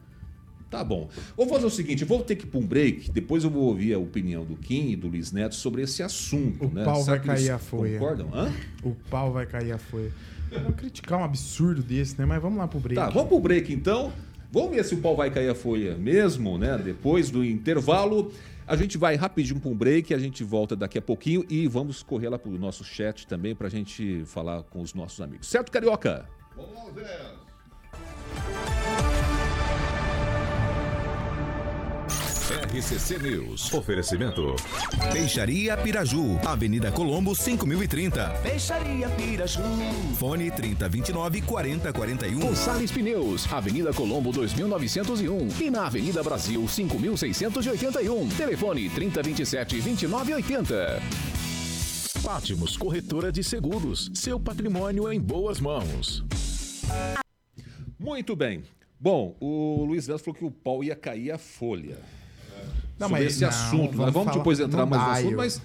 Tá 0.69 0.83
bom. 0.83 1.09
Vou 1.35 1.47
fazer 1.47 1.65
o 1.65 1.69
seguinte, 1.69 2.03
vou 2.03 2.21
ter 2.21 2.35
que 2.35 2.45
ir 2.45 2.49
para 2.49 2.59
um 2.59 2.65
break, 2.65 3.11
depois 3.11 3.43
eu 3.43 3.49
vou 3.49 3.63
ouvir 3.63 3.93
a 3.93 3.99
opinião 3.99 4.43
do 4.43 4.55
Kim 4.55 4.91
e 4.91 4.95
do 4.95 5.07
Luiz 5.07 5.31
Neto 5.31 5.55
sobre 5.55 5.81
esse 5.81 6.03
assunto. 6.03 6.65
O 6.65 6.69
né? 6.69 6.83
pau 6.83 7.01
Será 7.03 7.17
vai 7.17 7.25
cair 7.25 7.51
a 7.51 7.57
folha. 7.57 7.99
Concordam? 7.99 8.29
Hã? 8.33 8.53
O 8.83 8.95
pau 9.09 9.31
vai 9.31 9.45
cair 9.45 9.71
a 9.71 9.77
folha. 9.77 10.11
Vou 10.51 10.73
criticar 10.73 11.19
um 11.19 11.23
absurdo 11.23 11.81
desse, 11.81 12.17
né? 12.19 12.25
Mas 12.25 12.41
vamos 12.41 12.57
lá 12.57 12.67
pro 12.67 12.79
break. 12.79 12.95
Tá, 12.95 13.09
vamos 13.09 13.29
pro 13.29 13.39
break 13.39 13.71
então. 13.73 14.11
Vamos 14.51 14.71
ver 14.71 14.83
se 14.85 14.93
o 14.93 14.97
pau 14.97 15.15
vai 15.15 15.29
cair 15.29 15.49
a 15.49 15.55
folha 15.55 15.95
mesmo, 15.95 16.57
né? 16.57 16.77
Depois 16.77 17.29
do 17.29 17.43
intervalo. 17.43 18.31
A 18.65 18.75
gente 18.75 18.97
vai 18.97 19.15
rapidinho 19.15 19.61
para 19.61 19.69
um 19.69 19.75
break, 19.75 20.13
a 20.13 20.19
gente 20.19 20.43
volta 20.43 20.75
daqui 20.75 20.97
a 20.97 21.01
pouquinho 21.01 21.45
e 21.49 21.67
vamos 21.67 22.03
correr 22.03 22.27
lá 22.27 22.37
pro 22.37 22.51
nosso 22.51 22.83
chat 22.83 23.25
também 23.25 23.55
pra 23.55 23.69
gente 23.69 24.23
falar 24.25 24.63
com 24.63 24.81
os 24.81 24.93
nossos 24.93 25.21
amigos. 25.21 25.47
Certo, 25.47 25.71
Carioca? 25.71 26.25
Vamos 26.55 26.75
lá, 26.75 26.91
Zé. 26.91 28.86
RCC 32.49 33.19
News. 33.19 33.73
Oferecimento. 33.73 34.55
Peixaria 35.11 35.75
Piraju, 35.75 36.39
Avenida 36.45 36.89
Colombo 36.93 37.35
5030. 37.35 38.29
Peixaria 38.41 39.09
Piraju. 39.09 39.61
Fone 40.15 40.49
3029 40.51 41.41
4041. 41.41 42.39
Gonçalves 42.39 42.89
Pneus, 42.89 43.51
Avenida 43.51 43.91
Colombo 43.91 44.31
2901 44.31 45.61
e 45.61 45.69
na 45.69 45.87
Avenida 45.87 46.23
Brasil 46.23 46.65
5681. 46.65 48.29
Telefone 48.29 48.89
3027 48.91 49.81
2980. 49.81 51.01
Pátimos 52.23 52.77
Corretora 52.77 53.29
de 53.29 53.43
Seguros. 53.43 54.09
Seu 54.13 54.39
patrimônio 54.39 55.11
em 55.11 55.19
boas 55.19 55.59
mãos. 55.59 56.23
Muito 57.99 58.37
bem. 58.37 58.63
Bom, 58.97 59.35
o 59.41 59.83
Luiz 59.83 60.07
Neto 60.07 60.23
falou 60.23 60.35
que 60.35 60.45
o 60.45 60.51
pau 60.51 60.81
ia 60.81 60.95
cair 60.95 61.31
a 61.31 61.37
folha. 61.37 61.99
Não, 62.99 63.07
sobre 63.09 63.23
mas 63.23 63.33
esse 63.33 63.41
não, 63.41 63.49
assunto. 63.49 63.91
vamos 63.91 63.97
Nós 63.97 64.13
vamos 64.13 64.33
depois 64.33 64.59
entrar 64.59 64.85
no 64.85 64.87
mais 64.87 65.03
no 65.03 65.11
assunto, 65.11 65.37
mas 65.37 65.61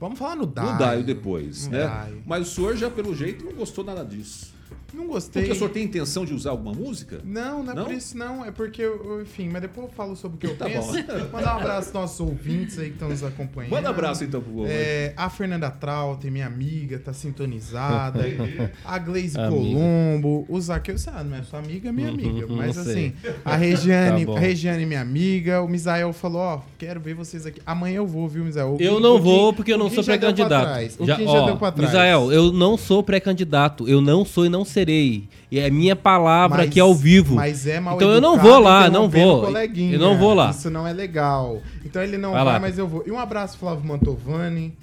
Vamos 0.00 0.18
falar 0.18 0.36
no 0.36 0.46
Daio. 0.46 0.72
no 0.72 0.78
Daio 0.78 1.04
depois, 1.04 1.66
No 1.66 1.72
né? 1.72 1.86
Daio. 1.86 2.22
Mas 2.26 2.48
o 2.48 2.50
senhor 2.54 2.76
já, 2.76 2.90
pelo 2.90 3.14
jeito, 3.14 3.44
não 3.44 3.52
gostou 3.52 3.84
nada 3.84 4.04
disso. 4.04 4.53
Não 4.94 5.06
gostei. 5.06 5.42
Porque 5.42 5.52
o 5.52 5.58
senhor 5.58 5.70
tem 5.70 5.84
intenção 5.84 6.24
de 6.24 6.32
usar 6.34 6.50
alguma 6.50 6.72
música? 6.72 7.20
Não, 7.24 7.62
não 7.62 7.72
é 7.72 7.76
Não? 7.76 7.84
por 7.84 7.94
isso 7.94 8.16
não. 8.16 8.44
É 8.44 8.50
porque, 8.50 8.82
eu- 8.82 9.20
enfim, 9.22 9.48
mas 9.52 9.62
depois 9.62 9.86
eu 9.88 9.92
falo 9.92 10.14
sobre 10.16 10.36
o 10.36 10.40
que 10.40 10.46
eu 10.46 10.56
Tá 10.56 10.66
penso. 10.66 10.92
bom. 10.92 11.02
Mandar 11.32 11.56
um 11.56 11.60
abraço 11.60 11.88
aos 11.88 11.92
nossos 11.94 12.20
ouvintes 12.20 12.78
aí 12.78 12.86
que 12.88 12.92
estão 12.94 13.08
nos 13.08 13.22
acompanhando. 13.24 13.70
Manda 13.72 13.88
abraço 13.90 14.24
então 14.24 14.40
pro 14.40 14.52
povo. 14.52 14.66
É, 14.68 15.12
a 15.16 15.28
Fernanda 15.30 15.70
Trautem, 15.70 16.30
minha 16.30 16.46
amiga, 16.46 16.98
tá 16.98 17.12
sintonizada. 17.12 18.20
a 18.84 18.98
Gleise 18.98 19.38
Amiga. 19.38 19.50
Colombo, 19.54 20.46
o 20.48 20.60
Zaqueu, 20.60 20.98
sabe, 20.98 21.28
não 21.30 21.36
é 21.38 21.42
sua 21.42 21.58
amiga, 21.58 21.88
é 21.88 21.92
minha 21.92 22.08
amiga. 22.08 22.46
Não 22.46 22.56
Mas 22.56 22.76
assim, 22.78 23.12
a 23.44 23.56
Regiane, 23.56 24.24
Tá 24.26 24.32
a 24.32 24.38
Regiane, 24.38 24.86
minha 24.86 25.00
amiga, 25.00 25.60
o 25.62 25.68
Misael 25.68 26.12
falou, 26.12 26.40
ó, 26.40 26.60
quero 26.78 27.00
ver 27.00 27.14
vocês 27.14 27.46
aqui. 27.46 27.60
Amanhã 27.66 27.96
eu 27.96 28.06
vou, 28.06 28.28
viu, 28.28 28.44
Misael? 28.44 28.74
O 28.74 28.82
Eu 28.82 29.00
não 29.00 29.20
vou 29.20 29.52
porque 29.52 29.72
eu 29.72 29.78
não 29.78 29.90
sou 29.90 30.02
já 30.02 30.12
pré-candidato. 30.16 31.02
O 31.02 31.06
Já, 31.06 31.16
Kim 31.16 31.24
já 31.24 31.30
ó, 31.30 31.46
deu 31.46 31.56
pra 31.56 31.72
trás. 31.72 31.90
Misael, 31.90 32.32
eu 32.32 32.52
não 32.52 32.76
sou 32.76 33.02
pré-candidato. 33.02 33.88
Eu 33.88 34.00
não 34.00 34.24
sou 34.24 34.46
e 34.46 34.48
não 34.48 34.64
serei. 34.64 34.83
E 34.92 35.28
é 35.58 35.70
minha 35.70 35.94
palavra 35.94 36.58
Mas- 36.58 36.68
aqui 36.68 36.80
ao 36.80 36.94
vivo. 36.94 37.36
Mas 37.36 37.66
é 37.66 37.80
mal 37.80 37.96
Então 37.96 38.10
eu 38.10 38.20
não 38.20 38.38
vou 38.38 38.58
lá, 38.58 38.90
não 38.90 39.08
vou. 39.08 39.44
Eu 39.46 39.98
não 39.98 40.18
vou 40.18 40.34
lá. 40.34 40.50
Isso 40.50 40.70
não 40.70 40.86
é 40.86 40.92
legal. 40.92 41.60
Então 41.84 42.02
ele 42.02 42.16
não 42.16 42.32
Vai 42.32 42.44
vai, 42.44 42.58
mas 42.58 42.78
eu 42.78 42.88
vou. 42.88 43.04
E 43.06 43.10
um 43.10 43.18
abraço, 43.18 43.58
Flávio 43.58 43.84
Mantovani. 43.86 44.74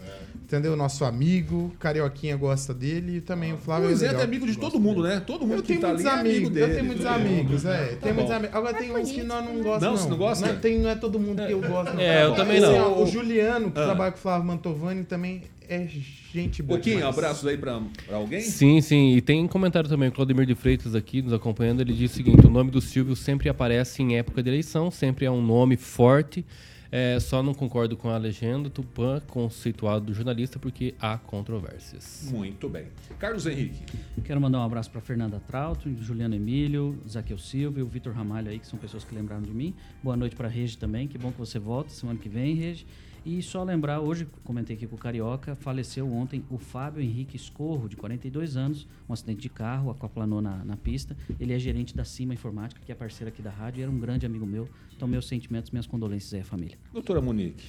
Entendeu? 0.52 0.76
Nosso 0.76 1.06
amigo. 1.06 1.72
Carioquinha 1.80 2.36
gosta 2.36 2.74
dele. 2.74 3.18
E 3.18 3.22
também 3.22 3.54
o 3.54 3.56
O 3.56 3.58
Flávio 3.58 3.90
é 3.90 3.96
Neto 3.96 4.20
é 4.20 4.24
amigo 4.24 4.46
de 4.46 4.58
todo 4.58 4.80
mundo, 4.80 5.02
né? 5.04 5.22
Todo 5.26 5.42
mundo 5.48 5.60
Eu 5.60 5.62
que 5.62 5.68
tenho 5.70 5.80
tá 5.82 5.88
muitos 5.90 6.06
ali 6.06 6.18
é 6.18 6.20
amigo 6.20 6.36
amigos, 6.38 6.50
dele. 6.54 6.66
eu 6.66 6.76
tenho 6.76 6.86
muitos 6.86 7.06
todo 7.06 7.14
mundo. 7.20 7.30
amigos, 7.32 7.66
é. 7.66 7.86
Tem 8.02 8.12
bom. 8.12 8.14
muitos 8.16 8.32
amigos. 8.36 8.56
Agora 8.56 8.74
tem 8.78 8.92
uns 8.96 9.12
que 9.12 9.24
nós 9.24 9.46
não 9.46 9.54
gostamos. 9.62 9.82
Não, 9.82 9.92
Não, 9.92 9.98
você 9.98 10.10
não 10.10 10.18
gosta? 10.18 10.48
Não, 10.54 10.60
tem, 10.60 10.80
não 10.80 10.90
é 10.90 10.96
todo 10.96 11.20
mundo 11.20 11.46
que 11.46 11.52
eu 11.54 11.62
gosto. 11.62 11.94
não. 11.94 12.02
É, 12.02 12.26
eu 12.26 12.36
também 12.36 12.58
Assim, 12.64 12.78
não. 12.78 13.00
ó, 13.00 13.04
o 13.04 13.08
Juliano, 13.08 13.72
que 13.72 13.80
Ah. 13.80 13.86
trabalha 13.86 14.12
com 14.12 14.18
o 14.18 14.22
Flávio 14.22 14.46
Mantovani, 14.48 15.04
também 15.06 15.44
é 15.70 15.88
gente 16.34 16.62
boa. 16.62 16.78
Pouquinho, 16.80 16.98
um 16.98 17.00
demais. 17.00 17.18
abraço 17.18 17.48
aí 17.48 17.58
pra, 17.58 17.82
pra 18.06 18.18
alguém? 18.18 18.42
Sim, 18.42 18.82
sim. 18.82 19.16
E 19.16 19.22
tem 19.22 19.48
comentário 19.48 19.90
também. 19.90 20.10
O 20.10 20.12
Claudemir 20.12 20.46
de 20.46 20.54
Freitas 20.56 20.96
aqui 20.96 21.22
nos 21.22 21.32
acompanhando. 21.32 21.80
Ele 21.80 21.94
diz 21.94 22.12
o 22.12 22.16
seguinte: 22.16 22.46
o 22.46 22.50
nome 22.50 22.72
do 22.72 22.82
Silvio 22.82 23.16
sempre 23.16 23.48
aparece 23.48 24.02
em 24.04 24.18
época 24.18 24.44
de 24.44 24.50
eleição, 24.50 24.92
sempre 24.92 25.26
é 25.26 25.32
um 25.32 25.42
nome 25.42 25.78
forte. 25.78 26.46
É, 26.92 27.18
só 27.22 27.42
não 27.42 27.54
concordo 27.54 27.96
com 27.96 28.10
a 28.10 28.18
legenda 28.18 28.70
Tupã 28.70 29.22
conceituado 29.22 30.08
do 30.08 30.14
jornalista 30.14 30.60
porque 30.60 30.94
há 31.00 31.18
controvérsias. 31.18 32.30
Muito 32.30 32.68
bem. 32.68 32.88
Carlos 33.18 33.46
Henrique. 33.46 33.82
Quero 34.26 34.42
mandar 34.42 34.60
um 34.60 34.64
abraço 34.64 34.92
para 34.92 35.00
Fernanda 35.00 35.40
Trauto, 35.48 35.90
Juliano 36.04 36.36
Emílio, 36.36 37.00
Zaqueu 37.08 37.38
Silva 37.38 37.80
e 37.80 37.82
o 37.82 37.88
Vitor 37.88 38.14
Ramalho 38.14 38.50
aí, 38.50 38.60
que 38.60 38.68
são 38.68 38.78
pessoas 38.78 39.06
que 39.06 39.16
lembraram 39.16 39.44
de 39.44 39.54
mim. 39.54 39.74
Boa 40.04 40.18
noite 40.18 40.36
para 40.36 40.50
Regi 40.50 40.78
também, 40.78 41.08
que 41.08 41.18
bom 41.18 41.32
que 41.32 41.40
você 41.40 41.58
volta 41.58 41.92
semana 41.92 42.20
que 42.20 42.28
vem, 42.28 42.56
Regi. 42.56 42.86
E 43.24 43.40
só 43.44 43.64
lembrar, 43.64 44.00
hoje, 44.00 44.28
comentei 44.44 44.76
aqui 44.76 44.88
com 44.88 44.96
o 44.96 44.98
Carioca, 44.98 45.56
faleceu 45.56 46.12
ontem 46.12 46.44
o 46.50 46.58
Fábio 46.58 47.04
Henrique 47.04 47.36
Escorro, 47.36 47.88
de 47.88 47.96
42 47.96 48.58
anos, 48.58 48.88
um 49.08 49.14
acidente 49.14 49.42
de 49.42 49.50
carro, 49.50 49.92
aquaplanou 49.92 50.42
na, 50.42 50.66
na 50.66 50.76
pista. 50.76 51.16
Ele 51.40 51.54
é 51.54 51.60
gerente 51.60 51.96
da 51.96 52.04
Cima 52.04 52.34
Informática, 52.34 52.82
que 52.84 52.92
é 52.92 52.96
parceira 52.96 53.30
aqui 53.30 53.40
da 53.40 53.52
rádio, 53.52 53.80
e 53.80 53.84
era 53.84 53.92
um 53.92 54.00
grande 54.00 54.26
amigo 54.26 54.46
meu. 54.46 54.68
Então, 54.96 55.08
meus 55.08 55.28
sentimentos, 55.28 55.70
minhas 55.70 55.86
condolências 55.86 56.34
aí 56.34 56.42
à 56.42 56.44
família. 56.44 56.80
Doutora 56.92 57.22
Monique. 57.22 57.64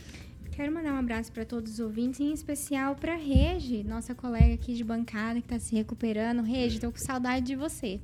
Quero 0.53 0.73
mandar 0.73 0.95
um 0.95 0.99
abraço 0.99 1.31
para 1.31 1.45
todos 1.45 1.73
os 1.73 1.81
ouvintes, 1.81 2.21
em 2.21 2.33
especial 2.33 2.95
para 2.95 3.15
Regi, 3.15 3.83
nossa 3.85 4.15
colega 4.15 4.55
aqui 4.55 4.75
de 4.75 4.85
bancada 4.85 5.41
que 5.41 5.47
está 5.47 5.59
se 5.59 5.75
recuperando. 5.75 6.43
Regi, 6.43 6.81
tô 6.81 6.91
com 6.91 6.99
saudade 6.99 7.47
de 7.47 7.57
você. 7.57 8.01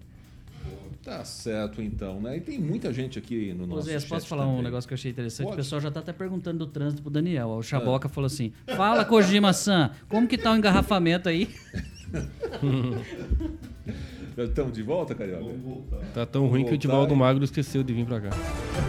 Tá 1.09 1.25
certo, 1.25 1.81
então, 1.81 2.21
né? 2.21 2.37
E 2.37 2.41
tem 2.41 2.59
muita 2.59 2.93
gente 2.93 3.19
aqui 3.19 3.55
no 3.55 3.67
nosso 3.67 3.87
Zé, 3.87 3.99
chat 3.99 4.11
posso 4.11 4.27
falar 4.27 4.45
um 4.45 4.49
também. 4.51 4.65
negócio 4.65 4.87
que 4.87 4.93
eu 4.93 4.97
achei 4.97 5.11
interessante? 5.11 5.47
Pode. 5.47 5.55
O 5.55 5.57
pessoal 5.57 5.81
já 5.81 5.91
tá 5.91 6.01
até 6.01 6.13
perguntando 6.13 6.59
do 6.59 6.67
trânsito 6.67 7.01
pro 7.01 7.11
Daniel. 7.11 7.49
O 7.49 7.61
Ah. 7.61 7.63
Chaboca 7.63 8.11
falou 8.11 8.27
assim: 8.27 8.53
Fala, 8.77 9.07
Kojima-san, 9.07 9.91
como 10.07 10.29
que 10.29 10.37
tá 10.37 10.53
o 10.53 10.57
engarrafamento 10.57 11.31
aí? 11.31 11.49
Estamos 14.37 14.73
de 14.73 14.83
volta, 14.83 15.15
Carioca? 15.15 15.53
Tá 16.15 16.27
tão 16.27 16.47
ruim 16.47 16.65
que 16.65 16.75
o 16.75 16.79
Divaldo 16.79 17.17
Magro 17.17 17.43
esqueceu 17.43 17.83
de 17.83 17.93
vir 17.95 18.05
pra 18.07 18.21
cá. 18.21 18.31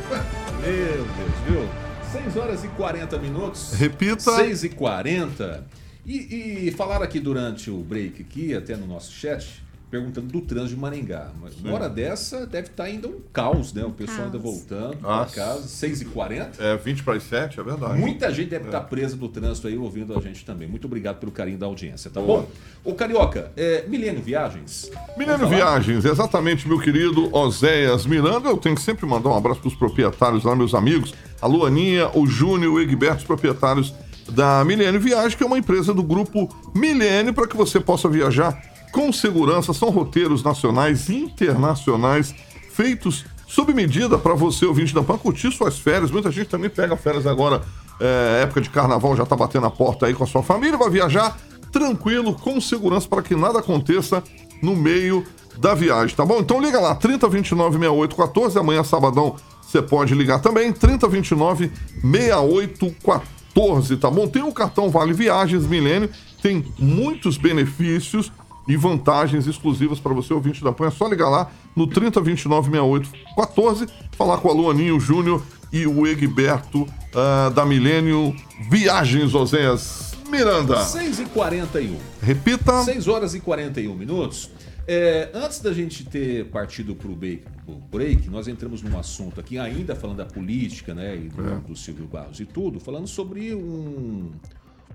Meu 0.62 1.06
Deus, 1.06 1.32
viu? 1.48 1.68
6 2.12 2.38
horas 2.38 2.64
e 2.64 2.68
40 2.68 3.18
minutos. 3.18 3.74
Repita. 3.74 4.36
6 4.36 4.66
e 4.66 4.70
40. 4.70 5.66
E, 6.06 6.68
e 6.68 6.72
falaram 6.72 7.04
aqui 7.04 7.20
durante 7.20 7.72
o 7.72 7.78
break 7.78 8.22
aqui, 8.22 8.54
até 8.54 8.76
no 8.76 8.86
nosso 8.88 9.12
chat, 9.12 9.64
perguntando 9.90 10.28
do 10.28 10.42
trânsito 10.42 10.76
de 10.76 10.82
Maringá. 10.82 11.32
Mas 11.42 11.60
uma 11.60 11.74
hora 11.74 11.90
dessa 11.90 12.46
deve 12.46 12.68
estar 12.68 12.84
ainda 12.84 13.08
um 13.08 13.20
caos, 13.34 13.74
né? 13.74 13.84
O 13.84 13.92
pessoal 13.92 14.26
ainda 14.26 14.38
Caos. 14.40 14.44
voltando 14.44 14.98
para 14.98 15.26
casa. 15.26 15.68
6 15.68 16.02
e 16.02 16.06
40. 16.06 16.64
É 16.64 16.78
20 16.78 17.04
para 17.04 17.16
as 17.16 17.24
7, 17.24 17.60
é 17.60 17.64
verdade. 17.64 18.00
Muita 18.00 18.32
gente 18.32 18.50
deve 18.50 18.66
estar 18.66 18.82
presa 18.82 19.16
no 19.16 19.28
trânsito 19.28 19.68
aí 19.68 19.78
ouvindo 19.78 20.18
a 20.18 20.22
gente 20.22 20.46
também. 20.46 20.68
Muito 20.68 20.86
obrigado 20.86 21.18
pelo 21.18 21.32
carinho 21.32 21.58
da 21.58 21.66
audiência, 21.66 22.10
tá 22.12 22.22
bom? 22.22 22.48
Ô, 22.84 22.94
Carioca, 22.94 23.52
é, 23.58 23.86
Milênio 23.88 24.22
Viagens. 24.22 24.92
Milênio? 25.18 25.48
Viagens, 25.48 26.06
exatamente, 26.06 26.68
meu 26.68 26.80
querido 26.80 27.36
Oséias 27.36 28.06
Miranda. 28.06 28.50
Eu 28.50 28.58
tenho 28.58 28.76
que 28.76 28.82
sempre 28.82 29.06
mandar 29.06 29.30
um 29.30 29.36
abraço 29.36 29.60
para 29.60 29.70
os 29.70 29.76
proprietários 29.76 30.44
lá, 30.44 30.56
meus 30.56 30.76
amigos. 30.76 31.14
A 31.42 31.48
Luaninha, 31.48 32.10
o 32.14 32.28
Júnior, 32.28 32.74
o 32.74 32.80
Egberto, 32.80 33.18
os 33.18 33.24
proprietários 33.24 33.94
da 34.32 34.64
Milênio 34.64 35.00
Viagem, 35.02 35.36
que 35.36 35.44
é 35.44 35.48
uma 35.48 35.58
empresa 35.58 35.94
do 35.94 36.04
grupo 36.04 36.48
Milênio, 36.76 37.34
para 37.34 37.48
que 37.48 37.58
você 37.58 37.80
possa 37.80 38.08
viajar 38.08 38.69
com 38.92 39.12
segurança. 39.12 39.74
São 39.74 39.90
roteiros 39.90 40.44
nacionais 40.44 41.10
e 41.10 41.16
internacionais 41.16 42.34
feitos 42.72 43.26
sob 43.48 43.74
medida 43.74 44.18
para 44.18 44.36
você, 44.36 44.66
ouvinte 44.66 44.94
da 44.94 45.02
PAN, 45.02 45.18
curtir 45.18 45.52
suas 45.52 45.80
férias. 45.80 46.12
Muita 46.12 46.32
gente 46.32 46.48
também 46.48 46.70
pega 46.70 46.96
férias 46.96 47.26
agora, 47.26 47.62
é, 48.00 48.42
época 48.44 48.62
de 48.62 48.70
carnaval, 48.70 49.16
já 49.18 49.26
tá 49.26 49.36
batendo 49.36 49.66
a 49.66 49.72
porta 49.72 50.06
aí 50.06 50.14
com 50.14 50.24
a 50.24 50.28
sua 50.28 50.44
família, 50.44 50.78
vai 50.78 50.90
viajar 50.90 51.38
tranquilo, 51.72 52.34
com 52.34 52.62
segurança, 52.62 53.08
para 53.08 53.22
que 53.22 53.36
nada 53.36 53.60
aconteça 53.60 54.24
no 54.62 54.76
meio 54.76 55.26
da 55.58 55.74
viagem, 55.74 56.16
tá 56.16 56.26
bom? 56.26 56.40
Então 56.40 56.62
liga 56.62 56.80
lá, 56.80 56.96
3029 56.96 57.78
6814, 57.78 58.58
amanhã 58.58 58.84
sabadão 58.84 59.36
você 59.62 59.82
pode 59.82 60.16
ligar 60.16 60.40
também, 60.40 60.72
3029 60.72 61.72
6814, 62.02 63.98
tá 63.98 64.10
bom? 64.10 64.28
Tem 64.28 64.42
o 64.42 64.54
cartão 64.54 64.90
Vale 64.90 65.14
Viagens 65.14 65.68
Milênio, 65.68 66.10
tem 66.42 66.66
muitos 66.78 67.38
benefícios 67.38 68.32
e 68.70 68.78
vantagens 68.78 69.48
exclusivas 69.48 70.00
para 70.00 70.14
você, 70.14 70.32
ouvinte 70.32 70.64
da 70.64 70.72
PAN. 70.72 70.88
É 70.88 70.92
só 70.92 71.08
ligar 71.08 71.28
lá 71.28 71.52
no 71.76 71.88
3029 71.88 72.70
6814, 72.70 73.88
falar 74.12 74.38
com 74.38 74.48
a 74.48 74.54
Luaninho 74.54 75.00
Júnior 75.00 75.42
e 75.74 75.88
o 75.88 76.06
Egberto 76.06 76.88
ah, 77.16 77.50
da 77.50 77.66
Milênio 77.66 78.36
Viagens 78.70 79.34
Oséias 79.34 80.14
Miranda. 80.30 80.84
6 80.84 81.22
e 81.22 81.26
41. 81.26 81.98
Repita. 82.22 82.84
6 82.84 83.08
horas 83.08 83.34
e 83.34 83.40
41 83.40 83.96
minutos. 83.96 84.52
É, 84.88 85.30
antes 85.34 85.60
da 85.60 85.74
gente 85.74 86.04
ter 86.04 86.46
partido 86.46 86.96
para 86.96 87.08
o 87.08 87.16
break, 87.16 87.44
break, 87.92 88.30
nós 88.30 88.48
entramos 88.48 88.82
num 88.82 88.98
assunto 88.98 89.40
aqui, 89.40 89.58
ainda 89.58 89.96
falando 89.96 90.18
da 90.18 90.26
política, 90.26 90.96
né, 90.96 91.16
e 91.16 91.30
do, 91.30 91.60
do 91.62 91.76
Silvio 91.76 92.06
Barros 92.06 92.40
e 92.40 92.46
tudo, 92.46 92.80
falando 92.80 93.08
sobre 93.08 93.54
um- 93.54 94.32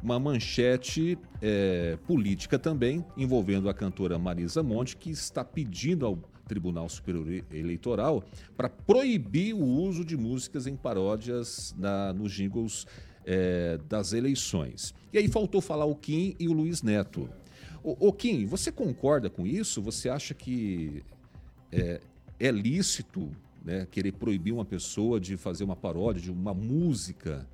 uma 0.04 0.20
manchete 0.20 1.18
é, 1.40 1.96
política 2.06 2.58
também, 2.58 3.02
envolvendo 3.16 3.70
a 3.70 3.74
cantora 3.74 4.18
Marisa 4.18 4.62
Monte, 4.62 4.98
que 4.98 5.10
está 5.10 5.42
pedindo 5.42 6.04
ao 6.04 6.16
Tribunal 6.46 6.86
Superior 6.90 7.42
Eleitoral 7.50 8.22
para 8.54 8.68
proibir 8.68 9.54
o 9.54 9.64
uso 9.64 10.04
de 10.04 10.14
músicas 10.14 10.66
em 10.66 10.76
paródias 10.76 11.74
na, 11.78 12.12
nos 12.12 12.32
jingles 12.32 12.86
é, 13.24 13.78
das 13.88 14.12
eleições. 14.12 14.92
E 15.10 15.16
aí 15.16 15.26
faltou 15.26 15.62
falar 15.62 15.86
o 15.86 15.96
Kim 15.96 16.36
e 16.38 16.48
o 16.48 16.52
Luiz 16.52 16.82
Neto. 16.82 17.30
O, 17.82 18.08
o 18.08 18.12
Kim, 18.12 18.44
você 18.44 18.70
concorda 18.70 19.30
com 19.30 19.46
isso? 19.46 19.80
Você 19.80 20.10
acha 20.10 20.34
que 20.34 21.02
é, 21.72 21.98
é 22.38 22.50
lícito 22.50 23.30
né, 23.64 23.86
querer 23.90 24.12
proibir 24.12 24.52
uma 24.52 24.66
pessoa 24.66 25.18
de 25.18 25.38
fazer 25.38 25.64
uma 25.64 25.74
paródia 25.74 26.20
de 26.20 26.30
uma 26.30 26.52
música? 26.52 27.48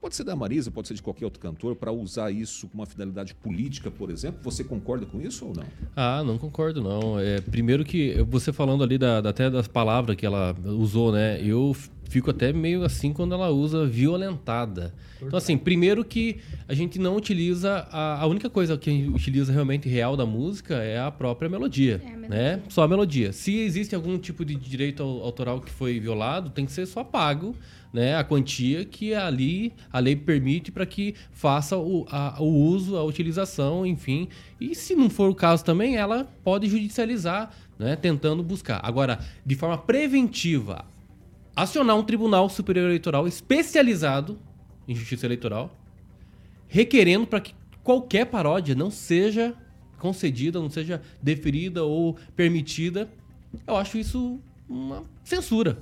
Pode 0.00 0.14
ser 0.14 0.24
da 0.24 0.36
Marisa, 0.36 0.70
pode 0.70 0.86
ser 0.88 0.94
de 0.94 1.02
qualquer 1.02 1.24
outro 1.24 1.40
cantor, 1.40 1.74
para 1.74 1.90
usar 1.90 2.30
isso 2.30 2.68
com 2.68 2.74
uma 2.78 2.86
finalidade 2.86 3.34
política, 3.34 3.90
por 3.90 4.10
exemplo. 4.10 4.38
Você 4.44 4.62
concorda 4.62 5.04
com 5.06 5.20
isso 5.20 5.46
ou 5.46 5.52
não? 5.54 5.64
Ah, 5.96 6.22
não 6.24 6.38
concordo, 6.38 6.80
não. 6.80 7.18
É, 7.18 7.40
primeiro 7.40 7.84
que 7.84 8.14
você 8.28 8.52
falando 8.52 8.84
ali 8.84 8.98
da, 8.98 9.20
da- 9.20 9.30
até 9.30 9.50
das 9.50 9.66
palavras 9.66 10.14
que 10.16 10.24
ela 10.24 10.54
usou, 10.64 11.10
né? 11.10 11.40
Eu 11.42 11.74
fico 12.08 12.30
até 12.30 12.52
meio 12.52 12.84
assim 12.84 13.12
quando 13.12 13.34
ela 13.34 13.50
usa 13.50 13.86
violentada. 13.86 14.94
Então, 15.20 15.36
assim, 15.38 15.56
primeiro 15.56 16.04
que 16.04 16.38
a 16.68 16.74
gente 16.74 16.98
não 16.98 17.16
utiliza. 17.16 17.86
A, 17.90 18.20
a 18.22 18.26
única 18.26 18.48
coisa 18.50 18.76
que 18.76 18.90
a 18.90 18.92
gente 18.92 19.08
utiliza 19.08 19.52
realmente 19.52 19.88
real 19.88 20.16
da 20.16 20.26
música 20.26 20.74
é 20.76 20.98
a 21.00 21.10
própria 21.10 21.48
melodia. 21.48 22.00
É 22.04 22.08
a 22.08 22.10
melodia. 22.16 22.28
Né? 22.28 22.60
Só 22.68 22.82
a 22.82 22.88
melodia. 22.88 23.32
Se 23.32 23.56
existe 23.60 23.94
algum 23.94 24.18
tipo 24.18 24.44
de 24.44 24.54
direito 24.56 25.02
au- 25.02 25.22
autoral 25.22 25.60
que 25.60 25.70
foi 25.70 25.98
violado, 25.98 26.50
tem 26.50 26.64
que 26.66 26.72
ser 26.72 26.86
só 26.86 27.02
pago 27.02 27.54
né, 27.92 28.14
a 28.16 28.22
quantia 28.24 28.84
que 28.84 29.14
ali 29.14 29.72
a 29.90 29.98
lei 30.00 30.14
permite 30.14 30.70
para 30.70 30.84
que 30.84 31.14
faça 31.32 31.76
o, 31.78 32.06
a- 32.10 32.36
o 32.38 32.44
uso, 32.44 32.96
a 32.96 33.02
utilização, 33.04 33.86
enfim. 33.86 34.28
E 34.60 34.74
se 34.74 34.94
não 34.94 35.08
for 35.08 35.30
o 35.30 35.34
caso 35.34 35.64
também, 35.64 35.96
ela 35.96 36.28
pode 36.44 36.68
judicializar, 36.68 37.50
né, 37.78 37.96
tentando 37.96 38.42
buscar. 38.42 38.80
Agora, 38.82 39.18
de 39.46 39.54
forma 39.54 39.78
preventiva, 39.78 40.84
acionar 41.56 41.96
um 41.96 42.04
tribunal 42.04 42.48
superior 42.50 42.84
eleitoral 42.84 43.26
especializado 43.26 44.38
em 44.86 44.94
justiça 44.94 45.26
eleitoral, 45.26 45.74
requerendo 46.68 47.26
para 47.26 47.40
que 47.40 47.54
qualquer 47.82 48.26
paródia 48.26 48.74
não 48.74 48.90
seja 48.90 49.54
concedida, 49.98 50.60
não 50.60 50.68
seja 50.68 51.00
deferida 51.22 51.82
ou 51.82 52.16
permitida, 52.36 53.10
eu 53.66 53.76
acho 53.76 53.96
isso 53.96 54.38
uma 54.68 55.04
censura. 55.24 55.78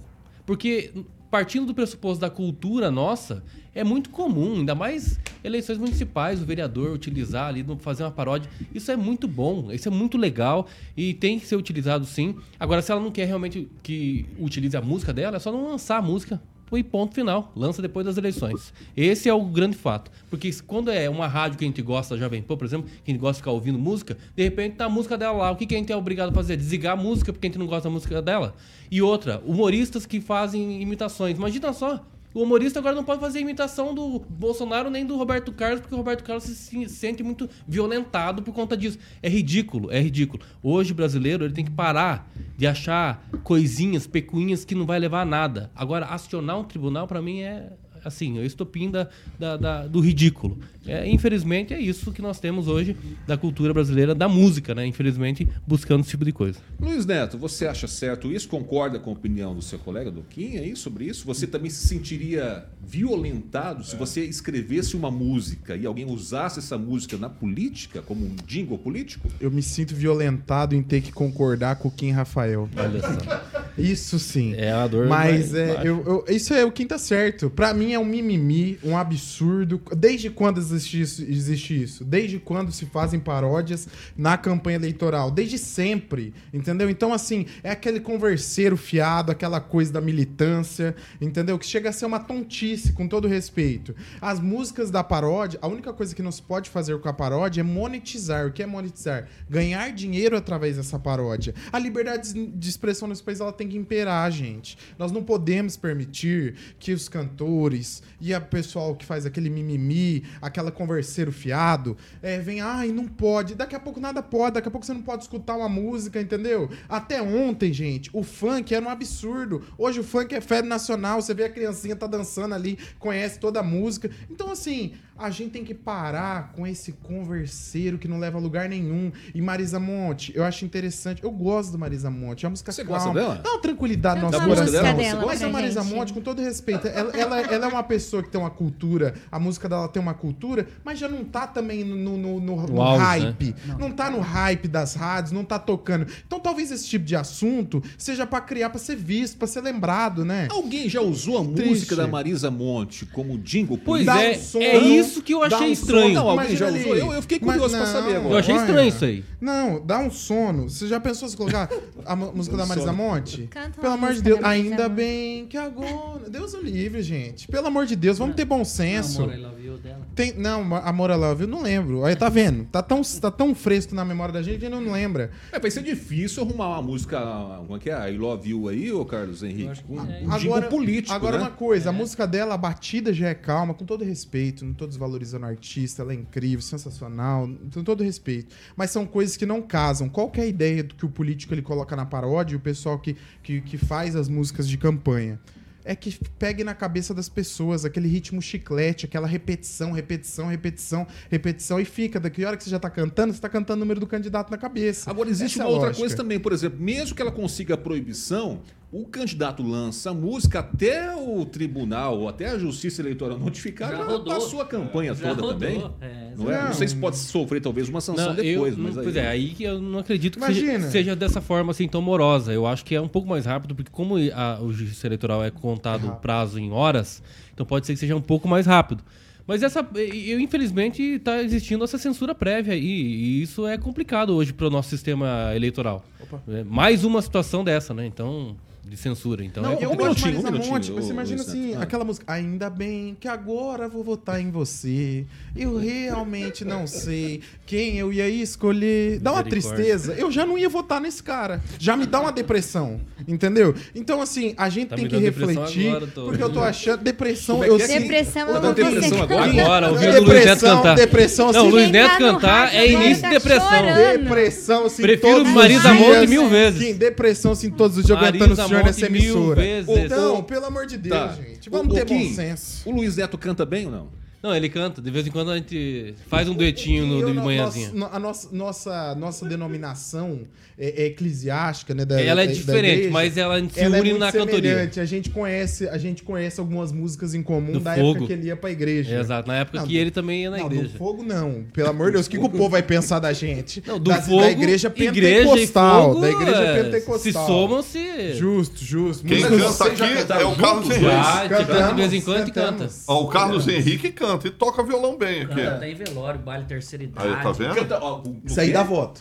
Porque 0.46 0.92
partindo 1.34 1.66
do 1.66 1.74
pressuposto 1.74 2.20
da 2.20 2.30
cultura 2.30 2.92
nossa, 2.92 3.42
é 3.74 3.82
muito 3.82 4.08
comum, 4.08 4.54
ainda 4.54 4.72
mais 4.72 5.18
eleições 5.42 5.76
municipais, 5.78 6.40
o 6.40 6.44
vereador 6.44 6.92
utilizar 6.92 7.48
ali, 7.48 7.66
fazer 7.80 8.04
uma 8.04 8.12
paródia. 8.12 8.48
Isso 8.72 8.88
é 8.92 8.96
muito 8.96 9.26
bom, 9.26 9.72
isso 9.72 9.88
é 9.88 9.90
muito 9.90 10.16
legal 10.16 10.68
e 10.96 11.12
tem 11.12 11.40
que 11.40 11.44
ser 11.44 11.56
utilizado 11.56 12.06
sim. 12.06 12.36
Agora, 12.56 12.80
se 12.80 12.92
ela 12.92 13.00
não 13.00 13.10
quer 13.10 13.26
realmente 13.26 13.68
que 13.82 14.26
utilize 14.38 14.76
a 14.76 14.80
música 14.80 15.12
dela, 15.12 15.38
é 15.38 15.40
só 15.40 15.50
não 15.50 15.70
lançar 15.70 15.96
a 15.96 16.02
música. 16.02 16.40
E 16.76 16.82
ponto 16.82 17.14
final. 17.14 17.52
Lança 17.54 17.80
depois 17.80 18.06
das 18.06 18.16
eleições. 18.16 18.72
Esse 18.96 19.28
é 19.28 19.34
o 19.34 19.44
grande 19.44 19.76
fato. 19.76 20.10
Porque 20.28 20.50
quando 20.66 20.90
é 20.90 21.08
uma 21.08 21.26
rádio 21.26 21.58
que 21.58 21.64
a 21.64 21.68
gente 21.68 21.82
gosta, 21.82 22.16
Jovem 22.16 22.42
Pan, 22.42 22.56
por 22.56 22.64
exemplo, 22.64 22.88
que 23.04 23.10
a 23.10 23.12
gente 23.12 23.20
gosta 23.20 23.34
de 23.34 23.38
ficar 23.38 23.52
ouvindo 23.52 23.78
música, 23.78 24.16
de 24.36 24.42
repente 24.42 24.76
tá 24.76 24.86
a 24.86 24.88
música 24.88 25.16
dela 25.16 25.36
lá. 25.36 25.50
O 25.50 25.56
que, 25.56 25.66
que 25.66 25.74
a 25.74 25.78
gente 25.78 25.92
é 25.92 25.96
obrigado 25.96 26.30
a 26.30 26.32
fazer? 26.32 26.56
Desligar 26.56 26.94
a 26.94 26.96
música 26.96 27.32
porque 27.32 27.46
a 27.46 27.50
gente 27.50 27.58
não 27.58 27.66
gosta 27.66 27.88
da 27.88 27.92
música 27.92 28.20
dela. 28.20 28.54
E 28.90 29.00
outra, 29.02 29.42
humoristas 29.44 30.06
que 30.06 30.20
fazem 30.20 30.82
imitações. 30.82 31.36
Imagina 31.36 31.72
só. 31.72 32.04
O 32.34 32.42
humorista 32.42 32.80
agora 32.80 32.96
não 32.96 33.04
pode 33.04 33.20
fazer 33.20 33.38
imitação 33.38 33.94
do 33.94 34.18
Bolsonaro 34.28 34.90
nem 34.90 35.06
do 35.06 35.16
Roberto 35.16 35.52
Carlos, 35.52 35.80
porque 35.80 35.94
o 35.94 35.98
Roberto 35.98 36.24
Carlos 36.24 36.42
se, 36.42 36.54
se 36.56 36.88
sente 36.88 37.22
muito 37.22 37.48
violentado 37.66 38.42
por 38.42 38.52
conta 38.52 38.76
disso. 38.76 38.98
É 39.22 39.28
ridículo, 39.28 39.88
é 39.92 40.00
ridículo. 40.00 40.42
Hoje 40.60 40.90
o 40.90 40.94
brasileiro 40.96 41.44
ele 41.44 41.54
tem 41.54 41.64
que 41.64 41.70
parar 41.70 42.28
de 42.56 42.66
achar 42.66 43.24
coisinhas, 43.44 44.08
pecuinhas 44.08 44.64
que 44.64 44.74
não 44.74 44.84
vai 44.84 44.98
levar 44.98 45.20
a 45.20 45.24
nada. 45.24 45.70
Agora, 45.76 46.06
acionar 46.06 46.58
um 46.58 46.64
tribunal, 46.64 47.06
pra 47.06 47.22
mim, 47.22 47.40
é 47.40 47.72
assim, 48.04 48.38
o 48.38 48.44
estopim 48.44 48.90
da, 48.90 49.08
da- 49.38 49.56
da- 49.56 49.86
do 49.86 50.00
ridículo. 50.00 50.58
É, 50.86 51.08
infelizmente, 51.08 51.72
é 51.72 51.80
isso 51.80 52.12
que 52.12 52.20
nós 52.20 52.38
temos 52.38 52.68
hoje 52.68 52.94
da 53.26 53.36
cultura 53.38 53.72
brasileira, 53.72 54.14
da 54.14 54.28
música, 54.28 54.74
né? 54.74 54.86
Infelizmente, 54.86 55.48
buscando 55.66 56.00
esse 56.00 56.10
tipo 56.10 56.24
de 56.24 56.32
coisa. 56.32 56.58
Luiz 56.78 57.06
Neto, 57.06 57.38
você 57.38 57.66
acha 57.66 57.86
certo 57.88 58.30
isso? 58.30 58.46
Concorda 58.48 58.98
com 58.98 59.10
a 59.10 59.12
opinião 59.14 59.54
do 59.54 59.62
seu 59.62 59.78
colega 59.78 60.10
do 60.10 60.22
Kim 60.22 60.58
aí 60.58 60.76
sobre 60.76 61.06
isso? 61.06 61.24
Você 61.26 61.46
também 61.46 61.70
se 61.70 61.86
sentiria 61.88 62.66
violentado 62.86 63.82
se 63.84 63.96
você 63.96 64.22
escrevesse 64.24 64.96
uma 64.96 65.10
música 65.10 65.74
e 65.76 65.86
alguém 65.86 66.04
usasse 66.04 66.58
essa 66.58 66.76
música 66.76 67.16
na 67.16 67.30
política, 67.30 68.02
como 68.02 68.26
um 68.26 68.36
jingle 68.46 68.76
político? 68.76 69.28
Eu 69.40 69.50
me 69.50 69.62
sinto 69.62 69.94
violentado 69.94 70.74
em 70.74 70.82
ter 70.82 71.00
que 71.00 71.12
concordar 71.12 71.76
com 71.76 71.88
o 71.88 71.90
Kim 71.90 72.10
Rafael. 72.10 72.68
Olha 72.76 73.00
só. 73.00 73.64
Isso 73.78 74.18
sim. 74.18 74.54
É 74.54 74.70
a 74.70 74.86
dor 74.86 75.06
Mas 75.08 75.54
é, 75.54 75.80
eu- 75.82 76.04
eu- 76.06 76.24
isso 76.34 76.52
é 76.54 76.64
o 76.64 76.70
Kim 76.70 76.86
tá 76.86 76.98
certo. 76.98 77.48
Pra 77.50 77.72
mim 77.74 77.92
é 77.94 77.98
um 77.98 78.04
mimimi, 78.04 78.78
um 78.82 78.96
absurdo. 78.96 79.80
Desde 79.96 80.30
quando 80.30 80.58
existe 80.58 81.00
isso, 81.00 81.22
existe 81.22 81.82
isso? 81.82 82.04
Desde 82.04 82.38
quando 82.38 82.72
se 82.72 82.86
fazem 82.86 83.18
paródias 83.18 83.88
na 84.16 84.36
campanha 84.36 84.76
eleitoral? 84.76 85.30
Desde 85.30 85.58
sempre, 85.58 86.34
entendeu? 86.52 86.90
Então, 86.90 87.12
assim, 87.12 87.46
é 87.62 87.70
aquele 87.70 88.00
converseiro 88.00 88.76
fiado, 88.76 89.32
aquela 89.32 89.60
coisa 89.60 89.92
da 89.92 90.00
militância, 90.00 90.94
entendeu? 91.20 91.58
Que 91.58 91.66
chega 91.66 91.90
a 91.90 91.92
ser 91.92 92.06
uma 92.06 92.20
tontice, 92.20 92.92
com 92.92 93.08
todo 93.08 93.28
respeito. 93.28 93.94
As 94.20 94.40
músicas 94.40 94.90
da 94.90 95.02
paródia, 95.02 95.58
a 95.62 95.68
única 95.68 95.92
coisa 95.92 96.14
que 96.14 96.22
não 96.22 96.32
se 96.32 96.42
pode 96.42 96.70
fazer 96.70 96.98
com 96.98 97.08
a 97.08 97.12
paródia 97.12 97.60
é 97.60 97.64
monetizar. 97.64 98.46
O 98.46 98.52
que 98.52 98.62
é 98.62 98.66
monetizar? 98.66 99.28
Ganhar 99.48 99.92
dinheiro 99.92 100.36
através 100.36 100.76
dessa 100.76 100.98
paródia. 100.98 101.54
A 101.72 101.78
liberdade 101.78 102.32
de 102.32 102.68
expressão 102.68 103.08
nesse 103.08 103.22
país 103.22 103.40
ela 103.40 103.52
tem 103.52 103.68
que 103.68 103.76
imperar, 103.76 104.30
gente. 104.30 104.76
Nós 104.98 105.12
não 105.12 105.22
podemos 105.22 105.76
permitir 105.76 106.54
que 106.78 106.92
os 106.92 107.08
cantores 107.08 107.73
e 108.20 108.32
a 108.32 108.40
pessoal 108.40 108.94
que 108.94 109.04
faz 109.04 109.26
aquele 109.26 109.50
mimimi, 109.50 110.24
aquela 110.40 110.70
converseiro 110.70 111.32
fiado, 111.32 111.96
é, 112.22 112.38
vem, 112.38 112.60
ai, 112.60 112.88
não 112.88 113.06
pode. 113.06 113.54
Daqui 113.54 113.74
a 113.74 113.80
pouco 113.80 114.00
nada 114.00 114.22
pode, 114.22 114.54
daqui 114.54 114.68
a 114.68 114.70
pouco 114.70 114.86
você 114.86 114.94
não 114.94 115.02
pode 115.02 115.22
escutar 115.22 115.56
uma 115.56 115.68
música, 115.68 116.20
entendeu? 116.20 116.70
Até 116.88 117.20
ontem, 117.22 117.72
gente, 117.72 118.10
o 118.12 118.22
funk 118.22 118.74
era 118.74 118.84
um 118.84 118.88
absurdo. 118.88 119.62
Hoje 119.76 120.00
o 120.00 120.04
funk 120.04 120.34
é 120.34 120.40
febre 120.40 120.68
nacional, 120.68 121.20
você 121.20 121.34
vê 121.34 121.44
a 121.44 121.50
criancinha 121.50 121.96
tá 121.96 122.06
dançando 122.06 122.54
ali, 122.54 122.78
conhece 122.98 123.38
toda 123.38 123.60
a 123.60 123.62
música. 123.62 124.10
Então, 124.30 124.50
assim, 124.50 124.94
a 125.16 125.30
gente 125.30 125.50
tem 125.50 125.64
que 125.64 125.74
parar 125.74 126.52
com 126.54 126.66
esse 126.66 126.92
converseiro 126.92 127.98
que 127.98 128.08
não 128.08 128.18
leva 128.18 128.38
a 128.38 128.40
lugar 128.40 128.68
nenhum. 128.68 129.12
E 129.34 129.40
Marisa 129.40 129.78
Monte, 129.80 130.32
eu 130.34 130.44
acho 130.44 130.64
interessante. 130.64 131.22
Eu 131.22 131.30
gosto 131.30 131.72
do 131.72 131.78
Marisa 131.78 132.10
Monte. 132.10 132.44
É 132.44 132.48
uma 132.48 132.50
música 132.50 132.72
Você 132.72 132.84
calma. 132.84 132.98
gosta 132.98 133.14
dela? 133.14 133.40
Dá 133.42 133.50
uma 133.50 133.60
tranquilidade 133.60 134.20
no 134.20 134.30
nosso 134.30 134.42
a 134.42 134.46
música 134.46 134.66
coração. 134.66 134.82
dela, 134.82 134.94
você 134.96 135.02
dela 135.14 135.26
Mas 135.26 135.38
pra 135.38 135.48
a 135.48 135.50
Marisa 135.52 135.82
gente. 135.82 135.94
Monte, 135.94 136.12
com 136.12 136.20
todo 136.20 136.42
respeito, 136.42 136.86
ela, 136.88 137.10
ela, 137.16 137.40
ela 137.40 137.66
é 137.66 137.68
uma 137.68 137.82
pessoa 137.82 138.22
que 138.22 138.28
tem 138.30 138.40
uma 138.40 138.50
cultura, 138.50 139.14
a 139.30 139.38
música 139.38 139.68
dela 139.68 139.88
tem 139.88 140.02
uma 140.02 140.14
cultura, 140.14 140.66
mas 140.84 140.98
já 140.98 141.08
não 141.08 141.24
tá 141.24 141.46
também 141.46 141.84
no, 141.84 141.96
no, 141.96 142.16
no- 142.18 142.40
no- 142.40 142.66
no 142.66 142.82
auge, 142.82 143.04
hype. 143.04 143.54
Não. 143.78 143.90
tá 143.90 144.10
no 144.10 144.20
hype 144.20 144.66
das 144.68 144.94
rádios, 144.94 145.32
não 145.32 145.44
tá 145.44 145.58
tocando. 145.58 146.06
Então 146.26 146.40
talvez 146.40 146.70
esse 146.70 146.86
tipo 146.88 147.04
de 147.04 147.14
assunto 147.16 147.82
seja 147.96 148.26
pra 148.26 148.40
criar, 148.40 148.70
pra 148.70 148.78
ser 148.78 148.96
visto, 148.96 149.36
pra 149.38 149.46
ser 149.46 149.60
lembrado, 149.60 150.24
né? 150.24 150.48
Alguém 150.50 150.88
já 150.88 151.00
usou 151.00 151.38
a 151.40 151.44
Triste. 151.44 151.68
música 151.68 151.96
da 151.96 152.06
Marisa 152.06 152.50
Monte 152.50 153.06
como 153.06 153.38
jingle 153.38 153.78
Pois? 153.78 154.04
Dá 154.06 154.22
é, 154.22 154.38
um 154.54 154.60
é 154.62 154.78
isso 154.78 155.03
que 155.22 155.34
eu 155.34 155.42
achei 155.42 155.68
um 155.68 155.72
estranho. 155.72 156.02
sono. 156.02 156.14
Não, 156.14 156.28
alguém 156.30 156.56
já 156.56 156.68
usou? 156.68 156.96
Eu- 156.96 157.12
eu 157.12 157.22
fiquei 157.22 157.38
curioso 157.38 157.76
pra 157.76 157.86
saber 157.86 158.16
agora. 158.16 158.34
Eu 158.34 158.38
achei 158.38 158.54
olha. 158.54 158.60
estranho 158.64 158.88
isso 158.88 159.04
aí. 159.04 159.24
Não, 159.40 159.80
dá 159.84 159.98
um 159.98 160.10
sono. 160.10 160.68
Você 160.68 160.86
já 160.86 160.98
pensou 161.00 161.28
se 161.28 161.36
colocar 161.36 161.68
a 162.04 162.14
música 162.16 162.56
da 162.56 162.66
Marisa. 162.66 162.92
Monte? 162.92 163.46
Canta 163.50 163.80
Pelo 163.80 163.92
amor 163.94 164.12
de 164.14 164.22
Deus. 164.22 164.40
Ainda 164.42 164.88
bem 164.88 165.46
que 165.46 165.56
agora. 165.56 166.28
Deus 166.28 166.54
o 166.54 166.60
livre, 166.60 167.02
gente. 167.02 167.48
Pelo 167.48 167.66
amor 167.66 167.86
de 167.86 167.96
Deus, 167.96 168.18
vamos 168.18 168.36
ter 168.36 168.44
bom 168.44 168.64
senso. 168.64 169.22
Amor, 169.22 169.34
I 169.34 169.38
love 169.38 169.62
you 169.63 169.63
dela. 169.78 170.06
Tem, 170.14 170.32
não, 170.34 170.74
Amor 170.76 171.10
I 171.10 171.16
Love, 171.16 171.42
eu 171.44 171.48
não 171.48 171.62
lembro. 171.62 172.04
Aí 172.04 172.16
tá 172.16 172.28
vendo? 172.28 172.64
Tá 172.66 172.82
tão, 172.82 173.02
tá 173.02 173.30
tão 173.30 173.54
fresco 173.54 173.94
na 173.94 174.04
memória 174.04 174.32
da 174.32 174.42
gente 174.42 174.58
que 174.58 174.66
a 174.66 174.70
gente 174.70 174.84
não 174.84 174.92
lembra. 174.92 175.30
É, 175.52 175.58
vai 175.58 175.70
ser 175.70 175.82
difícil 175.82 176.42
arrumar 176.42 176.68
uma 176.68 176.82
música, 176.82 177.20
como 177.66 177.76
é 177.76 177.78
que 177.78 177.90
é? 177.90 178.12
I 178.12 178.16
Love 178.16 178.50
You 178.50 178.68
aí, 178.68 178.92
ô 178.92 179.04
Carlos 179.04 179.42
Henrique? 179.42 179.84
Um, 179.88 180.00
é. 180.00 180.22
um 180.22 180.38
jingle 180.38 180.62
político, 180.62 181.14
agora 181.14 181.38
né? 181.38 181.44
uma 181.44 181.50
coisa, 181.50 181.90
a 181.90 181.92
música 181.92 182.26
dela, 182.26 182.54
a 182.54 182.58
batida 182.58 183.12
já 183.12 183.28
é 183.28 183.34
calma, 183.34 183.74
com 183.74 183.84
todo 183.84 184.04
respeito, 184.04 184.64
não 184.64 184.74
tô 184.74 184.86
desvalorizando 184.86 185.46
o 185.46 185.48
artista, 185.48 186.02
ela 186.02 186.12
é 186.12 186.16
incrível, 186.16 186.60
sensacional, 186.60 187.48
com 187.72 187.84
todo 187.84 188.02
respeito. 188.02 188.54
Mas 188.76 188.90
são 188.90 189.06
coisas 189.06 189.36
que 189.36 189.46
não 189.46 189.62
casam. 189.62 190.08
Qual 190.08 190.30
que 190.30 190.40
é 190.40 190.44
a 190.44 190.46
ideia 190.46 190.82
do 190.82 190.94
que 190.94 191.04
o 191.04 191.08
político 191.08 191.54
ele 191.54 191.62
coloca 191.62 191.94
na 191.96 192.06
paródia 192.06 192.54
e 192.54 192.56
o 192.56 192.60
pessoal 192.60 192.98
que, 192.98 193.16
que, 193.42 193.60
que 193.60 193.78
faz 193.78 194.16
as 194.16 194.28
músicas 194.28 194.68
de 194.68 194.78
campanha? 194.78 195.40
É 195.84 195.94
que 195.94 196.18
pegue 196.38 196.64
na 196.64 196.74
cabeça 196.74 197.12
das 197.12 197.28
pessoas 197.28 197.84
aquele 197.84 198.08
ritmo 198.08 198.40
chiclete, 198.40 199.04
aquela 199.04 199.26
repetição, 199.26 199.92
repetição, 199.92 200.46
repetição, 200.46 201.06
repetição, 201.30 201.78
e 201.78 201.84
fica. 201.84 202.18
Daqui 202.18 202.44
a 202.44 202.48
hora 202.48 202.56
que 202.56 202.64
você 202.64 202.70
já 202.70 202.78
tá 202.78 202.88
cantando, 202.88 203.34
você 203.34 203.40
tá 203.40 203.48
cantando 203.48 203.78
o 203.78 203.84
número 203.84 204.00
do 204.00 204.06
candidato 204.06 204.50
na 204.50 204.56
cabeça. 204.56 205.10
Agora, 205.10 205.28
existe 205.28 205.58
Essa 205.58 205.64
uma 205.64 205.70
outra 205.70 205.88
lógica. 205.88 206.00
coisa 206.00 206.16
também, 206.16 206.40
por 206.40 206.52
exemplo, 206.52 206.80
mesmo 206.80 207.14
que 207.14 207.20
ela 207.20 207.32
consiga 207.32 207.74
a 207.74 207.76
proibição, 207.76 208.62
o 208.96 209.06
candidato 209.06 209.60
lança 209.60 210.10
a 210.10 210.14
música 210.14 210.60
até 210.60 211.12
o 211.16 211.44
tribunal 211.44 212.16
ou 212.20 212.28
até 212.28 212.48
a 212.50 212.56
justiça 212.58 213.02
eleitoral 213.02 213.36
notificar, 213.36 213.90
Já 213.90 213.96
já, 213.96 214.04
rodou. 214.04 214.32
passou 214.34 214.60
a 214.60 214.64
campanha 214.64 215.12
Já 215.14 215.30
toda 215.30 215.42
rodou. 215.42 215.52
também. 215.58 215.84
É, 216.00 216.32
não, 216.36 216.48
é? 216.50 216.64
não 216.66 216.72
sei 216.72 216.86
se 216.86 216.94
pode 216.94 217.16
sofrer 217.16 217.60
talvez 217.60 217.88
uma 217.88 218.00
sanção 218.00 218.28
Não, 218.28 218.34
depois, 218.36 218.76
eu, 218.76 218.82
mas 218.84 218.96
aí, 218.96 219.02
pois 219.04 219.16
é, 219.16 219.26
aí 219.26 219.48
que 219.48 219.64
eu 219.64 219.80
não 219.80 219.98
acredito 219.98 220.34
que 220.38 220.44
Imagina. 220.44 220.72
seja, 220.78 220.90
seja 220.90 221.16
dessa 221.16 221.40
forma 221.40 221.72
assim 221.72 221.88
tão 221.88 222.00
morosa. 222.00 222.52
Eu 222.52 222.66
acho 222.68 222.84
que 222.84 222.94
é 222.94 223.00
um 223.00 223.08
pouco 223.08 223.28
mais 223.28 223.44
rápido, 223.46 223.74
porque 223.74 223.90
como 223.90 224.14
a- 224.32 224.60
o 224.62 224.72
justiça 224.72 225.08
eleitoral 225.08 225.42
é 225.42 225.50
contado 225.50 226.06
o 226.06 226.12
prazo 226.16 226.60
em 226.60 226.70
horas, 226.70 227.20
então 227.52 227.66
pode 227.66 227.86
ser 227.86 227.94
que 227.94 227.98
seja 227.98 228.14
um 228.14 228.22
pouco 228.22 228.46
mais 228.46 228.64
rápido. 228.64 229.02
Mas 229.44 229.62
essa, 229.64 229.84
eu 229.96 230.38
infelizmente 230.38 231.02
está 231.02 231.42
existindo 231.42 231.82
essa 231.82 231.98
censura 231.98 232.32
prévia 232.32 232.72
aí, 232.74 232.80
e 232.80 233.42
isso 233.42 233.66
é 233.66 233.76
complicado 233.76 234.30
hoje 234.34 234.52
para 234.52 234.68
o 234.68 234.70
nosso 234.70 234.88
sistema 234.88 235.50
eleitoral. 235.54 236.02
É 236.48 236.62
mais 236.62 237.04
uma 237.04 237.20
situação 237.20 237.62
dessa, 237.64 237.92
né? 237.92 238.06
Então, 238.06 238.56
de 238.86 238.96
censura. 238.96 239.44
Então 239.44 239.62
Não, 239.62 239.72
é 239.72 239.78
eu 239.84 239.90
um 239.90 239.96
minutinho, 239.96 240.34
mais 240.34 240.38
um 240.38 240.42
da 240.42 240.50
monte. 240.52 240.66
minutinho, 240.66 241.02
Você 241.02 241.10
imagina 241.12 241.40
assim. 241.42 241.74
Ah. 241.74 241.82
aquela 241.82 242.04
música. 242.04 242.24
Ainda 242.32 242.68
bem 242.68 243.16
que 243.18 243.26
agora 243.26 243.88
vou 243.88 244.04
votar 244.04 244.40
em 244.40 244.50
você. 244.50 245.24
Eu 245.56 245.76
realmente 245.76 246.64
não 246.64 246.86
sei 246.86 247.40
quem 247.66 247.96
eu 247.98 248.12
ia 248.12 248.28
escolher. 248.28 249.18
Dá 249.20 249.32
uma 249.32 249.42
tristeza. 249.42 250.14
Eu 250.14 250.30
já 250.30 250.44
não 250.44 250.58
ia 250.58 250.68
votar 250.68 251.00
nesse 251.00 251.22
cara. 251.22 251.62
Já 251.78 251.96
me 251.96 252.06
dá 252.06 252.20
uma 252.20 252.32
depressão. 252.32 253.00
Entendeu? 253.26 253.74
Então, 253.94 254.20
assim, 254.20 254.54
a 254.56 254.68
gente 254.68 254.88
Tá 254.88 254.96
tem 254.96 255.08
que 255.08 255.16
refletir. 255.16 255.88
agora, 255.88 256.06
tô- 256.06 256.24
porque 256.26 256.42
eu 256.42 256.50
tô 256.50 256.60
achando. 256.60 257.02
Depressão, 257.02 257.64
é 257.64 257.68
eu 257.68 257.76
é? 257.76 257.78
sinto. 257.86 258.02
Depressão 258.02 258.46
Tá 258.46 258.52
eu 258.52 258.60
dando 258.60 258.76
vou 258.76 258.90
depressão 258.90 259.22
agora? 259.22 259.44
Agora, 259.50 259.90
ouvindo 259.92 260.18
o 260.18 260.24
Luiz 260.24 260.44
Neto 260.44 260.60
cantar. 260.60 260.94
depressão, 260.96 261.52
Não, 261.52 261.60
assim, 261.60 261.68
o 261.68 261.70
Luiz 261.70 261.90
Neto 261.90 262.10
tá 262.10 262.18
cantar 262.18 262.74
é 262.74 262.78
agora 262.88 263.04
início 263.04 263.22
tá 263.22 263.28
de 263.28 263.34
depressão. 263.34 263.84
Depressão, 264.18 264.86
assim, 264.86 265.02
Prefiro 265.02 265.32
todos 265.32 265.48
os 265.48 265.54
Marisa. 265.54 265.94
Monte 265.94 266.26
mil 266.26 266.48
vezes. 266.48 266.82
Kim, 266.82 266.94
depressão, 266.94 267.52
assim, 267.52 267.70
todos 267.70 267.96
os 267.98 268.04
dias 268.04 268.18
aguentando 268.18 268.54
senhor 268.74 268.84
nessa 268.86 269.06
emissora. 269.06 269.60
vezes. 269.62 269.88
Então, 269.96 270.42
pelo 270.42 270.66
amor 270.66 270.86
de 270.86 270.96
Deus, 270.98 271.14
Tá. 271.16 271.32
gente. 271.34 271.70
Vamos 271.70 271.92
ô, 271.92 271.96
ter 271.96 272.04
bom 272.04 272.18
Kim, 272.18 272.34
senso. 272.34 272.88
O 272.88 272.92
Luiz 272.92 273.16
Neto 273.16 273.36
canta 273.38 273.64
bem 273.64 273.86
ou 273.86 273.92
não? 273.92 274.23
Não, 274.44 274.54
ele 274.54 274.68
canta. 274.68 275.00
De 275.00 275.10
vez 275.10 275.26
em 275.26 275.30
quando 275.30 275.50
a 275.50 275.56
gente 275.56 276.14
faz 276.28 276.46
um 276.46 276.52
duetinho 276.54 277.06
no, 277.06 277.24
de 277.24 277.32
manhãzinha. 277.32 277.90
A 278.12 278.18
nossa, 278.18 278.48
nossa, 278.52 279.14
nossa 279.14 279.46
denominação 279.48 280.40
é, 280.78 281.04
é 281.04 281.06
eclesiástica, 281.06 281.94
né? 281.94 282.04
da- 282.04 282.20
Ela 282.20 282.42
é 282.42 282.46
da- 282.46 282.52
da 282.52 282.58
diferente, 282.58 282.92
igreja, 282.94 283.10
mas 283.10 283.38
ela 283.38 283.58
se 283.70 283.80
ela 283.80 283.96
é 283.96 284.00
une 284.00 284.10
muito 284.10 284.20
na 284.20 284.30
cantoria. 284.30 284.90
A 284.98 285.04
gente 285.06 285.30
conhece, 285.30 285.88
a 285.88 285.96
gente 285.96 286.22
conhece 286.22 286.60
algumas 286.60 286.92
músicas 286.92 287.32
em 287.34 287.42
comum 287.42 287.72
Do 287.72 287.80
da 287.80 287.94
Fogo. 287.94 288.10
época 288.10 288.26
que 288.26 288.32
ele 288.34 288.46
ia 288.48 288.56
pra 288.56 288.70
igreja. 288.70 289.18
Exato, 289.18 289.48
na 289.48 289.56
época 289.56 289.78
Não, 289.78 289.86
que 289.86 289.94
do- 289.94 289.98
ele 289.98 290.10
também 290.10 290.42
ia 290.42 290.50
na 290.50 290.58
não, 290.58 290.66
igreja. 290.66 290.88
do 290.88 290.98
fogo 290.98 291.22
não. 291.22 291.64
Pelo 291.72 291.88
amor 291.88 292.08
de 292.08 292.12
Deus, 292.12 292.26
o 292.26 292.30
que, 292.30 292.36
que 292.38 292.44
o 292.44 292.50
povo 292.50 292.68
vai 292.68 292.82
pensar 292.82 293.20
da 293.20 293.32
gente? 293.32 293.82
Não, 293.86 293.98
do 293.98 294.10
da, 294.10 294.20
fogo, 294.20 294.42
da 294.42 294.50
igreja 294.50 294.92
igreja 294.94 295.40
e 295.40 295.44
pentecostal. 295.46 296.02
fogo, 296.10 296.20
da 296.20 296.30
igreja 296.30 296.58
é, 296.64 296.82
pentecostal. 296.82 297.18
Se 297.18 297.32
somam-se. 297.32 298.34
Justo, 298.34 298.84
justo. 298.84 299.24
Quem 299.26 299.40
canta 299.40 299.84
aqui 299.86 300.02
é 300.42 300.44
o 300.44 300.54
Carlos? 300.56 300.90
Henrique. 300.90 301.94
De 301.94 301.94
vez 301.94 302.12
em 302.12 302.20
quando 302.20 302.48
e 302.48 302.52
canta. 302.52 302.90
o 303.06 303.26
Carlos 303.28 303.66
Henrique 303.68 304.12
canta 304.12 304.33
e 304.44 304.50
toca 304.50 304.82
violão 304.82 305.16
bem 305.16 305.42
aqui. 305.42 305.54
Canta 305.62 305.88
em 305.88 305.94
velório, 305.94 306.40
baile 306.40 306.64
terceira 306.64 307.04
idade. 307.04 307.28
Aí, 307.28 307.42
tá 307.42 307.52
vendo? 307.52 307.74
Canta, 307.74 307.98
ó, 308.02 308.22
Isso 308.44 308.60
aí 308.60 308.72
dá 308.72 308.82
voto. 308.82 309.20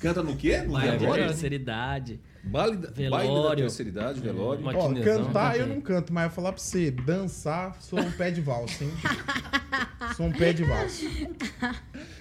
Canta 0.00 0.22
no 0.22 0.34
quê? 0.36 0.58
No 0.58 0.72
Baile 0.72 0.88
É 0.96 0.98
velório? 0.98 1.26
terceira 1.26 1.54
idade. 1.54 2.20
Baile, 2.44 2.76
da- 2.76 2.88
baile 2.88 3.10
da 3.10 3.18
Velório. 3.18 3.56
terceira 3.64 3.88
idade, 3.90 4.20
velório. 4.20 4.60
Uma- 4.62 4.76
Ó, 4.76 4.92
cantar 4.94 5.52
tá 5.52 5.56
eu 5.56 5.66
não 5.66 5.80
canto, 5.80 6.12
mas 6.12 6.24
eu 6.24 6.28
vou 6.30 6.34
falar 6.36 6.52
pra 6.52 6.60
você, 6.62 6.90
dançar, 6.90 7.76
sou 7.80 8.00
um 8.00 8.10
pé 8.10 8.30
de 8.32 8.40
valsa, 8.40 8.82
hein? 8.82 8.90
sou 10.16 10.26
um 10.26 10.32
pé 10.32 10.52
de 10.52 10.64
valsa. 10.64 11.04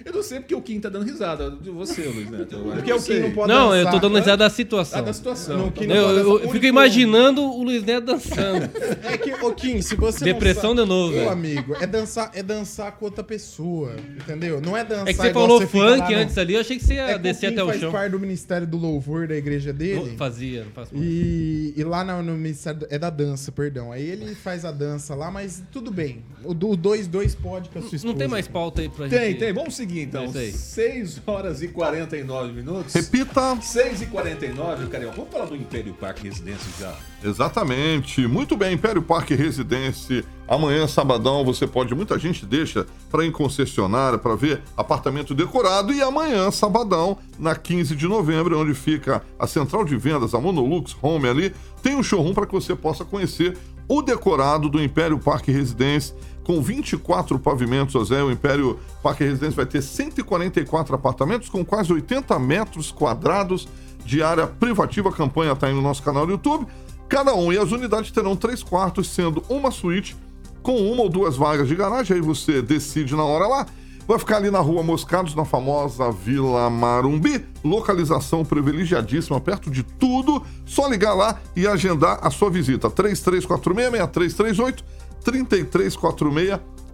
Eu 0.06 0.14
não 0.14 0.22
sei 0.24 0.40
porque 0.40 0.54
o 0.56 0.62
Kim 0.62 0.80
tá 0.80 0.90
dando 0.90 1.06
risada 1.06 1.50
de 1.52 1.70
você, 1.70 2.04
Luiz 2.04 2.30
Neto. 2.30 2.56
Eu 2.56 2.64
Porque 2.72 2.94
o. 2.94 3.02
Kim 3.02 3.20
não 3.20 3.32
pode 3.32 3.52
Não, 3.52 3.70
dançar. 3.70 3.86
eu 3.86 3.92
tô 3.92 4.00
dando 4.08 4.16
risada 4.18 4.38
da 4.38 4.46
Ah, 4.46 4.50
situação. 4.50 5.04
da 5.04 5.14
situação. 5.14 5.58
Não 5.58 5.72
pode 5.72 5.90
eu- 5.90 5.96
eu 5.98 6.40
fico 6.40 6.50
único- 6.52 6.66
imaginando 6.68 7.42
o 7.42 7.64
Luiz 7.64 7.84
Neto 7.84 8.06
dançando. 8.06 8.70
É 9.04 9.18
que, 9.18 9.34
ô 9.34 9.52
Kim, 9.54 9.82
se 9.82 9.96
você 9.96 10.24
Depressão 10.24 10.74
não 10.74 10.84
de 10.84 10.90
novo, 10.90 11.10
Meu 11.12 11.20
velho. 11.22 11.32
amigo, 11.32 11.76
é 11.80 11.86
dançar, 11.88 12.32
é 12.34 12.42
dançar 12.44 12.92
com 12.94 13.06
outra 13.06 13.24
pessoa, 13.24 13.96
entendeu? 14.20 14.62
Não 14.62 14.76
é 14.78 14.84
dançar 14.84 15.08
É 15.08 15.14
que 15.14 15.20
você 15.22 15.34
falou 15.34 15.60
funk 15.62 15.78
lá, 15.78 16.10
não. 16.10 16.18
antes 16.18 16.38
ali, 16.38 16.54
eu 16.54 16.62
achei 16.62 16.78
que 16.78 16.84
você 16.86 16.94
ia 16.96 17.02
É 17.12 17.18
descer 17.18 17.48
até 17.48 17.64
o 17.64 17.68
faz 17.68 17.80
chão. 17.80 17.92
parte 17.92 18.12
do 18.12 18.20
Ministério 18.20 18.66
do 18.68 18.78
Louvor 18.78 19.28
da 19.28 19.36
igreja 19.36 19.74
dele. 19.74 20.11
Não 20.12 20.18
Fazia, 20.18 20.64
não 20.64 20.72
faço 20.72 20.96
mais. 20.96 21.08
E, 21.08 21.74
e 21.76 21.84
lá 21.84 22.04
no, 22.04 22.22
no 22.24 22.34
Ministério. 22.38 22.86
É 22.90 23.00
da 23.00 23.10
dança, 23.10 23.52
perdão. 23.52 23.92
Aí 23.92 24.04
ele 24.08 24.36
faz 24.36 24.64
a 24.66 24.72
dança 24.72 25.16
lá, 25.16 25.32
mas 25.32 25.64
tudo 25.72 25.92
bem. 25.92 26.24
O 26.44 26.54
2-2 26.54 27.36
pode 27.42 27.70
com 27.70 27.80
a 27.80 27.82
sua 27.82 27.96
esposa. 27.96 28.08
Não 28.08 28.16
tem 28.16 28.28
mais 28.28 28.48
pauta 28.48 28.82
aí 28.82 28.90
pra 28.90 29.08
Tem, 29.08 29.32
gente. 29.32 29.40
tem. 29.40 29.54
Vamos 29.54 29.76
seguir 29.76 30.02
então. 30.02 30.24
É 30.24 30.28
isso 30.28 30.38
aí. 30.38 30.52
6 30.52 31.22
horas 31.26 31.62
e 31.62 31.68
49 31.68 32.54
minutos. 32.54 32.94
Repita. 32.94 33.60
6 33.62 34.02
e 34.04 34.06
49, 34.08 34.88
Carioca. 34.88 35.16
Vamos 35.16 35.32
falar 35.32 35.46
do 35.46 35.56
Império 35.56 35.94
Parque 35.94 36.24
Residência 36.28 36.70
já. 36.80 36.98
Exatamente. 37.24 38.26
Muito 38.28 38.58
bem, 38.58 38.74
Império 38.74 39.02
Parque 39.02 39.36
Residência. 39.36 40.26
Amanhã, 40.48 40.88
sabadão, 40.88 41.46
você 41.46 41.68
pode. 41.68 41.94
Muita 41.94 42.18
gente 42.18 42.46
deixa 42.46 42.86
para 43.10 43.24
ir 43.24 43.30
em 43.30 43.32
concessionária 43.32 44.18
para 44.18 44.36
ver 44.36 44.62
apartamento 44.76 45.34
decorado. 45.36 45.94
E 45.94 46.02
amanhã, 46.02 46.50
sabadão, 46.50 47.18
na 47.38 47.56
15 47.56 47.96
de 47.96 48.08
novembro, 48.08 48.60
onde 48.60 48.74
fica 48.74 49.24
a 49.38 49.46
central 49.46 49.86
de 49.86 49.96
vendas, 49.96 50.34
a 50.34 50.40
Monolux 50.40 50.96
Home 51.02 51.28
ali, 51.28 51.54
tem 51.84 51.96
um 51.96 52.04
showroom 52.04 52.34
para 52.34 52.48
que 52.48 52.54
você 52.54 52.76
possa 52.76 53.06
conhecer 53.06 53.58
o 53.88 54.02
decorado 54.02 54.68
do 54.68 54.82
Império 54.82 55.20
Parque 55.20 55.52
Residência. 55.52 56.16
Com 56.44 56.60
24 56.60 57.38
pavimentos, 57.38 57.94
José, 57.94 58.24
o 58.24 58.32
Império 58.32 58.80
Parque 59.04 59.24
Residência 59.24 59.56
vai 59.56 59.66
ter 59.66 59.82
144 59.82 60.96
apartamentos 60.96 61.50
com 61.50 61.64
quase 61.64 61.94
80 61.94 62.38
metros 62.40 62.92
quadrados 62.92 63.68
de 64.04 64.24
área 64.24 64.48
privativa. 64.48 65.10
A 65.10 65.14
campanha 65.14 65.54
está 65.54 65.68
aí 65.68 65.74
no 65.74 65.82
nosso 65.82 66.02
canal 66.02 66.26
do 66.26 66.32
YouTube. 66.32 66.68
Cada 67.12 67.36
um. 67.36 67.52
E 67.52 67.58
as 67.58 67.72
unidades 67.74 68.10
terão 68.10 68.38
três 68.38 68.64
quartos, 68.64 69.10
sendo 69.10 69.44
uma 69.50 69.70
suíte 69.70 70.16
com 70.64 70.78
uma 70.78 71.04
ou 71.04 71.10
duas 71.10 71.36
vagas 71.36 71.68
de 71.68 71.76
garagem. 71.76 72.16
Aí 72.16 72.22
você 72.22 72.62
decide 72.62 73.14
na 73.18 73.26
hora 73.26 73.46
lá. 73.48 73.66
Vai 74.08 74.18
ficar 74.18 74.38
ali 74.38 74.50
na 74.50 74.60
rua 74.60 74.82
Moscados, 74.82 75.36
na 75.36 75.44
famosa 75.44 76.10
Vila 76.10 76.70
Marumbi. 76.70 77.46
Localização 77.66 78.46
privilegiadíssima, 78.46 79.42
perto 79.42 79.70
de 79.70 79.84
tudo. 79.84 80.42
Só 80.66 80.88
ligar 80.88 81.14
lá 81.14 81.38
e 81.54 81.68
agendar 81.68 82.18
a 82.22 82.32
sua 82.32 82.50
visita. 82.50 82.90
3346-6338, 82.90 84.82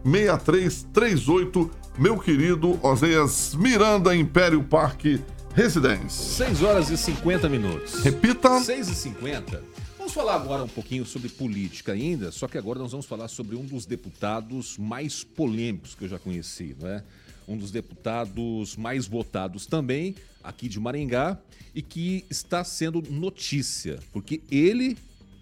3346-6338. 0.04 1.70
Meu 1.96 2.18
querido 2.18 2.80
Oséias 2.82 3.54
Miranda, 3.54 4.16
Império 4.16 4.64
Parque 4.64 5.22
Residência. 5.54 6.46
6 6.48 6.64
horas 6.64 6.90
e 6.90 6.98
50 6.98 7.48
minutos. 7.50 8.04
Repita. 8.04 8.60
6 8.60 8.90
e 8.90 8.96
50. 8.96 9.77
Vamos 10.08 10.16
falar 10.16 10.36
agora 10.36 10.64
um 10.64 10.70
pouquinho 10.70 11.06
sobre 11.06 11.28
política 11.28 11.92
ainda, 11.92 12.32
só 12.32 12.48
que 12.48 12.58
agora 12.58 12.80
nós 12.80 12.92
vamos 12.92 13.06
falar 13.06 13.28
sobre 13.28 13.58
um 13.58 13.66
dos 13.66 13.86
deputados 13.86 14.78
mais 14.78 15.22
polêmicos 15.22 15.96
que 15.96 16.06
eu 16.06 16.08
já 16.08 16.18
conheci, 16.18 16.74
não 16.80 16.88
é? 16.88 17.04
Um 17.46 17.58
dos 17.58 17.72
deputados 17.72 18.78
mais 18.78 19.06
votados 19.06 19.66
também 19.66 20.16
aqui 20.42 20.70
de 20.70 20.80
Maringá 20.80 21.38
e 21.76 21.82
que 21.82 22.24
está 22.30 22.64
sendo 22.64 23.02
notícia, 23.12 24.00
porque 24.14 24.42
ele, 24.50 24.98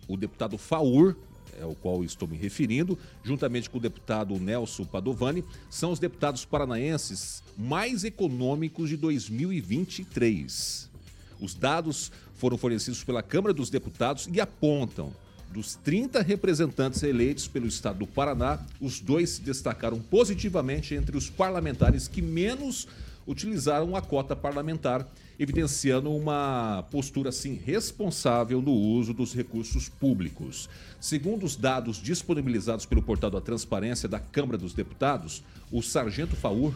o 0.08 0.18
deputado 0.18 0.58
Faur, 0.58 1.16
é 1.60 1.62
ao 1.62 1.76
qual 1.76 2.04
estou 2.04 2.28
me 2.28 2.36
referindo, 2.36 2.98
juntamente 3.24 3.70
com 3.70 3.78
o 3.78 3.82
deputado 3.82 4.34
Nelson 4.40 4.86
Padovani, 4.86 5.44
são 5.70 5.92
os 5.92 6.00
deputados 6.00 6.44
paranaenses 6.44 7.44
mais 7.56 8.04
econômicos 8.04 8.90
de 8.90 8.98
2023. 8.98 10.90
Os 11.40 11.54
dados 11.54 12.12
foram 12.36 12.58
fornecidos 12.58 13.04
pela 13.04 13.24
Câmara 13.24 13.54
dos 13.54 13.70
Deputados 13.70 14.28
e 14.32 14.40
apontam 14.40 15.14
dos 15.52 15.76
30 15.76 16.22
representantes 16.22 17.02
eleitos 17.02 17.48
pelo 17.48 17.66
estado 17.66 18.00
do 18.00 18.08
Paraná, 18.08 18.60
os 18.82 19.00
dois 19.00 19.30
se 19.32 19.42
destacaram 19.42 20.00
positivamente 20.00 20.94
entre 20.94 21.16
os 21.16 21.30
parlamentares 21.30 22.08
que 22.10 22.22
menos 22.22 22.88
utilizaram 23.26 23.96
a 23.96 24.02
cota 24.02 24.36
parlamentar, 24.36 25.08
evidenciando 25.40 26.14
uma 26.14 26.86
postura 26.92 27.30
assim 27.30 27.54
responsável 27.56 28.62
no 28.62 28.74
uso 28.74 29.14
dos 29.14 29.34
recursos 29.34 29.90
públicos. 29.90 30.70
Segundo 31.00 31.46
os 31.46 31.56
dados 31.56 32.02
disponibilizados 32.02 32.86
pelo 32.86 33.02
portal 33.02 33.32
da 33.32 33.42
Transparência 33.42 34.08
da 34.08 34.20
Câmara 34.20 34.58
dos 34.58 34.74
Deputados, 34.74 35.44
o 35.72 35.82
sargento 35.82 36.36
Faur 36.36 36.74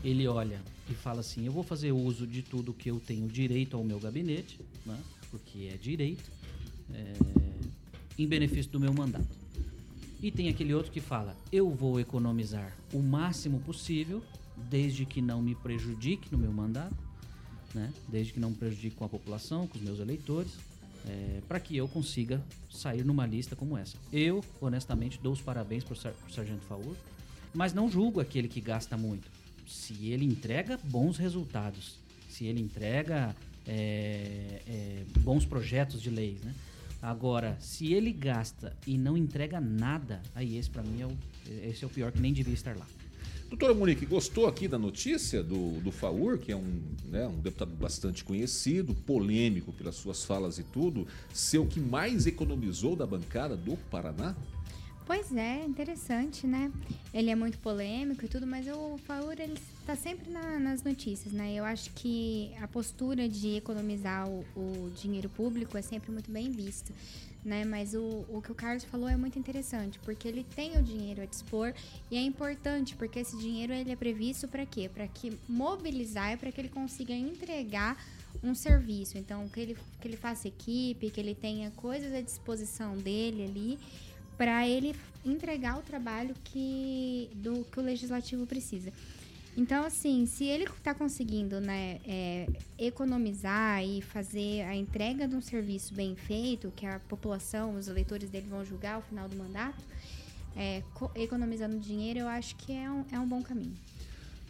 ele 0.03 0.27
olha 0.27 0.61
e 0.89 0.93
fala 0.93 1.21
assim: 1.21 1.45
eu 1.45 1.51
vou 1.51 1.63
fazer 1.63 1.91
uso 1.91 2.27
de 2.27 2.41
tudo 2.41 2.73
que 2.73 2.89
eu 2.89 2.99
tenho 2.99 3.27
direito 3.27 3.77
ao 3.77 3.83
meu 3.83 3.99
gabinete, 3.99 4.59
né? 4.85 4.99
porque 5.31 5.69
é 5.73 5.77
direito, 5.77 6.29
é, 6.93 7.13
em 8.17 8.27
benefício 8.27 8.71
do 8.71 8.79
meu 8.79 8.93
mandato. 8.93 9.43
E 10.21 10.31
tem 10.31 10.49
aquele 10.49 10.73
outro 10.73 10.91
que 10.91 10.99
fala: 10.99 11.35
eu 11.51 11.69
vou 11.69 11.99
economizar 11.99 12.75
o 12.93 12.99
máximo 12.99 13.59
possível, 13.61 14.21
desde 14.69 15.05
que 15.05 15.21
não 15.21 15.41
me 15.41 15.55
prejudique 15.55 16.31
no 16.31 16.37
meu 16.37 16.51
mandato, 16.51 16.95
né? 17.73 17.91
desde 18.07 18.33
que 18.33 18.39
não 18.39 18.49
me 18.49 18.55
prejudique 18.55 18.95
com 18.95 19.05
a 19.05 19.09
população, 19.09 19.67
com 19.67 19.77
os 19.77 19.83
meus 19.83 19.99
eleitores, 19.99 20.51
para 21.47 21.59
que 21.59 21.75
eu 21.75 21.87
consiga 21.87 22.41
sair 22.69 23.03
numa 23.03 23.25
lista 23.25 23.55
como 23.55 23.77
essa. 23.77 23.97
Eu, 24.11 24.43
honestamente, 24.61 25.19
dou 25.21 25.33
os 25.33 25.41
parabéns 25.41 25.83
para 25.83 25.93
o 25.93 26.31
Sargento 26.31 26.63
Faur, 26.67 26.95
mas 27.53 27.73
não 27.73 27.89
julgo 27.89 28.19
aquele 28.19 28.47
que 28.47 28.61
gasta 28.61 28.97
muito. 28.97 29.29
Se 29.67 30.07
ele 30.09 30.25
entrega 30.25 30.79
bons 30.83 31.17
resultados, 31.17 31.97
se 32.29 32.45
ele 32.45 32.61
entrega 32.61 33.35
é, 33.67 34.61
é, 34.67 35.03
bons 35.19 35.45
projetos 35.45 36.01
de 36.01 36.09
leis, 36.09 36.41
né? 36.41 36.53
Agora, 37.01 37.57
se 37.59 37.93
ele 37.93 38.13
gasta 38.13 38.75
e 38.87 38.97
não 38.97 39.17
entrega 39.17 39.59
nada, 39.59 40.21
aí 40.33 40.57
esse 40.57 40.69
para 40.69 40.81
mim 40.83 41.01
é 41.01 41.05
o, 41.05 41.17
esse 41.69 41.83
é 41.83 41.87
o 41.87 41.89
pior 41.89 42.11
que 42.13 42.19
nem 42.19 42.31
devia 42.31 42.53
estar 42.53 42.77
lá. 42.77 42.87
Doutora 43.53 43.75
Monique, 43.75 44.03
gostou 44.07 44.47
aqui 44.47 44.67
da 44.67 44.79
notícia 44.79 45.43
do, 45.43 45.79
do 45.79 45.91
Faur, 45.91 46.39
que 46.39 46.51
é 46.51 46.55
um, 46.55 46.81
né, 47.05 47.27
um 47.27 47.39
deputado 47.39 47.69
bastante 47.75 48.23
conhecido, 48.23 48.95
polêmico 48.95 49.71
pelas 49.71 49.93
suas 49.93 50.25
falas 50.25 50.57
e 50.57 50.63
tudo, 50.63 51.07
ser 51.31 51.59
o 51.59 51.67
que 51.67 51.79
mais 51.79 52.25
economizou 52.25 52.95
da 52.95 53.05
bancada 53.05 53.55
do 53.55 53.77
Paraná? 53.91 54.35
Pois 55.05 55.31
é, 55.35 55.63
interessante, 55.65 56.47
né? 56.47 56.71
Ele 57.13 57.29
é 57.29 57.35
muito 57.35 57.59
polêmico 57.59 58.25
e 58.25 58.27
tudo, 58.27 58.47
mas 58.47 58.65
o 58.67 58.97
Faur, 59.05 59.35
ele 59.37 59.59
está 59.81 59.95
sempre 59.95 60.31
na- 60.31 60.59
nas 60.59 60.81
notícias, 60.81 61.31
né? 61.31 61.53
Eu 61.53 61.63
acho 61.63 61.91
que 61.91 62.51
a 62.59 62.67
postura 62.67 63.29
de 63.29 63.57
economizar 63.57 64.27
o, 64.27 64.43
o 64.55 64.91
dinheiro 64.99 65.29
público 65.29 65.77
é 65.77 65.81
sempre 65.83 66.11
muito 66.11 66.31
bem 66.31 66.49
vista, 66.49 66.91
né? 67.43 67.65
Mas 67.65 67.93
o, 67.93 68.25
o 68.29 68.41
que 68.41 68.51
o 68.51 68.55
Carlos 68.55 68.83
falou 68.83 69.09
é 69.09 69.15
muito 69.15 69.37
interessante, 69.37 69.99
porque 69.99 70.27
ele 70.27 70.45
tem 70.55 70.77
o 70.77 70.83
dinheiro 70.83 71.21
a 71.21 71.25
dispor 71.25 71.73
e 72.09 72.17
é 72.17 72.21
importante, 72.21 72.95
porque 72.95 73.19
esse 73.19 73.37
dinheiro 73.37 73.73
ele 73.73 73.91
é 73.91 73.95
previsto 73.95 74.47
para 74.47 74.65
quê? 74.65 74.89
Para 74.93 75.07
que 75.07 75.37
mobilizar 75.47 76.33
e 76.33 76.37
para 76.37 76.51
que 76.51 76.61
ele 76.61 76.69
consiga 76.69 77.13
entregar 77.13 77.97
um 78.43 78.55
serviço. 78.55 79.17
Então, 79.17 79.47
que 79.49 79.59
ele, 79.59 79.77
que 79.99 80.07
ele 80.07 80.17
faça 80.17 80.47
equipe, 80.47 81.09
que 81.09 81.19
ele 81.19 81.35
tenha 81.35 81.71
coisas 81.71 82.13
à 82.13 82.21
disposição 82.21 82.97
dele 82.97 83.43
ali 83.43 83.79
para 84.37 84.67
ele 84.67 84.95
entregar 85.25 85.77
o 85.77 85.81
trabalho 85.81 86.35
que, 86.43 87.29
do, 87.35 87.63
que 87.65 87.79
o 87.79 87.83
legislativo 87.83 88.45
precisa. 88.45 88.91
Então, 89.55 89.85
assim, 89.85 90.25
se 90.25 90.45
ele 90.45 90.63
está 90.63 90.95
conseguindo 90.95 91.61
né, 91.61 91.99
é, 92.07 92.47
economizar 92.77 93.83
e 93.85 94.01
fazer 94.01 94.61
a 94.61 94.75
entrega 94.75 95.27
de 95.27 95.35
um 95.35 95.41
serviço 95.41 95.93
bem 95.93 96.15
feito, 96.15 96.73
que 96.75 96.85
a 96.87 96.99
população, 97.07 97.75
os 97.75 97.87
eleitores 97.87 98.29
dele 98.31 98.47
vão 98.49 98.65
julgar 98.65 98.95
ao 98.95 99.01
final 99.03 99.29
do 99.29 99.35
mandato, 99.35 99.83
é, 100.55 100.81
co- 100.95 101.11
economizando 101.15 101.77
dinheiro, 101.77 102.19
eu 102.19 102.27
acho 102.27 102.55
que 102.55 102.71
é 102.71 102.89
um, 102.89 103.05
é 103.11 103.19
um 103.19 103.27
bom 103.27 103.43
caminho. 103.43 103.75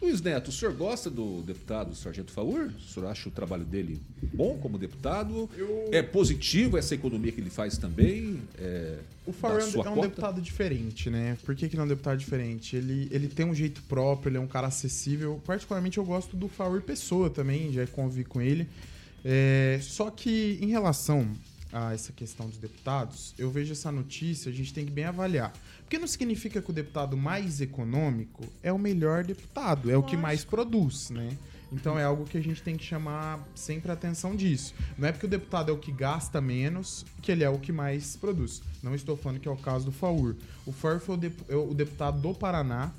Luiz 0.04 0.20
Neto, 0.20 0.48
o 0.48 0.52
senhor 0.52 0.74
gosta 0.74 1.08
do 1.10 1.42
deputado 1.42 1.94
Sargento 1.94 2.30
Faur? 2.30 2.70
O 2.76 2.80
senhor 2.92 3.06
acha 3.08 3.28
o 3.28 3.32
trabalho 3.32 3.64
dele 3.64 4.00
bom 4.32 4.58
como 4.58 4.76
deputado? 4.78 5.48
É 5.90 6.02
positivo 6.02 6.76
essa 6.76 6.94
economia 6.94 7.32
que 7.32 7.40
ele 7.40 7.50
faz 7.50 7.78
também? 7.78 8.40
É, 8.58 8.98
O 9.26 9.32
Faur 9.32 9.52
é 9.60 9.64
um- 9.64 9.68
é 9.98 10.02
deputado 10.02 10.40
diferente, 10.42 11.08
né? 11.08 11.38
Por 11.44 11.54
que, 11.54 11.68
que 11.68 11.74
ele 11.74 11.80
é 11.80 11.84
um 11.84 11.88
deputado 11.88 12.18
diferente? 12.18 12.76
Ele, 12.76 13.08
ele 13.10 13.28
tem 13.28 13.46
um 13.46 13.54
jeito 13.54 13.82
próprio, 13.84 14.30
ele 14.30 14.36
é 14.36 14.40
um 14.40 14.46
cara 14.46 14.66
acessível. 14.66 15.40
Particularmente 15.46 15.96
eu 15.98 16.04
gosto 16.04 16.36
do 16.36 16.48
Faur 16.48 16.80
Pessoa 16.82 17.30
também, 17.30 17.72
já 17.72 17.86
convivi 17.86 18.24
com 18.24 18.42
ele. 18.42 18.68
É, 19.24 19.78
só 19.80 20.10
que 20.10 20.58
em 20.60 20.66
relação 20.68 21.26
a 21.72 21.92
essa 21.92 22.12
questão 22.12 22.46
dos 22.48 22.58
deputados, 22.58 23.34
eu 23.38 23.50
vejo 23.50 23.72
essa 23.72 23.90
notícia, 23.90 24.48
a 24.50 24.54
gente 24.54 24.72
tem 24.72 24.84
que 24.84 24.92
bem 24.92 25.04
avaliar. 25.06 25.52
Porque 25.84 25.98
não 25.98 26.06
significa 26.06 26.60
que 26.62 26.70
o 26.70 26.72
deputado 26.72 27.16
mais 27.16 27.60
econômico 27.60 28.42
é 28.62 28.72
o 28.72 28.78
melhor 28.78 29.22
deputado, 29.24 29.90
é 29.90 29.96
o 29.96 30.02
que 30.02 30.16
mais 30.16 30.44
produz, 30.44 31.10
né? 31.10 31.36
Então 31.72 31.98
é 31.98 32.04
algo 32.04 32.24
que 32.24 32.38
a 32.38 32.40
gente 32.42 32.62
tem 32.62 32.76
que 32.76 32.84
chamar 32.84 33.40
sempre 33.54 33.90
a 33.90 33.94
atenção 33.94 34.36
disso. 34.36 34.74
Não 34.96 35.08
é 35.08 35.12
porque 35.12 35.26
o 35.26 35.28
deputado 35.28 35.70
é 35.70 35.74
o 35.74 35.78
que 35.78 35.90
gasta 35.90 36.40
menos 36.40 37.04
que 37.20 37.32
ele 37.32 37.42
é 37.42 37.50
o 37.50 37.58
que 37.58 37.72
mais 37.72 38.16
produz. 38.16 38.62
Não 38.82 38.94
estou 38.94 39.16
falando 39.16 39.40
que 39.40 39.48
é 39.48 39.50
o 39.50 39.56
caso 39.56 39.86
do 39.86 39.92
Faur. 39.92 40.36
O 40.64 40.70
Faur 40.72 41.00
foi 41.00 41.16
o, 41.16 41.18
dep- 41.18 41.44
é 41.50 41.56
o 41.56 41.74
deputado 41.74 42.20
do 42.20 42.32
Paraná 42.32 42.92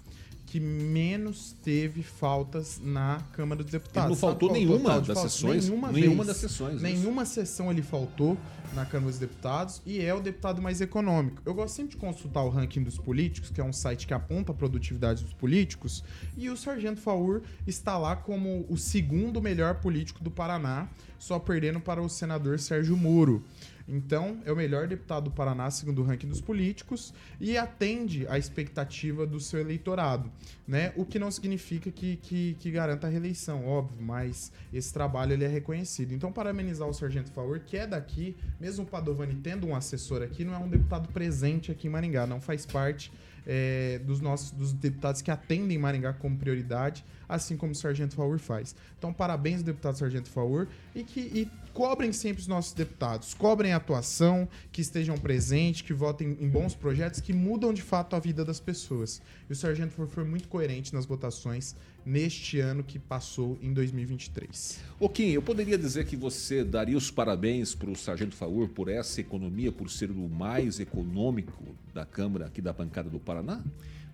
que 0.45 0.59
menos 0.59 1.55
teve 1.63 2.03
faltas 2.03 2.79
na 2.81 3.19
Câmara 3.33 3.63
dos 3.63 3.71
Deputados. 3.71 4.03
Ele 4.05 4.09
não 4.09 4.15
Sabe 4.15 4.31
faltou 4.31 4.49
qual 4.49 4.55
é 4.55 4.59
nenhuma 4.59 5.01
das 5.01 5.07
faltas? 5.07 5.31
sessões? 5.33 5.67
Nenhuma, 5.67 5.91
Nenhuma 5.91 6.23
vez. 6.23 6.27
das 6.27 6.37
sessões, 6.37 6.73
isso. 6.75 6.83
Nenhuma 6.83 7.25
sessão 7.25 7.71
ele 7.71 7.81
faltou 7.81 8.37
na 8.73 8.85
Câmara 8.85 9.09
dos 9.11 9.19
Deputados 9.19 9.81
e 9.85 9.99
é 10.01 10.13
o 10.13 10.19
deputado 10.21 10.61
mais 10.61 10.81
econômico. 10.81 11.41
Eu 11.45 11.53
gosto 11.53 11.75
sempre 11.75 11.91
de 11.91 11.97
consultar 11.97 12.43
o 12.43 12.49
ranking 12.49 12.83
dos 12.83 12.97
políticos, 12.97 13.49
que 13.49 13.59
é 13.59 13.63
um 13.63 13.73
site 13.73 14.05
que 14.05 14.13
aponta 14.13 14.51
a 14.51 14.55
produtividade 14.55 15.23
dos 15.23 15.33
políticos, 15.33 16.03
e 16.37 16.49
o 16.49 16.55
Sargento 16.57 17.01
Faur 17.01 17.41
está 17.65 17.97
lá 17.97 18.15
como 18.15 18.65
o 18.69 18.77
segundo 18.77 19.41
melhor 19.41 19.75
político 19.75 20.23
do 20.23 20.29
Paraná, 20.29 20.87
só 21.17 21.39
perdendo 21.39 21.79
para 21.79 22.01
o 22.01 22.09
senador 22.09 22.59
Sérgio 22.59 22.95
Moro. 22.95 23.43
Então, 23.87 24.39
é 24.45 24.51
o 24.51 24.55
melhor 24.55 24.87
deputado 24.87 25.25
do 25.25 25.31
Paraná, 25.31 25.69
segundo 25.69 26.01
o 26.01 26.03
ranking 26.03 26.27
dos 26.27 26.41
políticos, 26.41 27.13
e 27.39 27.57
atende 27.57 28.27
à 28.27 28.37
expectativa 28.37 29.27
do 29.27 29.39
seu 29.39 29.59
eleitorado, 29.59 30.31
né? 30.67 30.91
O 30.95 31.05
que 31.05 31.19
não 31.19 31.29
significa 31.29 31.91
que, 31.91 32.17
que, 32.17 32.57
que 32.59 32.71
garanta 32.71 33.05
a 33.05 33.09
reeleição, 33.09 33.67
óbvio, 33.67 34.01
mas 34.01 34.51
esse 34.73 34.91
trabalho 34.91 35.33
ele 35.33 35.45
é 35.45 35.47
reconhecido. 35.47 36.13
Então, 36.13 36.31
parabenizar 36.31 36.87
o 36.87 36.93
Sargento 36.93 37.31
Favor, 37.31 37.59
que 37.59 37.77
é 37.77 37.85
daqui, 37.85 38.35
mesmo 38.59 38.83
o 38.83 38.87
Padovani 38.87 39.35
tendo 39.35 39.67
um 39.67 39.75
assessor 39.75 40.23
aqui, 40.23 40.43
não 40.43 40.53
é 40.53 40.57
um 40.57 40.67
deputado 40.67 41.07
presente 41.09 41.71
aqui 41.71 41.87
em 41.87 41.91
Maringá, 41.91 42.25
não 42.25 42.41
faz 42.41 42.65
parte 42.65 43.11
é, 43.45 43.99
dos 43.99 44.21
nossos 44.21 44.51
dos 44.51 44.73
deputados 44.73 45.21
que 45.21 45.31
atendem 45.31 45.77
Maringá 45.77 46.13
como 46.13 46.37
prioridade, 46.37 47.05
assim 47.27 47.55
como 47.55 47.71
o 47.71 47.75
Sargento 47.75 48.15
Faur 48.15 48.37
faz. 48.39 48.75
Então, 48.97 49.13
parabéns 49.13 49.59
ao 49.59 49.65
deputado 49.65 49.97
Sargento 49.97 50.29
Faur 50.29 50.67
e 50.93 51.03
que 51.03 51.19
e 51.19 51.49
cobrem 51.73 52.13
sempre 52.13 52.41
os 52.41 52.47
nossos 52.47 52.73
deputados, 52.73 53.33
cobrem 53.33 53.73
a 53.73 53.77
atuação, 53.77 54.47
que 54.71 54.81
estejam 54.81 55.17
presentes, 55.17 55.81
que 55.81 55.93
votem 55.93 56.37
em 56.39 56.49
bons 56.49 56.73
projetos 56.73 57.19
que 57.19 57.33
mudam 57.33 57.73
de 57.73 57.81
fato 57.81 58.15
a 58.15 58.19
vida 58.19 58.45
das 58.45 58.59
pessoas. 58.59 59.21
E 59.49 59.53
o 59.53 59.55
Sargento 59.55 59.93
Faur 59.93 60.07
foi 60.07 60.23
muito 60.23 60.47
coerente 60.47 60.93
nas 60.93 61.05
votações 61.05 61.75
neste 62.05 62.59
ano 62.59 62.83
que 62.83 62.99
passou 62.99 63.57
em 63.61 63.73
2023. 63.73 64.79
Ô 64.99 65.09
Kim, 65.09 65.31
eu 65.31 65.41
poderia 65.41 65.77
dizer 65.77 66.05
que 66.05 66.15
você 66.15 66.63
daria 66.63 66.95
os 66.95 67.09
parabéns 67.09 67.73
para 67.73 67.89
o 67.89 67.95
Sargento 67.95 68.35
Faur 68.35 68.69
por 68.69 68.87
essa 68.87 69.19
economia, 69.19 69.71
por 69.71 69.89
ser 69.89 70.11
o 70.11 70.29
mais 70.29 70.79
econômico 70.79 71.63
da 71.93 72.05
Câmara 72.05 72.45
aqui 72.45 72.61
da 72.61 72.71
bancada 72.71 73.09
do 73.09 73.19
Paraná? 73.19 73.63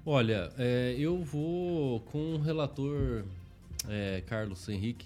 Olha, 0.06 0.52
é, 0.58 0.96
eu 0.98 1.24
vou 1.24 2.00
com 2.00 2.36
o 2.36 2.39
relator 2.39 3.24
é, 3.88 4.24
Carlos 4.26 4.68
Henrique, 4.70 5.06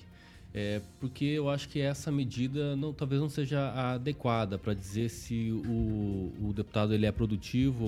é, 0.58 0.82
porque 1.02 1.26
eu 1.26 1.50
acho 1.50 1.68
que 1.68 1.82
essa 1.82 2.10
medida 2.10 2.78
não, 2.78 2.94
talvez 2.94 3.20
não 3.20 3.28
seja 3.28 3.74
adequada 3.74 4.58
para 4.58 4.74
dizer 4.74 5.10
se 5.10 5.52
o, 5.52 6.32
o 6.42 6.54
deputado 6.56 6.94
ele 6.94 7.06
é 7.06 7.12
produtivo 7.12 7.84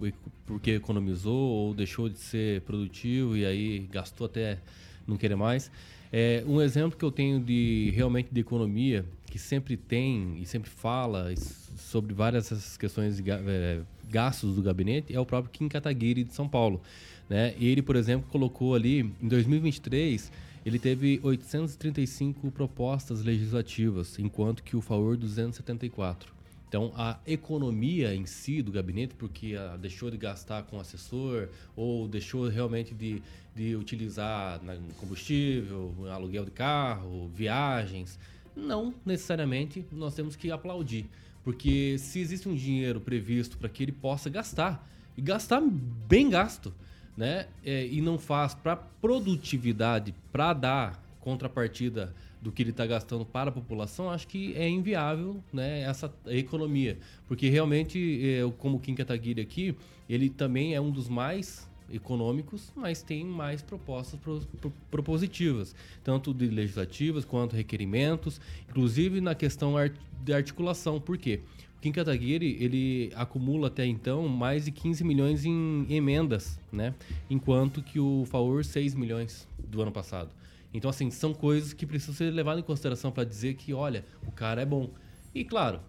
ou 0.00 0.12
porque 0.46 0.70
economizou 0.70 1.34
ou 1.34 1.74
deixou 1.74 2.08
de 2.08 2.18
ser 2.18 2.60
produtivo 2.60 3.36
e 3.36 3.44
aí 3.44 3.88
gastou 3.90 4.26
até 4.26 4.58
não 5.04 5.16
querer 5.16 5.34
mais. 5.34 5.68
É, 6.12 6.44
um 6.46 6.62
exemplo 6.62 6.96
que 6.96 7.04
eu 7.04 7.10
tenho 7.10 7.40
de 7.40 7.90
realmente 7.92 8.28
de 8.30 8.40
economia 8.40 9.04
que 9.26 9.38
sempre 9.38 9.76
tem 9.76 10.38
e 10.40 10.46
sempre 10.46 10.70
fala 10.70 11.34
sobre 11.76 12.14
várias 12.14 12.52
essas 12.52 12.76
questões 12.76 13.16
de 13.16 13.28
é, 13.32 13.80
gastos 14.08 14.54
do 14.54 14.62
gabinete 14.62 15.12
é 15.12 15.18
o 15.18 15.26
próprio 15.26 15.50
Kim 15.50 15.68
Kataguiri 15.68 16.22
de 16.22 16.34
São 16.34 16.48
Paulo. 16.48 16.80
Né? 17.28 17.52
Ele, 17.58 17.82
por 17.82 17.96
exemplo, 17.96 18.28
colocou 18.30 18.76
ali 18.76 19.00
em 19.20 19.26
2023 19.26 20.30
ele 20.64 20.78
teve 20.78 21.20
835 21.22 22.50
propostas 22.50 23.22
legislativas, 23.22 24.18
enquanto 24.18 24.62
que 24.62 24.76
o 24.76 24.80
Faur 24.80 25.16
274. 25.16 26.32
Então, 26.68 26.90
a 26.96 27.18
economia 27.26 28.14
em 28.14 28.24
si 28.24 28.62
do 28.62 28.72
gabinete, 28.72 29.14
porque 29.14 29.54
ah, 29.54 29.76
deixou 29.76 30.10
de 30.10 30.16
gastar 30.16 30.62
com 30.62 30.80
assessor 30.80 31.48
ou 31.76 32.08
deixou 32.08 32.48
realmente 32.48 32.94
de, 32.94 33.22
de 33.54 33.76
utilizar 33.76 34.62
na- 34.62 34.78
combustível, 34.96 35.94
aluguel 36.10 36.46
de 36.46 36.50
carro, 36.50 37.28
viagens, 37.34 38.18
não 38.56 38.94
necessariamente 39.04 39.84
nós 39.92 40.14
temos 40.14 40.34
que 40.34 40.50
aplaudir. 40.50 41.04
Porque 41.44 41.98
se 41.98 42.20
existe 42.20 42.48
um 42.48 42.54
dinheiro 42.54 43.00
previsto 43.00 43.58
para 43.58 43.68
que 43.68 43.82
ele 43.82 43.92
possa 43.92 44.30
gastar, 44.30 44.88
e 45.14 45.20
gastar 45.20 45.60
bem 45.60 46.30
gasto, 46.30 46.72
né? 47.16 47.46
É, 47.64 47.86
e 47.86 48.00
não 48.00 48.18
faz 48.18 48.54
para 48.54 48.76
produtividade, 48.76 50.14
para 50.32 50.52
dar 50.52 51.02
contrapartida 51.20 52.14
do 52.40 52.50
que 52.50 52.62
ele 52.62 52.70
está 52.70 52.84
gastando 52.84 53.24
para 53.24 53.50
a 53.50 53.52
população, 53.52 54.10
acho 54.10 54.26
que 54.26 54.52
é 54.56 54.68
inviável 54.68 55.42
né, 55.52 55.82
essa 55.82 56.12
economia. 56.26 56.98
Porque 57.28 57.48
realmente, 57.48 58.20
é, 58.24 58.52
como 58.58 58.78
o 58.78 58.80
Kim 58.80 58.94
Kataguiri 58.94 59.40
aqui, 59.40 59.76
ele 60.08 60.28
também 60.28 60.74
é 60.74 60.80
um 60.80 60.90
dos 60.90 61.08
mais 61.08 61.70
econômicos, 61.92 62.72
mas 62.74 63.02
tem 63.02 63.24
mais 63.24 63.62
propostas 63.62 64.18
pro- 64.20 64.40
pro- 64.60 64.72
propositivas, 64.90 65.74
tanto 66.02 66.32
de 66.32 66.46
legislativas 66.48 67.24
quanto 67.24 67.54
requerimentos, 67.56 68.40
inclusive 68.68 69.20
na 69.20 69.34
questão 69.34 69.76
ar- 69.76 69.92
de 70.24 70.32
articulação. 70.32 71.00
Por 71.00 71.18
quê? 71.18 71.40
Kim 71.80 71.90
Kataguiri, 71.90 72.56
ele 72.60 73.10
acumula 73.16 73.66
até 73.66 73.84
então 73.84 74.28
mais 74.28 74.66
de 74.66 74.70
15 74.70 75.02
milhões 75.02 75.44
em 75.44 75.84
emendas, 75.90 76.58
né? 76.72 76.94
Enquanto 77.28 77.82
que 77.82 77.98
o 77.98 78.24
Faur 78.26 78.64
6 78.64 78.94
milhões 78.94 79.48
do 79.58 79.82
ano 79.82 79.90
passado. 79.90 80.30
Então, 80.72 80.88
assim, 80.88 81.10
são 81.10 81.34
coisas 81.34 81.72
que 81.72 81.84
precisam 81.84 82.14
ser 82.14 82.30
levadas 82.30 82.62
em 82.62 82.64
consideração 82.66 83.10
para 83.10 83.24
dizer 83.24 83.54
que, 83.54 83.74
olha, 83.74 84.04
o 84.26 84.30
cara 84.30 84.62
é 84.62 84.64
bom. 84.64 84.88
E, 85.34 85.44
claro, 85.44 85.80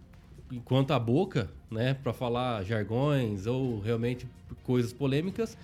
enquanto 0.51 0.91
a 0.91 0.99
boca, 0.99 1.49
né, 1.71 1.93
para 1.93 2.11
falar 2.11 2.63
jargões 2.63 3.45
ou 3.45 3.79
realmente 3.79 4.25
coisas 4.63 4.91
polêmicas, 4.91 5.55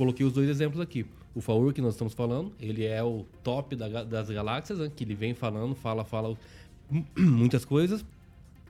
coloquei 0.00 0.24
os 0.24 0.32
dois 0.32 0.48
exemplos 0.48 0.80
aqui. 0.80 1.04
O 1.34 1.42
Faur, 1.42 1.74
que 1.74 1.82
nós 1.82 1.92
estamos 1.92 2.14
falando, 2.14 2.50
ele 2.58 2.86
é 2.86 3.02
o 3.02 3.26
top 3.44 3.76
da 3.76 4.02
das 4.02 4.30
galáxias, 4.30 4.78
né, 4.78 4.90
que 4.94 5.04
ele 5.04 5.14
vem 5.14 5.34
falando, 5.34 5.74
fala, 5.74 6.06
fala 6.06 6.34
muitas 7.14 7.66
coisas. 7.66 8.02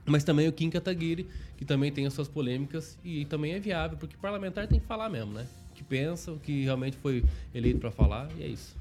Mas 0.05 0.25
também 0.25 0.49
o 0.49 0.51
Kim 0.51 0.69
Kataguiri, 0.69 1.25
que 1.55 1.63
também 1.63 1.89
tem 1.89 2.05
as 2.05 2.13
suas 2.13 2.27
polêmicas 2.27 2.97
e 3.01 3.23
também 3.25 3.53
é 3.53 3.59
viável, 3.59 3.97
porque 3.97 4.17
parlamentar 4.17 4.67
tem 4.67 4.79
que 4.79 4.85
falar 4.85 5.09
mesmo, 5.09 5.31
né? 5.31 5.47
O 5.71 5.73
que 5.73 5.83
pensa, 5.83 6.33
o 6.33 6.39
que 6.39 6.63
realmente 6.63 6.97
foi 6.97 7.23
eleito 7.55 7.79
para 7.79 7.91
falar, 7.91 8.29
e 8.37 8.43
é 8.43 8.47
isso. 8.47 8.75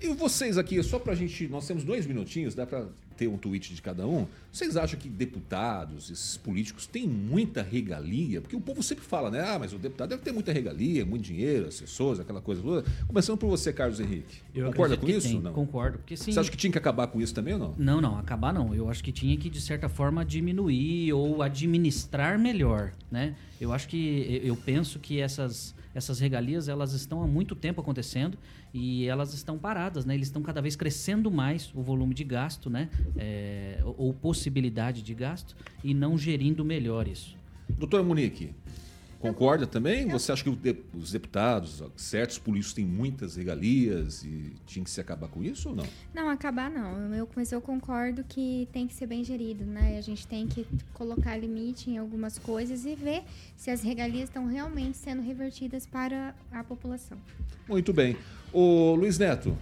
E 0.00 0.08
vocês 0.14 0.56
aqui, 0.56 0.82
só 0.82 0.98
pra 0.98 1.14
gente. 1.14 1.48
Nós 1.48 1.66
temos 1.66 1.84
dois 1.84 2.06
minutinhos, 2.06 2.54
dá 2.54 2.66
pra 2.66 2.86
ter 3.20 3.28
um 3.28 3.36
tweet 3.36 3.74
de 3.74 3.82
cada 3.82 4.06
um. 4.06 4.26
Vocês 4.50 4.78
acham 4.78 4.98
que 4.98 5.06
deputados, 5.06 6.10
esses 6.10 6.38
políticos, 6.38 6.86
têm 6.86 7.06
muita 7.06 7.62
regalia? 7.62 8.40
Porque 8.40 8.56
o 8.56 8.60
povo 8.60 8.82
sempre 8.82 9.04
fala, 9.04 9.30
né? 9.30 9.44
Ah, 9.46 9.58
mas 9.58 9.74
o 9.74 9.78
deputado 9.78 10.08
deve 10.08 10.22
ter 10.22 10.32
muita 10.32 10.54
regalia, 10.54 11.04
muito 11.04 11.22
dinheiro, 11.22 11.68
assessores, 11.68 12.18
aquela 12.18 12.40
coisa 12.40 12.62
toda. 12.62 12.88
Começando 13.06 13.36
por 13.36 13.48
você, 13.50 13.74
Carlos 13.74 14.00
Henrique. 14.00 14.38
Eu 14.54 14.68
Concorda 14.68 14.96
com 14.96 15.06
isso? 15.06 15.28
tem, 15.28 15.38
Não? 15.38 15.52
Concordo, 15.52 15.98
porque 15.98 16.16
sim. 16.16 16.32
Você 16.32 16.40
acha 16.40 16.50
que 16.50 16.56
tinha 16.56 16.72
que 16.72 16.78
acabar 16.78 17.08
com 17.08 17.20
isso 17.20 17.34
também 17.34 17.52
ou 17.52 17.60
não? 17.60 17.74
Não, 17.76 18.00
não, 18.00 18.18
acabar 18.18 18.54
não. 18.54 18.74
Eu 18.74 18.88
acho 18.88 19.04
que 19.04 19.12
tinha 19.12 19.36
que, 19.36 19.50
de 19.50 19.60
certa 19.60 19.86
forma, 19.86 20.24
diminuir 20.24 21.12
ou 21.12 21.42
administrar 21.42 22.38
melhor, 22.38 22.92
né? 23.10 23.36
Eu 23.60 23.70
acho 23.70 23.86
que, 23.86 24.40
eu 24.42 24.56
penso 24.56 24.98
que 24.98 25.20
essas, 25.20 25.74
essas 25.94 26.20
regalias, 26.20 26.68
elas 26.68 26.92
estão 26.92 27.22
há 27.22 27.26
muito 27.26 27.54
tempo 27.54 27.80
acontecendo 27.80 28.38
e 28.72 29.06
elas 29.06 29.34
estão 29.34 29.58
paradas, 29.58 30.04
né? 30.04 30.14
Eles 30.14 30.28
estão 30.28 30.40
cada 30.42 30.60
vez 30.62 30.76
crescendo 30.76 31.30
mais 31.30 31.72
o 31.74 31.82
volume 31.82 32.14
de 32.14 32.22
gasto, 32.24 32.70
né? 32.70 32.88
É, 33.16 33.80
ou- 33.84 34.14
possibilidade 34.14 35.02
de 35.02 35.14
gasto 35.14 35.56
e 35.82 35.92
não 35.94 36.16
gerindo 36.16 36.64
melhor 36.64 37.08
isso. 37.08 37.36
Doutora 37.68 38.02
Monique, 38.02 38.52
concorda 39.20 39.66
também? 39.66 40.08
Você 40.08 40.32
acha 40.32 40.42
que 40.42 40.50
o 40.50 40.58
os 40.94 41.12
deputados, 41.12 41.82
certos 41.96 42.38
políticos 42.38 42.72
têm 42.74 42.84
muitas 42.84 43.36
regalias 43.36 44.24
e 44.24 44.52
tinha 44.66 44.84
que 44.84 44.90
se 44.90 45.00
acabar 45.00 45.28
com 45.28 45.44
isso 45.44 45.68
ou 45.68 45.76
não? 45.76 45.86
Não, 46.14 46.28
acabar 46.28 46.70
não. 46.70 47.14
Eu, 47.14 47.28
mas 47.36 47.52
eu 47.52 47.60
concordo 47.60 48.24
que 48.24 48.68
tem 48.72 48.86
que 48.86 48.94
ser 48.94 49.06
bem 49.06 49.22
gerido, 49.22 49.64
né? 49.64 49.98
A 49.98 50.00
gente 50.00 50.26
tem 50.26 50.46
que 50.46 50.66
colocar 50.94 51.36
limite 51.36 51.90
em 51.90 51.98
algumas 51.98 52.38
coisas 52.38 52.84
e 52.84 52.94
ver 52.94 53.22
se 53.56 53.70
as 53.70 53.82
regalias 53.82 54.28
estão 54.28 54.46
realmente 54.46 54.96
sendo 54.96 55.22
revertidas 55.22 55.86
para 55.86 56.34
a 56.50 56.64
população. 56.64 57.18
Muito 57.68 57.92
bem. 57.92 58.16
Ô 58.52 58.94
Luiz 58.94 59.18
Neto, 59.18 59.56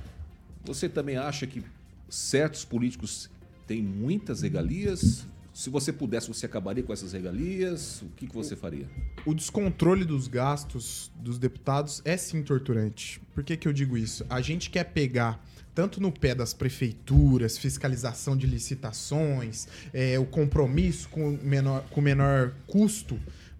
você 0.64 0.88
também 0.88 1.16
acha 1.16 1.46
que 1.46 1.62
certos 2.08 2.64
políticos 2.64 3.28
têm 3.66 3.82
muitas 3.82 4.42
regalias? 4.42 5.26
Se 5.58 5.70
você 5.70 5.92
pudesse, 5.92 6.28
você 6.28 6.46
acabaria 6.46 6.84
com 6.84 6.92
essas 6.92 7.12
regalias? 7.12 8.00
O 8.02 8.10
que, 8.10 8.28
que 8.28 8.32
você 8.32 8.54
faria? 8.54 8.88
O 9.26 9.34
descontrole 9.34 10.04
dos 10.04 10.28
gastos 10.28 11.10
dos 11.16 11.36
deputados 11.36 12.00
é 12.04 12.16
sim 12.16 12.44
torturante. 12.44 13.20
Por 13.34 13.42
que, 13.42 13.56
que 13.56 13.66
eu 13.66 13.72
digo 13.72 13.98
isso? 13.98 14.24
A 14.30 14.40
gente 14.40 14.70
quer 14.70 14.84
pegar 14.84 15.44
tanto 15.74 16.00
no 16.00 16.12
pé 16.12 16.32
das 16.32 16.54
prefeituras, 16.54 17.58
fiscalização 17.58 18.36
de 18.36 18.46
licitações, 18.46 19.66
é, 19.92 20.16
o 20.16 20.24
compromisso 20.24 21.08
com 21.08 21.36
menor, 21.42 21.82
com 21.90 22.00
menor 22.00 22.54
custo 22.68 23.18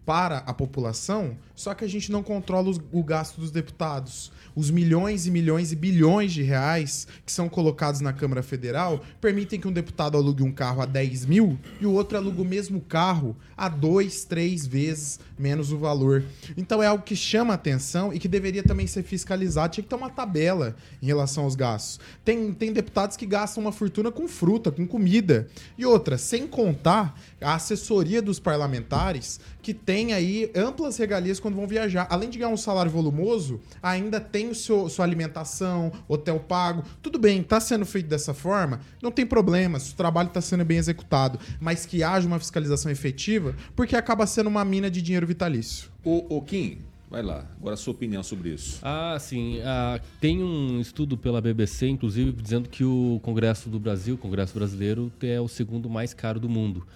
para 0.09 0.39
a 0.47 0.55
população, 0.55 1.37
só 1.55 1.75
que 1.75 1.85
a 1.85 1.89
gente 1.89 2.11
não 2.11 2.23
controla 2.23 2.71
os- 2.71 2.81
o 2.91 3.03
gasto 3.05 3.39
dos 3.39 3.51
deputados. 3.51 4.33
Os 4.57 4.71
milhões 4.71 5.27
e 5.27 5.31
milhões 5.31 5.71
e 5.71 5.77
bilhões 5.77 6.33
de 6.33 6.43
reais 6.43 7.07
que 7.27 7.31
são 7.31 7.47
colocados 7.47 8.01
na 8.01 8.11
Câmara 8.11 8.43
Federal 8.43 9.05
permitem 9.21 9.61
que 9.61 9.69
um 9.69 9.73
deputado 9.73 10.17
alugue 10.17 10.43
um 10.43 10.51
carro 10.51 10.81
a 10.81 10.87
10 10.87 11.27
mil 11.27 11.59
e 11.79 11.85
o 11.85 11.93
outro 11.93 12.17
alugue 12.17 12.41
o 12.41 12.45
mesmo 12.45 12.81
carro 12.81 13.37
a 13.55 13.69
dois, 13.69 14.25
três 14.25 14.67
vezes 14.67 15.21
menos 15.39 15.73
o 15.73 15.79
valor. 15.79 16.25
Então 16.57 16.83
é 16.83 16.87
algo 16.87 17.05
que 17.05 17.15
chama 17.15 17.53
atenção 17.53 18.11
e 18.13 18.19
que 18.19 18.29
deveria 18.29 18.63
também 18.63 18.87
ser 18.87 19.03
fiscalizado. 19.03 19.75
Tinha 19.75 19.83
que 19.85 19.91
ter 19.91 19.95
uma 19.95 20.09
tabela 20.11 20.75
em 21.03 21.07
relação 21.07 21.45
aos 21.45 21.55
gastos. 21.55 22.01
Tem, 22.25 22.51
tem 22.55 22.73
deputados 22.73 23.15
que 23.17 23.27
gastam 23.27 23.63
uma 23.63 23.73
fortuna 23.73 24.11
com 24.11 24.27
fruta, 24.27 24.73
com 24.73 24.87
comida. 24.87 25.49
E 25.77 25.85
outra, 25.85 26.17
sem 26.17 26.47
contar 26.47 27.21
a 27.41 27.55
assessoria 27.55 28.21
dos 28.21 28.39
parlamentares, 28.39 29.41
que 29.63 29.73
tem 29.73 30.13
aí 30.13 30.51
amplas 30.55 30.97
regalias 30.97 31.39
quando 31.39 31.57
vão 31.57 31.67
viajar. 31.67 32.07
Além 32.11 32.29
de 32.29 32.39
ganhar 32.39 32.51
um 32.51 32.57
salário 32.57 32.91
volumoso, 32.91 33.61
ainda 33.83 34.21
tem 34.21 34.49
o 34.49 34.55
seu, 34.55 34.89
sua 34.89 35.05
alimentação, 35.05 35.93
hotel 36.09 36.41
pago. 36.41 36.83
Tudo 37.03 37.19
bem, 37.19 37.41
está 37.41 37.61
sendo 37.61 37.87
feito 37.87 38.09
dessa 38.09 38.35
forma, 38.35 38.81
não 39.03 39.11
tem 39.11 39.27
problema, 39.27 39.79
se 39.79 39.93
o 39.93 39.97
trabalho 39.97 40.29
está 40.29 40.41
sendo 40.41 40.65
bem 40.65 40.79
executado, 40.79 41.39
mas 41.61 41.87
que 41.87 42.03
haja 42.03 42.27
uma 42.27 42.39
fiscalização 42.39 42.91
efetiva, 42.91 43.55
porque 43.75 43.97
acaba 43.97 44.27
sendo 44.27 44.49
uma 44.49 44.65
mina 44.65 44.91
de 44.91 45.03
dinheiro 45.03 45.27
vitalício. 45.27 45.91
Ô, 46.05 46.37
ô 46.37 46.43
Kim, 46.43 46.79
vai 47.11 47.23
lá. 47.23 47.47
Agora 47.59 47.75
a 47.75 47.77
sua 47.77 47.93
opinião 47.93 48.23
sobre 48.23 48.51
isso. 48.51 48.79
Ah, 48.83 49.17
sim. 49.21 49.61
Ah, 49.65 50.01
tem 50.21 50.43
um 50.43 50.81
estudo 50.81 51.17
pela 51.17 51.41
BBC, 51.41 51.89
inclusive, 51.89 52.33
dizendo 52.33 52.69
que 52.69 52.85
o 52.85 53.21
Congresso 53.23 53.69
do 53.69 53.79
Brasil, 53.79 54.15
o 54.15 54.19
Congresso 54.19 54.55
Brasileiro, 54.55 55.13
é 55.21 55.41
o 55.41 55.49
segundo 55.49 55.89
mais 55.89 56.13
caro 56.15 56.39
do 56.39 56.49
mundo. 56.49 56.87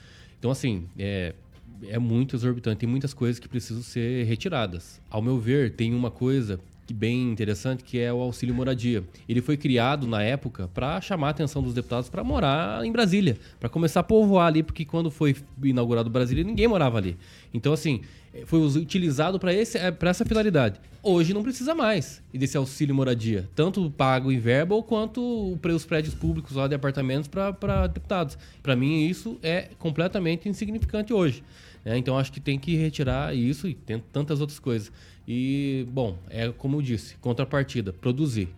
Então, 0.43 0.51
assim, 0.51 0.89
é, 0.99 1.37
é 1.85 2.01
muito 2.01 2.35
exorbitante. 2.35 2.79
Tem 2.79 2.89
muitas 2.89 3.15
coisas 3.15 3.39
que 3.39 3.49
precisam 3.49 3.81
ser 3.81 4.25
retiradas. 4.25 5.01
Ao 5.09 5.23
meu 5.23 5.39
ver, 5.39 5.77
tem 5.77 5.95
uma 5.95 6.11
coisa 6.11 6.59
bem 6.91 7.31
interessante 7.31 7.85
que 7.85 7.99
é 7.99 8.13
o 8.13 8.21
auxílio 8.21 8.55
moradia. 8.55 9.05
Ele 9.29 9.43
foi 9.43 9.57
criado 9.57 10.07
na 10.07 10.23
época 10.23 10.69
para 10.73 11.01
chamar 11.01 11.29
a 11.29 11.31
atenção 11.31 11.63
dos 11.63 11.75
deputados 11.75 12.09
para 12.09 12.25
morar 12.25 12.85
em 12.85 12.91
Brasília, 12.91 13.39
para 13.61 13.69
começar 13.69 14.01
a 14.01 14.03
povoar 14.03 14.47
ali, 14.47 14.63
porque 14.63 14.85
quando 14.85 15.11
foi 15.11 15.37
inaugurado 15.63 16.09
Brasília 16.09 16.43
ninguém 16.43 16.67
morava 16.67 16.99
ali. 16.99 17.17
Então 17.53 17.73
assim, 17.73 18.01
eh, 18.33 18.45
foi 18.47 18.61
utilizado 18.61 19.39
para 19.39 19.53
para 19.99 20.11
essa 20.11 20.25
finalidade. 20.25 20.81
Hoje 21.05 21.35
não 21.35 21.43
precisa 21.43 21.75
mais 21.75 22.23
desse 22.33 22.57
auxílio 22.57 22.95
moradia, 22.95 23.49
tanto 23.57 23.91
pago 23.91 24.31
em 24.31 24.39
verba 24.39 24.81
quanto 24.85 25.59
para 25.61 25.75
os 25.75 25.85
prédios 25.85 26.15
públicos 26.15 26.55
lá 26.55 26.69
de 26.69 26.77
apartamentos 26.77 27.29
para 27.29 27.89
deputados. 27.89 28.39
Para 28.63 28.77
mim 28.77 29.05
isso 29.07 29.37
é 29.43 29.71
completamente 29.81 30.49
insignificante 30.49 31.13
hoje. 31.13 31.43
né? 31.85 31.99
Então 31.99 32.17
acho 32.17 32.31
que 32.31 32.39
tem 32.39 32.57
que 32.57 32.77
retirar 32.77 33.35
isso 33.35 33.67
e 33.67 33.75
tem 33.75 34.01
tantas 34.13 34.41
outras 34.41 34.61
coisas. 34.61 34.93
E, 35.27 35.87
bom, 35.91 36.19
é 36.29 36.49
como 36.51 36.77
eu 36.79 36.83
disse, 36.83 37.17
contrapartida, 37.21 37.93
produzir. 37.93 38.49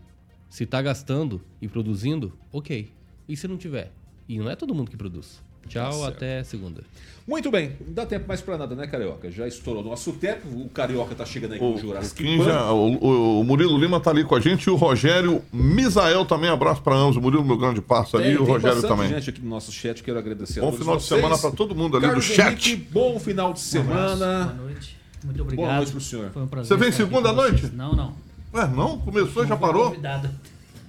Se 0.49 0.65
tá 0.65 0.81
gastando 0.81 1.41
e 1.61 1.69
produzindo, 1.69 2.33
ok. 2.53 2.91
E 3.29 3.37
se 3.37 3.47
não 3.49 3.57
tiver? 3.57 3.91
E 4.29 4.39
não 4.39 4.49
é 4.49 4.57
todo 4.57 4.75
mundo 4.75 4.91
que 4.91 4.97
produz. 4.97 5.43
Tchau, 5.67 6.03
Tá 6.03 6.09
até 6.09 6.45
segunda. 6.45 6.83
Muito 7.27 7.51
bem, 7.51 7.73
não 7.87 7.95
dá 7.95 8.05
tempo 8.05 8.29
mais 8.29 8.43
pra 8.43 8.59
nada, 8.59 8.75
né, 8.77 8.87
Carioca? 8.87 9.31
Já 9.31 9.49
estourou 9.49 9.83
nosso 9.83 10.13
tempo, 10.13 10.47
o 10.47 10.69
Carioca 10.69 11.15
tá 11.15 11.25
chegando 11.25 11.55
aí 11.55 11.59
com 11.59 11.73
O, 11.73 11.79
Jurassic 11.79 12.23
o- 12.23 12.99
o- 13.03 13.41
o 13.41 13.45
Murilo 13.45 13.79
Lima 13.79 13.99
tá 13.99 14.11
ali 14.11 14.25
com 14.25 14.35
a 14.35 14.41
gente 14.41 14.65
e 14.65 14.71
o 14.71 14.77
Rogério 14.77 15.43
Misael 15.51 16.27
também. 16.27 16.51
Abraço 16.51 16.83
pra 16.83 16.95
ambos. 16.95 17.17
O 17.17 17.21
Murilo, 17.23 17.43
meu 17.43 17.57
grande 17.57 17.81
parça 17.81 18.19
ali, 18.19 18.33
e 18.33 18.37
o 18.37 18.45
Rogério 18.45 18.83
também. 18.83 19.09
gente 19.09 19.31
aqui 19.31 19.41
no 19.41 19.49
nosso 19.49 19.73
chat, 19.73 20.03
quero 20.03 20.19
agradecer 20.19 20.61
a 20.61 20.63
Bom 20.63 20.73
final 20.73 20.97
de 20.99 21.03
vocês. 21.03 21.19
semana 21.21 21.39
pra 21.39 21.51
todo 21.51 21.75
mundo 21.75 21.97
ali 21.97 22.07
Carlos 22.07 22.27
do 22.29 22.33
chat. 22.35 22.47
Henrique, 22.71 22.77
bom 22.93 23.19
final 23.19 23.55
de 23.55 23.61
Boa 23.61 23.67
semana. 23.67 24.45
noite. 24.53 24.99
Muito 25.25 25.43
obrigado. 25.43 25.67
Boa 25.67 25.77
noite 25.77 25.91
pro 25.93 26.01
senhor. 26.01 26.31
Foi 26.31 26.43
um 26.43 26.47
prazer 26.47 26.69
Você 26.69 26.77
vem 26.77 26.93
segunda 26.93 27.33
noite? 27.33 27.71
Não, 27.75 27.95
não. 27.95 28.15
Ué, 28.53 28.67
não? 28.69 28.99
Começou, 28.99 29.43
já 29.45 29.51
Não 29.55 29.59
parou? 29.59 29.87
convidado. 29.87 30.31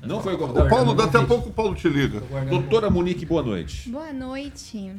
Não 0.03 0.21
foi 0.21 0.33
O 0.33 0.35
acordado. 0.35 0.69
Paulo, 0.69 0.93
Guardando 0.93 1.11
daqui 1.11 1.17
a 1.17 1.27
pouco 1.27 1.49
o 1.49 1.51
Paulo 1.51 1.73
te 1.73 1.89
liga. 1.89 2.21
Doutora 2.49 2.89
Monique, 2.89 3.25
boa 3.25 3.41
noite. 3.41 3.89
Boa 3.89 4.13
noite. 4.13 4.91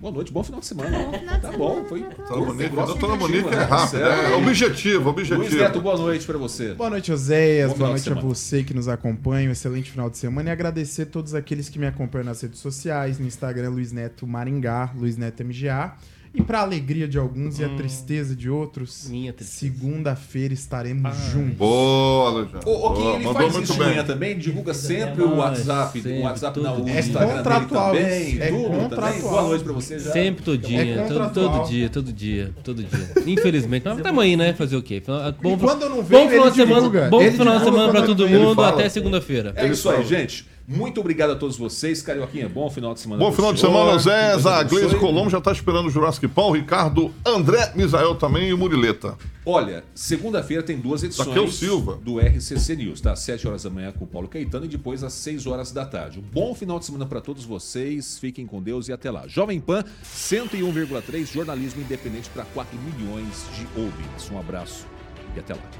Boa 0.00 0.14
noite, 0.14 0.32
bom 0.32 0.42
final 0.42 0.60
de 0.60 0.66
semana. 0.66 0.98
Bom 0.98 1.12
final 1.12 1.34
de 1.34 1.42
tá 1.42 1.52
semana 1.52 1.58
bom, 1.58 1.84
foi. 1.84 2.00
Doutora 2.00 2.68
grosso 2.70 2.98
doutora 2.98 3.14
e 3.14 3.18
Bonica 3.18 3.48
é 3.50 3.56
né? 3.56 3.64
rápido, 3.64 4.02
é 4.02 4.34
objetivo, 4.34 5.10
Luiz 5.10 5.30
objetivo. 5.30 5.62
Neto, 5.62 5.80
boa 5.82 5.98
noite 5.98 6.24
pra 6.24 6.38
você. 6.38 6.72
Boa 6.72 6.88
noite, 6.88 7.12
Oséias. 7.12 7.74
Boa 7.74 7.90
noite 7.90 8.10
a 8.10 8.14
você 8.14 8.64
que 8.64 8.72
nos 8.72 8.88
acompanha. 8.88 9.50
Um 9.50 9.52
excelente 9.52 9.90
final 9.90 10.08
de 10.08 10.16
semana. 10.16 10.48
E 10.48 10.52
agradecer 10.52 11.02
a 11.02 11.06
todos 11.06 11.34
aqueles 11.34 11.68
que 11.68 11.78
me 11.78 11.86
acompanham 11.86 12.24
nas 12.24 12.40
redes 12.40 12.60
sociais, 12.60 13.18
no 13.18 13.26
Instagram 13.26 13.68
Luiz 13.68 13.92
Neto 13.92 14.26
Maringá, 14.26 14.90
Luiz 14.96 15.18
Neto 15.18 15.44
MGA. 15.44 15.92
E 16.32 16.40
para 16.40 16.60
alegria 16.60 17.08
de 17.08 17.18
alguns 17.18 17.58
e 17.58 17.64
a 17.64 17.68
tristeza 17.70 18.36
de 18.36 18.48
outros, 18.48 19.08
Minha 19.10 19.32
tristeza. 19.32 19.72
segunda-feira 19.74 20.54
estaremos 20.54 21.12
juntos. 21.32 21.56
Boa, 21.56 22.30
Alexandre. 22.30 22.60
O, 22.70 22.86
o 22.86 22.90
Gui, 22.90 23.00
Boa, 23.02 23.14
ele 23.16 23.24
mandou 23.24 23.42
faz 23.42 23.52
muito 23.52 23.74
bem. 23.74 24.04
também, 24.04 24.38
divulga 24.38 24.72
sempre 24.72 25.22
o 25.24 25.32
Ah, 25.34 25.36
WhatsApp, 25.38 26.00
sempre, 26.00 26.18
o 26.20 26.22
WhatsApp 26.22 26.60
todo 26.60 26.84
dia. 26.84 26.94
É 26.94 27.00
Instagram 27.00 27.36
contratual 27.38 27.92
dele 27.92 28.04
também, 28.04 28.40
é 28.40 28.46
tudo 28.50 28.62
também. 28.62 28.80
contratual. 28.80 29.20
Boa 29.32 29.42
noite 29.42 29.64
pra 29.64 29.72
você 29.72 29.98
já. 29.98 30.12
Sempre, 30.12 30.44
todinha, 30.44 30.82
É 30.82 30.94
todo, 30.94 31.08
contratual. 31.08 31.58
todo 31.58 31.68
dia, 31.68 31.88
todo 31.90 32.12
dia, 32.12 32.50
todo 32.62 32.82
dia. 32.84 33.10
Infelizmente, 33.26 33.82
mas 33.88 34.00
tamo 34.00 34.20
aí, 34.20 34.36
né? 34.36 34.52
Fazer 34.52 34.76
o 34.76 34.82
quê? 34.82 35.02
Bom, 35.42 35.58
quando 35.58 35.82
eu 35.82 35.88
não 35.90 35.96
bom 35.96 36.02
venho, 36.02 36.30
final 36.30 36.44
ele 36.46 36.50
de 36.52 36.56
semana, 36.56 36.76
divulga. 36.80 37.08
bom 37.08 37.32
final 37.32 37.58
de 37.58 37.64
semana 37.64 37.90
pra 37.90 38.00
quando 38.02 38.06
todo 38.16 38.28
mundo, 38.28 38.62
até 38.62 38.88
segunda-feira. 38.88 39.52
É 39.56 39.66
isso 39.66 39.90
aí, 39.90 40.04
gente. 40.04 40.46
Muito 40.70 41.00
obrigado 41.00 41.30
a 41.32 41.36
todos 41.36 41.56
vocês. 41.56 42.00
Carioquinha, 42.00 42.48
bom 42.48 42.70
final 42.70 42.94
de 42.94 43.00
semana. 43.00 43.20
Bom 43.20 43.32
final 43.32 43.52
de 43.52 43.58
semana, 43.58 43.98
Zé. 43.98 44.34
A 44.34 44.62
Gleise. 44.62 44.94
Colombo 44.96 45.28
já 45.28 45.38
está 45.38 45.50
esperando 45.50 45.86
o 45.86 45.90
Jurassic 45.90 46.28
Pão, 46.28 46.52
Ricardo, 46.52 47.12
André, 47.26 47.72
Misael 47.74 48.14
também 48.14 48.50
e 48.50 48.54
o 48.54 48.58
Murileta. 48.58 49.18
Olha, 49.44 49.82
segunda-feira 49.96 50.62
tem 50.62 50.78
duas 50.78 51.02
edições 51.02 51.26
Daqui 51.26 51.40
é 51.40 51.42
o 51.42 51.50
Silva. 51.50 51.98
do 52.00 52.20
RCC 52.20 52.76
News, 52.76 53.00
tá? 53.00 53.12
Às 53.12 53.20
7 53.20 53.48
horas 53.48 53.64
da 53.64 53.70
manhã 53.70 53.90
com 53.90 54.04
o 54.04 54.06
Paulo 54.06 54.28
Caetano 54.28 54.64
e 54.64 54.68
depois 54.68 55.02
às 55.02 55.12
6 55.14 55.48
horas 55.48 55.72
da 55.72 55.84
tarde. 55.84 56.20
Um 56.20 56.22
bom 56.22 56.54
final 56.54 56.78
de 56.78 56.84
semana 56.84 57.04
para 57.04 57.20
todos 57.20 57.44
vocês. 57.44 58.18
Fiquem 58.20 58.46
com 58.46 58.62
Deus 58.62 58.86
e 58.86 58.92
até 58.92 59.10
lá. 59.10 59.26
Jovem 59.26 59.58
Pan 59.58 59.82
101,3, 60.04 61.32
jornalismo 61.32 61.80
independente 61.80 62.30
para 62.30 62.44
4 62.44 62.78
milhões 62.78 63.44
de 63.56 63.66
ouvintes. 63.80 64.30
Um 64.30 64.38
abraço 64.38 64.86
e 65.34 65.40
até 65.40 65.54
lá. 65.54 65.79